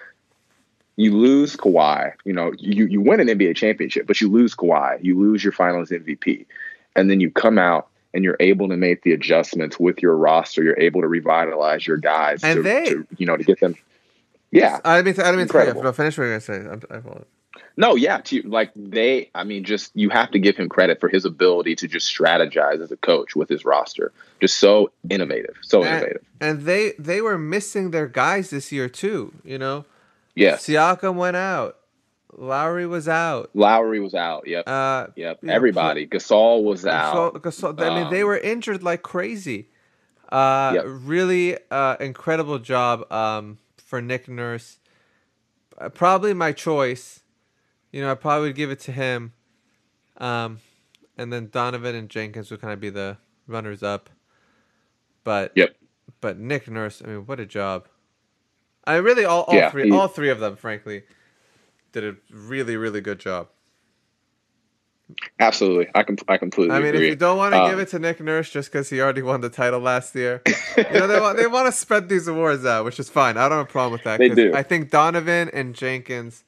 you 0.96 1.16
lose 1.16 1.56
Kawhi. 1.56 2.12
You 2.24 2.32
know, 2.32 2.52
you 2.58 2.86
you 2.86 3.00
win 3.00 3.20
an 3.20 3.28
NBA 3.28 3.56
championship, 3.56 4.06
but 4.06 4.20
you 4.20 4.30
lose 4.30 4.54
Kawhi. 4.54 5.02
You 5.02 5.18
lose 5.18 5.42
your 5.44 5.52
Finals 5.52 5.90
MVP, 5.90 6.46
and 6.94 7.10
then 7.10 7.20
you 7.20 7.30
come 7.30 7.58
out 7.58 7.88
and 8.14 8.24
you're 8.24 8.36
able 8.40 8.68
to 8.68 8.76
make 8.76 9.02
the 9.02 9.12
adjustments 9.12 9.78
with 9.78 10.00
your 10.02 10.16
roster. 10.16 10.62
You're 10.62 10.80
able 10.80 11.02
to 11.02 11.08
revitalize 11.08 11.86
your 11.86 11.98
guys 11.98 12.42
and 12.42 12.56
to, 12.56 12.62
they, 12.62 12.84
to 12.86 13.06
you 13.18 13.26
know 13.26 13.36
to 13.36 13.44
get 13.44 13.60
them 13.60 13.76
yeah, 14.50 14.80
I 14.84 15.02
mean, 15.02 15.14
I 15.20 15.30
mean, 15.32 15.40
incredible. 15.40 15.82
To 15.82 15.92
finish 15.92 16.16
what 16.16 16.24
you're 16.24 16.38
gonna 16.38 16.40
say. 16.40 16.68
I'm, 16.68 16.82
I 16.90 17.20
no, 17.78 17.94
yeah, 17.94 18.18
to, 18.18 18.42
like 18.42 18.70
they, 18.74 19.30
I 19.34 19.44
mean, 19.44 19.64
just 19.64 19.92
you 19.94 20.08
have 20.10 20.30
to 20.30 20.38
give 20.38 20.56
him 20.56 20.68
credit 20.68 20.98
for 20.98 21.08
his 21.08 21.24
ability 21.24 21.76
to 21.76 21.88
just 21.88 22.14
strategize 22.14 22.82
as 22.82 22.90
a 22.90 22.96
coach 22.96 23.36
with 23.36 23.48
his 23.48 23.64
roster. 23.64 24.12
Just 24.40 24.58
so 24.58 24.90
innovative, 25.10 25.56
so 25.62 25.82
and, 25.82 25.88
innovative. 25.88 26.22
And 26.40 26.62
they 26.62 26.92
they 26.98 27.20
were 27.20 27.38
missing 27.38 27.90
their 27.90 28.06
guys 28.06 28.50
this 28.50 28.72
year 28.72 28.88
too. 28.88 29.32
You 29.44 29.58
know, 29.58 29.84
yeah. 30.36 30.54
Siakam 30.54 31.16
went 31.16 31.36
out. 31.36 31.76
Lowry 32.38 32.86
was 32.86 33.08
out. 33.08 33.50
Lowry 33.54 33.98
was 33.98 34.14
out. 34.14 34.46
Yep. 34.46 34.68
Uh, 34.68 35.06
yep. 35.16 35.40
Everybody. 35.48 36.02
Know, 36.04 36.18
Gasol 36.18 36.62
was 36.62 36.86
out. 36.86 37.34
Gasol, 37.42 37.80
I 37.80 38.02
mean, 38.02 38.12
they 38.12 38.22
um, 38.22 38.28
were 38.28 38.38
injured 38.38 38.82
like 38.82 39.02
crazy. 39.02 39.70
Uh, 40.30 40.72
yep. 40.74 40.84
Really, 40.86 41.56
uh, 41.70 41.96
incredible 41.98 42.58
job. 42.58 43.10
Um, 43.10 43.58
for 43.86 44.02
Nick 44.02 44.28
Nurse. 44.28 44.78
Uh, 45.78 45.88
probably 45.88 46.34
my 46.34 46.52
choice. 46.52 47.20
You 47.92 48.02
know, 48.02 48.10
I 48.10 48.14
probably 48.14 48.48
would 48.48 48.56
give 48.56 48.70
it 48.70 48.80
to 48.80 48.92
him. 48.92 49.32
Um, 50.18 50.58
and 51.16 51.32
then 51.32 51.48
Donovan 51.50 51.94
and 51.94 52.10
Jenkins 52.10 52.50
would 52.50 52.60
kind 52.60 52.72
of 52.72 52.80
be 52.80 52.90
the 52.90 53.16
runners 53.46 53.82
up. 53.82 54.10
But 55.24 55.52
yep. 55.54 55.76
But 56.20 56.38
Nick 56.38 56.68
Nurse, 56.68 57.02
I 57.04 57.08
mean, 57.08 57.26
what 57.26 57.40
a 57.40 57.46
job! 57.46 57.88
I 58.86 58.96
really 58.96 59.24
all, 59.24 59.42
all 59.42 59.54
yeah, 59.54 59.70
three 59.70 59.84
he, 59.84 59.90
all 59.90 60.08
three 60.08 60.30
of 60.30 60.38
them, 60.40 60.56
frankly, 60.56 61.02
did 61.92 62.04
a 62.04 62.16
really 62.30 62.76
really 62.76 63.00
good 63.00 63.18
job. 63.18 63.48
Absolutely, 65.38 65.86
I 65.94 66.02
com- 66.02 66.16
I 66.28 66.36
completely. 66.36 66.74
I 66.74 66.78
mean, 66.80 66.88
agree. 66.94 67.06
if 67.06 67.10
you 67.10 67.16
don't 67.16 67.36
want 67.38 67.54
to 67.54 67.62
Um, 67.62 67.70
give 67.70 67.78
it 67.78 67.88
to 67.90 67.98
Nick 68.00 68.20
Nurse 68.20 68.50
just 68.50 68.72
because 68.72 68.90
he 68.90 69.00
already 69.00 69.22
won 69.22 69.40
the 69.40 69.48
title 69.48 69.78
last 69.78 70.14
year, 70.16 70.42
you 70.76 70.84
know 70.98 71.06
they 71.06 71.20
want 71.20 71.36
they 71.38 71.46
want 71.46 71.66
to 71.66 71.72
spread 71.72 72.08
these 72.08 72.26
awards 72.26 72.64
out, 72.66 72.84
which 72.84 72.98
is 72.98 73.08
fine. 73.08 73.36
I 73.36 73.48
don't 73.48 73.58
have 73.58 73.66
a 73.68 73.70
problem 73.70 73.92
with 73.92 74.02
that. 74.04 74.18
They 74.18 74.28
do. 74.30 74.52
I 74.54 74.62
think 74.64 74.90
Donovan 74.90 75.48
and 75.52 75.74
Jenkins, 75.76 76.42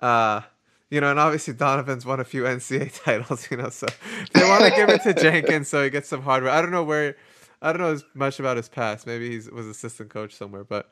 uh, 0.00 0.42
you 0.90 1.00
know, 1.00 1.10
and 1.10 1.18
obviously 1.18 1.54
Donovan's 1.54 2.04
won 2.04 2.20
a 2.20 2.24
few 2.24 2.42
NCAA 2.42 3.02
titles, 3.04 3.50
you 3.50 3.56
know, 3.56 3.70
so 3.70 3.86
they 4.34 4.44
want 4.46 4.64
to 4.64 4.70
give 4.70 4.90
it 4.90 5.02
to 5.04 5.14
Jenkins 5.22 5.68
so 5.68 5.82
he 5.82 5.88
gets 5.88 6.08
some 6.08 6.20
hardware. 6.22 6.52
I 6.52 6.60
don't 6.60 6.70
know 6.72 6.84
where, 6.84 7.16
I 7.62 7.72
don't 7.72 7.80
know 7.80 7.92
as 7.92 8.04
much 8.12 8.38
about 8.38 8.58
his 8.58 8.68
past. 8.68 9.06
Maybe 9.06 9.30
he 9.30 9.48
was 9.50 9.66
assistant 9.66 10.10
coach 10.10 10.34
somewhere, 10.34 10.64
but, 10.64 10.90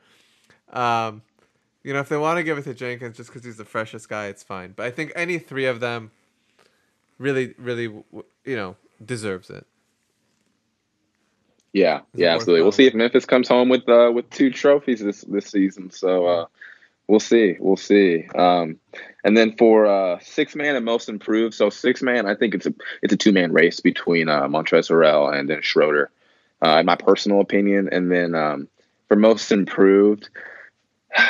um, 0.73 1.23
you 1.83 1.93
know, 1.93 2.01
if 2.01 2.09
they 2.09 2.16
want 2.16 2.39
to 2.39 2.43
give 2.43 2.59
it 2.59 2.64
to 2.64 2.75
Jenkins 2.75 3.16
just 3.16 3.31
because 3.31 3.45
he's 3.45 3.57
the 3.57 3.64
freshest 3.64 4.09
guy, 4.09 4.27
it's 4.27 4.43
fine. 4.43 4.73
But 4.77 4.87
I 4.87 4.91
think 4.91 5.12
any 5.16 5.39
three 5.39 5.66
of 5.66 5.81
them 5.81 6.11
really, 7.18 7.55
really, 7.59 7.85
you 7.85 8.57
know, 8.57 8.77
deserves 9.05 9.51
it. 9.51 9.66
Yeah, 11.73 12.01
yeah, 12.14 12.35
absolutely. 12.35 12.62
We'll 12.62 12.73
see 12.73 12.87
if 12.87 12.95
Memphis 12.95 13.25
comes 13.25 13.49
home 13.49 13.68
with 13.68 13.89
uh, 13.89 14.11
with 14.12 14.29
two 14.31 14.51
trophies 14.51 15.01
this 15.01 15.23
this 15.23 15.47
season. 15.47 15.91
So 15.91 16.27
uh, 16.27 16.47
we'll 17.07 17.21
see, 17.21 17.57
we'll 17.61 17.77
see. 17.77 18.27
Um, 18.35 18.81
and 19.23 19.37
then 19.37 19.57
for 19.57 19.87
uh, 19.87 20.18
six 20.21 20.57
man 20.57 20.75
and 20.75 20.85
most 20.85 21.09
improved, 21.09 21.55
so 21.55 21.71
six 21.71 22.03
man, 22.03 22.27
I 22.27 22.35
think 22.35 22.55
it's 22.55 22.66
a 22.66 22.75
it's 23.03 23.12
a 23.12 23.16
two 23.16 23.33
man 23.33 23.53
race 23.53 23.79
between 23.79 24.29
uh, 24.29 24.49
Montrezl 24.49 25.33
and 25.33 25.49
then 25.49 25.62
Schroeder, 25.62 26.11
uh, 26.61 26.79
in 26.81 26.87
my 26.87 26.97
personal 26.97 27.41
opinion. 27.41 27.89
And 27.93 28.11
then 28.11 28.35
um, 28.35 28.68
for 29.07 29.16
most 29.16 29.53
improved. 29.53 30.29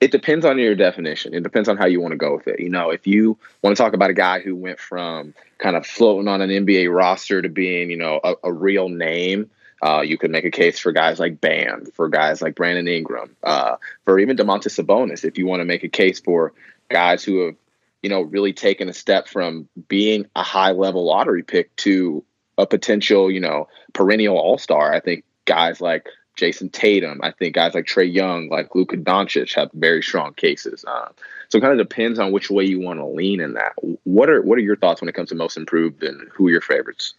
It 0.00 0.12
depends 0.12 0.44
on 0.44 0.58
your 0.58 0.76
definition. 0.76 1.34
It 1.34 1.42
depends 1.42 1.68
on 1.68 1.76
how 1.76 1.86
you 1.86 2.00
want 2.00 2.12
to 2.12 2.16
go 2.16 2.36
with 2.36 2.46
it. 2.46 2.60
You 2.60 2.68
know, 2.68 2.90
if 2.90 3.08
you 3.08 3.36
want 3.62 3.76
to 3.76 3.82
talk 3.82 3.94
about 3.94 4.10
a 4.10 4.14
guy 4.14 4.38
who 4.38 4.54
went 4.54 4.78
from 4.78 5.34
kind 5.58 5.74
of 5.74 5.84
floating 5.84 6.28
on 6.28 6.40
an 6.40 6.50
NBA 6.50 6.94
roster 6.94 7.42
to 7.42 7.48
being, 7.48 7.90
you 7.90 7.96
know, 7.96 8.20
a, 8.22 8.34
a 8.44 8.52
real 8.52 8.88
name, 8.88 9.50
uh, 9.82 10.02
you 10.02 10.16
could 10.16 10.30
make 10.30 10.44
a 10.44 10.50
case 10.50 10.78
for 10.78 10.92
guys 10.92 11.18
like 11.18 11.40
Bam, 11.40 11.86
for 11.94 12.08
guys 12.08 12.40
like 12.42 12.54
Brandon 12.54 12.86
Ingram, 12.86 13.36
uh, 13.42 13.76
for 14.04 14.18
even 14.18 14.36
Domantas 14.36 14.80
Sabonis. 14.80 15.24
If 15.24 15.36
you 15.36 15.46
want 15.46 15.60
to 15.60 15.64
make 15.64 15.84
a 15.84 15.88
case 15.88 16.20
for 16.20 16.52
guys 16.88 17.24
who 17.24 17.46
have, 17.46 17.56
you 18.02 18.10
know, 18.10 18.22
really 18.22 18.52
taken 18.52 18.88
a 18.88 18.92
step 18.92 19.28
from 19.28 19.68
being 19.88 20.26
a 20.36 20.42
high 20.42 20.72
level 20.72 21.04
lottery 21.04 21.42
pick 21.42 21.74
to 21.76 22.24
a 22.56 22.66
potential, 22.66 23.30
you 23.30 23.40
know, 23.40 23.68
perennial 23.92 24.36
all 24.36 24.58
star. 24.58 24.92
I 24.92 25.00
think 25.00 25.24
guys 25.44 25.80
like 25.80 26.06
Jayson 26.38 26.70
Tatum, 26.70 27.20
I 27.22 27.32
think 27.32 27.54
guys 27.54 27.74
like 27.74 27.86
Trae 27.86 28.10
Young, 28.12 28.48
like 28.48 28.74
Luka 28.74 28.96
Doncic 28.96 29.54
have 29.54 29.70
very 29.74 30.02
strong 30.02 30.34
cases. 30.34 30.84
Uh, 30.86 31.08
so 31.48 31.58
it 31.58 31.60
kind 31.60 31.78
of 31.78 31.88
depends 31.88 32.18
on 32.18 32.30
which 32.30 32.50
way 32.50 32.64
you 32.64 32.80
want 32.80 33.00
to 33.00 33.06
lean 33.06 33.40
in 33.40 33.54
that. 33.54 33.72
What 34.04 34.30
are 34.30 34.40
what 34.42 34.56
are 34.58 34.62
your 34.62 34.76
thoughts 34.76 35.00
when 35.00 35.08
it 35.08 35.14
comes 35.14 35.30
to 35.30 35.34
most 35.34 35.56
improved 35.56 36.02
and 36.02 36.28
who 36.32 36.46
are 36.46 36.50
your 36.50 36.60
favorites? 36.60 37.14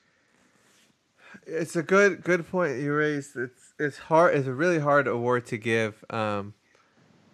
It's 1.46 1.76
a 1.76 1.84
good 1.84 2.24
good 2.24 2.48
point 2.50 2.80
you 2.80 2.94
raised. 2.94 3.36
It's 3.36 3.74
it's 3.78 3.98
hard. 3.98 4.36
It's 4.36 4.48
a 4.48 4.54
really 4.54 4.80
hard 4.80 5.08
award 5.08 5.46
to 5.48 5.58
give. 5.58 6.04
Um, 6.10 6.54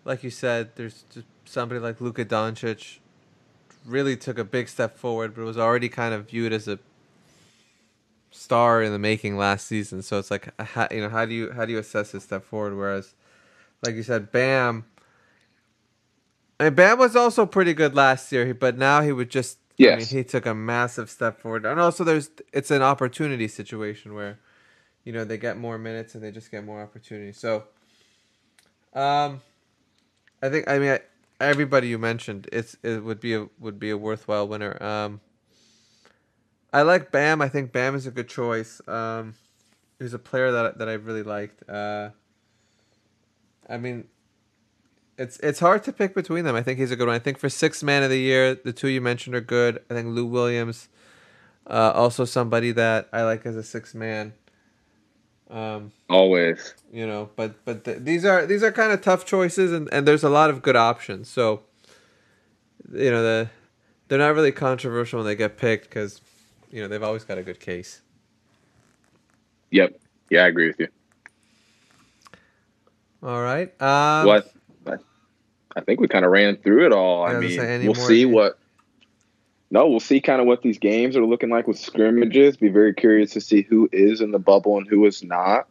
like 0.06 0.24
you 0.24 0.30
said, 0.30 0.72
there's 0.76 1.04
somebody 1.46 1.80
like 1.80 2.02
Luka 2.02 2.26
Doncic 2.26 2.98
really 3.86 4.18
took 4.18 4.40
a 4.40 4.44
big 4.44 4.70
step 4.70 4.98
forward, 4.98 5.36
but 5.36 5.44
was 5.44 5.58
already 5.58 5.90
kind 5.90 6.14
of 6.14 6.30
viewed 6.30 6.54
as 6.54 6.68
a 6.68 6.80
star 8.36 8.84
in 8.84 8.92
the 8.92 9.00
making 9.00 9.38
last 9.38 9.68
season. 9.68 10.02
So 10.02 10.20
it's 10.20 10.30
like, 10.30 10.50
how, 10.60 10.88
you 10.92 11.02
know, 11.02 11.10
how 11.10 11.26
do 11.26 11.34
you 11.34 11.52
how 11.52 11.66
do 11.66 11.72
you 11.72 11.80
assess 11.80 12.12
his 12.12 12.24
step 12.24 12.44
forward? 12.44 12.76
Whereas, 12.76 13.16
like 13.84 13.96
you 13.96 14.04
said, 14.04 14.32
Bam. 14.32 14.86
And 16.60 16.76
Bam 16.76 17.00
was 17.00 17.16
also 17.16 17.46
pretty 17.46 17.74
good 17.74 17.96
last 17.96 18.32
year, 18.32 18.54
but 18.54 18.78
now 18.78 19.02
he 19.02 19.12
would 19.12 19.30
just. 19.30 19.60
I 19.94 19.98
mean, 19.98 20.06
he 20.08 20.24
took 20.24 20.46
a 20.46 20.54
massive 20.56 21.10
step 21.10 21.40
forward, 21.42 21.66
and 21.66 21.80
also 21.82 22.06
there's 22.06 22.30
it's 22.54 22.72
an 22.72 22.82
opportunity 22.82 23.50
situation 23.50 24.14
where, 24.14 24.40
you 25.04 25.12
know, 25.12 25.26
they 25.26 25.38
get 25.38 25.58
more 25.58 25.78
minutes 25.78 26.16
and 26.16 26.24
they 26.24 26.32
just 26.32 26.50
get 26.50 26.64
more 26.64 26.82
opportunity. 26.82 27.34
So, 27.34 27.66
um, 28.94 29.42
I 30.42 30.50
think 30.50 30.70
I 30.70 30.80
mean 30.80 30.92
I, 30.92 31.00
everybody 31.42 31.88
you 31.90 31.98
mentioned 31.98 32.48
it's 32.54 32.78
it 32.84 33.04
would 33.04 33.20
be 33.20 33.34
a 33.34 33.48
would 33.60 33.80
be 33.80 33.90
a 33.90 33.98
worthwhile 33.98 34.48
winner. 34.48 34.82
Um, 34.82 35.20
I 36.76 36.82
like 36.82 37.12
Bam. 37.12 37.42
I 37.42 37.48
think 37.48 37.72
Bam 37.72 37.96
is 37.96 38.06
a 38.06 38.12
good 38.12 38.28
choice. 38.28 38.82
Um, 38.86 39.36
he's 39.98 40.14
a 40.14 40.20
player 40.20 40.52
that 40.52 40.78
that 40.78 40.90
I 40.90 40.94
really 40.94 41.24
liked. 41.24 41.68
Uh, 41.70 42.10
I 43.70 43.78
mean, 43.78 44.10
it's 45.18 45.38
it's 45.40 45.60
hard 45.60 45.84
to 45.86 45.94
pick 45.94 46.14
between 46.14 46.44
them. 46.44 46.54
I 46.54 46.62
think 46.62 46.80
he's 46.80 46.92
a 46.92 46.98
good 46.98 47.08
one. 47.08 47.16
I 47.16 47.20
think 47.20 47.40
for 47.40 47.48
sixth 47.48 47.82
man 47.82 48.04
of 48.04 48.10
the 48.10 48.20
year, 48.20 48.56
the 48.56 48.74
two 48.74 48.90
you 48.90 49.00
mentioned 49.00 49.36
are 49.36 49.42
good. 49.42 49.82
I 49.90 49.94
think 49.94 50.10
Lou 50.10 50.26
Williams, 50.26 50.90
uh, 51.66 51.94
also 51.96 52.26
somebody 52.26 52.74
that 52.74 53.08
I 53.14 53.24
like 53.24 53.46
as 53.46 53.56
a 53.56 53.64
sixth 53.64 53.96
man. 53.96 54.34
Um, 55.50 55.94
Always. 56.10 56.74
you 56.92 57.08
know, 57.08 57.30
but 57.38 57.64
but 57.64 57.86
th- 57.86 58.00
these 58.02 58.26
are 58.26 58.46
these 58.46 58.64
are 58.64 58.72
kind 58.74 58.92
of 58.92 59.02
tough 59.02 59.26
choices, 59.26 59.72
and, 59.72 59.88
and 59.94 60.06
there's 60.06 60.24
a 60.24 60.30
lot 60.30 60.50
of 60.50 60.62
good 60.62 60.76
options. 60.76 61.30
So, 61.30 61.62
you 62.92 63.12
know, 63.12 63.24
the 63.24 63.50
they're 64.10 64.20
not 64.20 64.36
really 64.36 64.52
controversial 64.52 65.20
when 65.20 65.26
they 65.28 65.36
get 65.36 65.58
picked 65.58 65.86
because, 65.90 66.20
you 66.76 66.82
know, 66.82 66.90
they've 66.90 67.02
always 67.02 67.24
got 67.24 67.38
a 67.38 67.44
good 67.44 67.62
case. 67.62 68.02
Yep. 69.72 69.98
Yeah, 70.30 70.44
I 70.44 70.48
agree 70.48 70.68
with 70.68 70.80
you. 70.80 70.90
All 73.24 73.42
right. 73.42 73.70
Um, 73.82 74.28
what? 74.28 74.52
I, 74.86 74.96
I 75.78 75.82
think 75.82 76.02
we 76.02 76.10
kind 76.10 76.26
of 76.26 76.32
ran 76.32 76.58
through 76.58 76.86
it 76.86 76.92
all. 76.92 77.24
I 77.24 77.36
I 77.36 77.40
mean, 77.40 77.86
we'll 77.86 77.96
see 77.96 78.26
what. 78.26 78.60
No, 79.72 79.88
we'll 79.88 80.02
see 80.02 80.20
kind 80.20 80.42
of 80.42 80.48
what 80.48 80.64
these 80.64 80.78
games 80.78 81.16
are 81.16 81.26
looking 81.26 81.50
like 81.50 81.66
with 81.66 81.80
scrimmages. 81.80 82.58
Be 82.58 82.68
very 82.68 82.94
curious 82.94 83.32
to 83.32 83.42
see 83.42 83.62
who 83.62 83.88
is 83.94 84.20
in 84.20 84.32
the 84.32 84.40
bubble 84.40 84.78
and 84.78 84.86
who 84.86 85.06
is 85.06 85.24
not. 85.24 85.68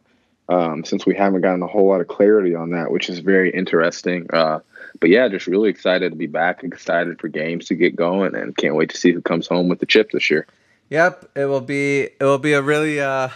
Um, 0.49 0.83
since 0.85 1.05
we 1.05 1.15
haven't 1.15 1.41
gotten 1.41 1.61
a 1.61 1.67
whole 1.67 1.87
lot 1.87 2.01
of 2.01 2.07
clarity 2.07 2.55
on 2.55 2.71
that, 2.71 2.91
which 2.91 3.09
is 3.09 3.19
very 3.19 3.51
interesting. 3.51 4.27
Uh, 4.33 4.59
but 4.99 5.11
yeah, 5.11 5.27
just 5.27 5.45
really 5.45 5.69
excited 5.69 6.11
to 6.11 6.15
be 6.15 6.27
back. 6.27 6.63
Excited 6.63 7.19
for 7.19 7.27
games 7.27 7.65
to 7.67 7.75
get 7.75 7.95
going, 7.95 8.35
and 8.35 8.57
can't 8.57 8.75
wait 8.75 8.89
to 8.89 8.97
see 8.97 9.11
who 9.11 9.21
comes 9.21 9.45
home 9.47 9.69
with 9.69 9.79
the 9.79 9.85
chip 9.85 10.09
this 10.09 10.31
year. 10.31 10.47
Yep, 10.89 11.31
it 11.35 11.45
will 11.45 11.61
be 11.61 12.01
it 12.01 12.23
will 12.23 12.37
be 12.37 12.53
a 12.53 12.61
really 12.61 12.99
uh, 12.99 13.29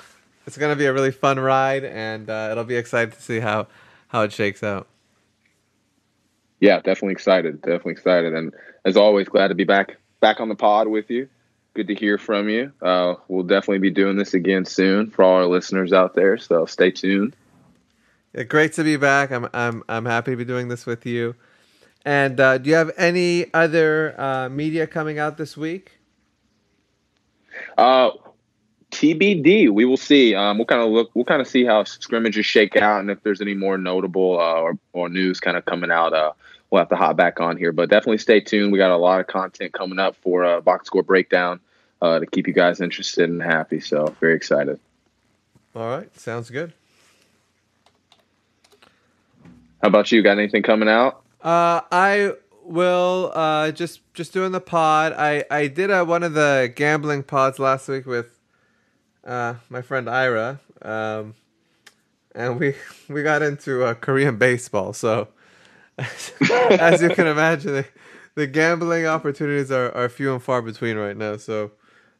it's 0.45 0.57
gonna 0.57 0.75
be 0.75 0.85
a 0.85 0.93
really 0.93 1.11
fun 1.11 1.39
ride, 1.39 1.83
and 1.83 2.29
uh, 2.29 2.49
it'll 2.51 2.63
be 2.63 2.75
exciting 2.75 3.13
to 3.13 3.21
see 3.21 3.39
how 3.39 3.67
how 4.07 4.21
it 4.23 4.31
shakes 4.31 4.63
out. 4.63 4.87
yeah, 6.59 6.77
definitely 6.77 7.13
excited. 7.13 7.61
Definitely 7.61 7.93
excited. 7.93 8.33
And 8.33 8.53
as 8.85 8.97
always, 8.97 9.27
glad 9.29 9.49
to 9.49 9.55
be 9.55 9.63
back 9.63 9.97
back 10.19 10.39
on 10.39 10.49
the 10.49 10.55
pod 10.55 10.87
with 10.87 11.09
you. 11.09 11.29
Good 11.73 11.87
to 11.87 11.95
hear 11.95 12.17
from 12.17 12.49
you. 12.49 12.73
Uh, 12.81 13.15
we'll 13.27 13.43
definitely 13.43 13.79
be 13.79 13.91
doing 13.91 14.17
this 14.17 14.33
again 14.33 14.65
soon 14.65 15.11
for 15.11 15.23
all 15.23 15.35
our 15.35 15.45
listeners 15.45 15.93
out 15.93 16.15
there. 16.15 16.37
So 16.37 16.65
stay 16.65 16.91
tuned. 16.91 17.35
Yeah, 18.33 18.43
great 18.43 18.73
to 18.73 18.83
be 18.83 18.97
back. 18.97 19.31
I'm 19.31 19.47
I'm 19.53 19.83
I'm 19.87 20.05
happy 20.05 20.31
to 20.31 20.37
be 20.37 20.45
doing 20.45 20.67
this 20.67 20.85
with 20.85 21.05
you. 21.05 21.35
And 22.05 22.39
uh, 22.39 22.57
do 22.57 22.69
you 22.69 22.75
have 22.75 22.91
any 22.97 23.53
other 23.53 24.19
uh, 24.19 24.49
media 24.49 24.87
coming 24.87 25.19
out 25.19 25.37
this 25.37 25.57
week? 25.57 25.98
Uh, 27.77 28.11
TBD. 28.91 29.69
We 29.69 29.85
will 29.85 29.97
see. 29.97 30.33
Um, 30.35 30.57
we'll 30.57 30.65
kind 30.65 30.81
of 30.81 30.89
look. 30.89 31.11
We'll 31.13 31.25
kind 31.25 31.41
of 31.41 31.47
see 31.47 31.63
how 31.65 31.83
scrimmages 31.83 32.45
shake 32.45 32.75
out, 32.75 32.99
and 32.99 33.11
if 33.11 33.21
there's 33.23 33.41
any 33.41 33.53
more 33.53 33.77
notable 33.77 34.39
uh, 34.39 34.61
or 34.61 34.79
or 34.93 35.09
news 35.09 35.39
kind 35.39 35.57
of 35.57 35.65
coming 35.65 35.91
out. 35.91 36.13
Uh, 36.13 36.31
we'll 36.69 36.79
have 36.79 36.89
to 36.89 36.95
hop 36.95 37.15
back 37.15 37.39
on 37.39 37.57
here, 37.57 37.71
but 37.71 37.89
definitely 37.89 38.17
stay 38.17 38.39
tuned. 38.39 38.71
We 38.71 38.77
got 38.77 38.91
a 38.91 38.97
lot 38.97 39.19
of 39.19 39.27
content 39.27 39.73
coming 39.73 39.99
up 39.99 40.15
for 40.17 40.45
uh, 40.45 40.61
box 40.61 40.87
score 40.87 41.03
breakdown 41.03 41.59
uh, 42.01 42.19
to 42.19 42.25
keep 42.25 42.47
you 42.47 42.53
guys 42.53 42.81
interested 42.81 43.29
and 43.29 43.41
happy. 43.41 43.79
So 43.79 44.15
very 44.19 44.35
excited. 44.35 44.79
All 45.75 45.87
right, 45.87 46.15
sounds 46.19 46.49
good. 46.49 46.73
How 49.81 49.87
about 49.87 50.11
you? 50.11 50.21
Got 50.21 50.37
anything 50.37 50.63
coming 50.63 50.89
out? 50.89 51.21
Uh, 51.41 51.81
I 51.91 52.33
will 52.69 53.31
uh, 53.33 53.71
just 53.71 54.01
just 54.13 54.31
doing 54.31 54.51
the 54.51 54.61
pod. 54.61 55.13
I 55.13 55.43
I 55.49 55.67
did 55.67 55.91
uh, 55.91 56.05
one 56.05 56.23
of 56.23 56.33
the 56.33 56.71
gambling 56.75 57.23
pods 57.23 57.59
last 57.59 57.87
week 57.87 58.05
with 58.05 58.39
uh, 59.25 59.55
my 59.69 59.81
friend 59.81 60.09
Ira, 60.09 60.59
um, 60.81 61.33
and 62.33 62.59
we 62.59 62.75
we 63.09 63.23
got 63.23 63.41
into 63.41 63.83
uh, 63.83 63.95
Korean 63.95 64.37
baseball. 64.37 64.93
So 64.93 65.29
as 65.97 67.01
you 67.01 67.09
can 67.09 67.27
imagine, 67.27 67.73
the, 67.73 67.85
the 68.35 68.47
gambling 68.47 69.05
opportunities 69.05 69.71
are, 69.71 69.91
are 69.91 70.07
few 70.07 70.31
and 70.33 70.41
far 70.41 70.61
between 70.61 70.95
right 70.95 71.17
now. 71.17 71.37
So 71.37 71.71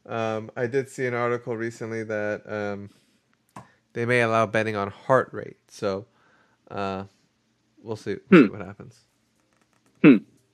um, 0.06 0.52
I 0.58 0.68
did 0.68 0.90
see 0.90 1.06
an 1.06 1.14
article 1.14 1.56
recently 1.56 2.04
that 2.04 2.42
um, 2.46 2.90
they 3.94 4.06
may 4.06 4.22
allow 4.22 4.46
betting 4.48 4.76
on 4.76 4.90
heart 4.90 5.30
rate. 5.32 5.58
So 5.70 6.08
uh, 6.70 7.04
we'll 7.82 7.96
see, 7.96 8.18
we'll 8.30 8.44
see 8.44 8.50
what 8.50 8.62
happens. 8.62 9.00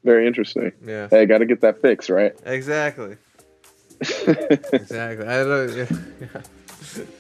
Very 0.06 0.28
interesting. 0.28 0.72
Yeah. 0.86 1.08
Hey, 1.10 1.26
got 1.26 1.40
to 1.40 1.46
get 1.46 1.62
that 1.62 1.82
fixed, 1.82 2.10
right? 2.10 2.34
Exactly. 2.46 3.18
Exactly. 4.28 5.26
I 5.26 5.44
don't 5.44 5.76
know. 5.76 5.88
Yeah. 6.22 6.42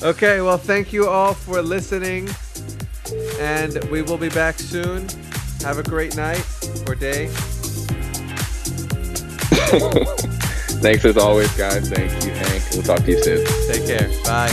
Okay, 0.00 0.40
well, 0.40 0.58
thank 0.58 0.92
you 0.92 1.08
all 1.08 1.34
for 1.34 1.60
listening. 1.60 2.28
And 3.40 3.82
we 3.90 4.00
will 4.02 4.16
be 4.16 4.28
back 4.28 4.56
soon. 4.56 5.08
Have 5.62 5.78
a 5.78 5.82
great 5.82 6.14
night 6.14 6.46
or 6.86 6.94
day. 6.94 7.26
Thanks 10.78 11.04
as 11.04 11.16
always, 11.16 11.52
guys. 11.56 11.90
Thank 11.90 12.12
you, 12.24 12.30
Hank. 12.30 12.62
We'll 12.74 12.84
talk 12.84 13.00
to 13.00 13.10
you 13.10 13.20
soon. 13.20 13.44
Take 13.66 13.86
care. 13.88 14.08
Bye. 14.24 14.52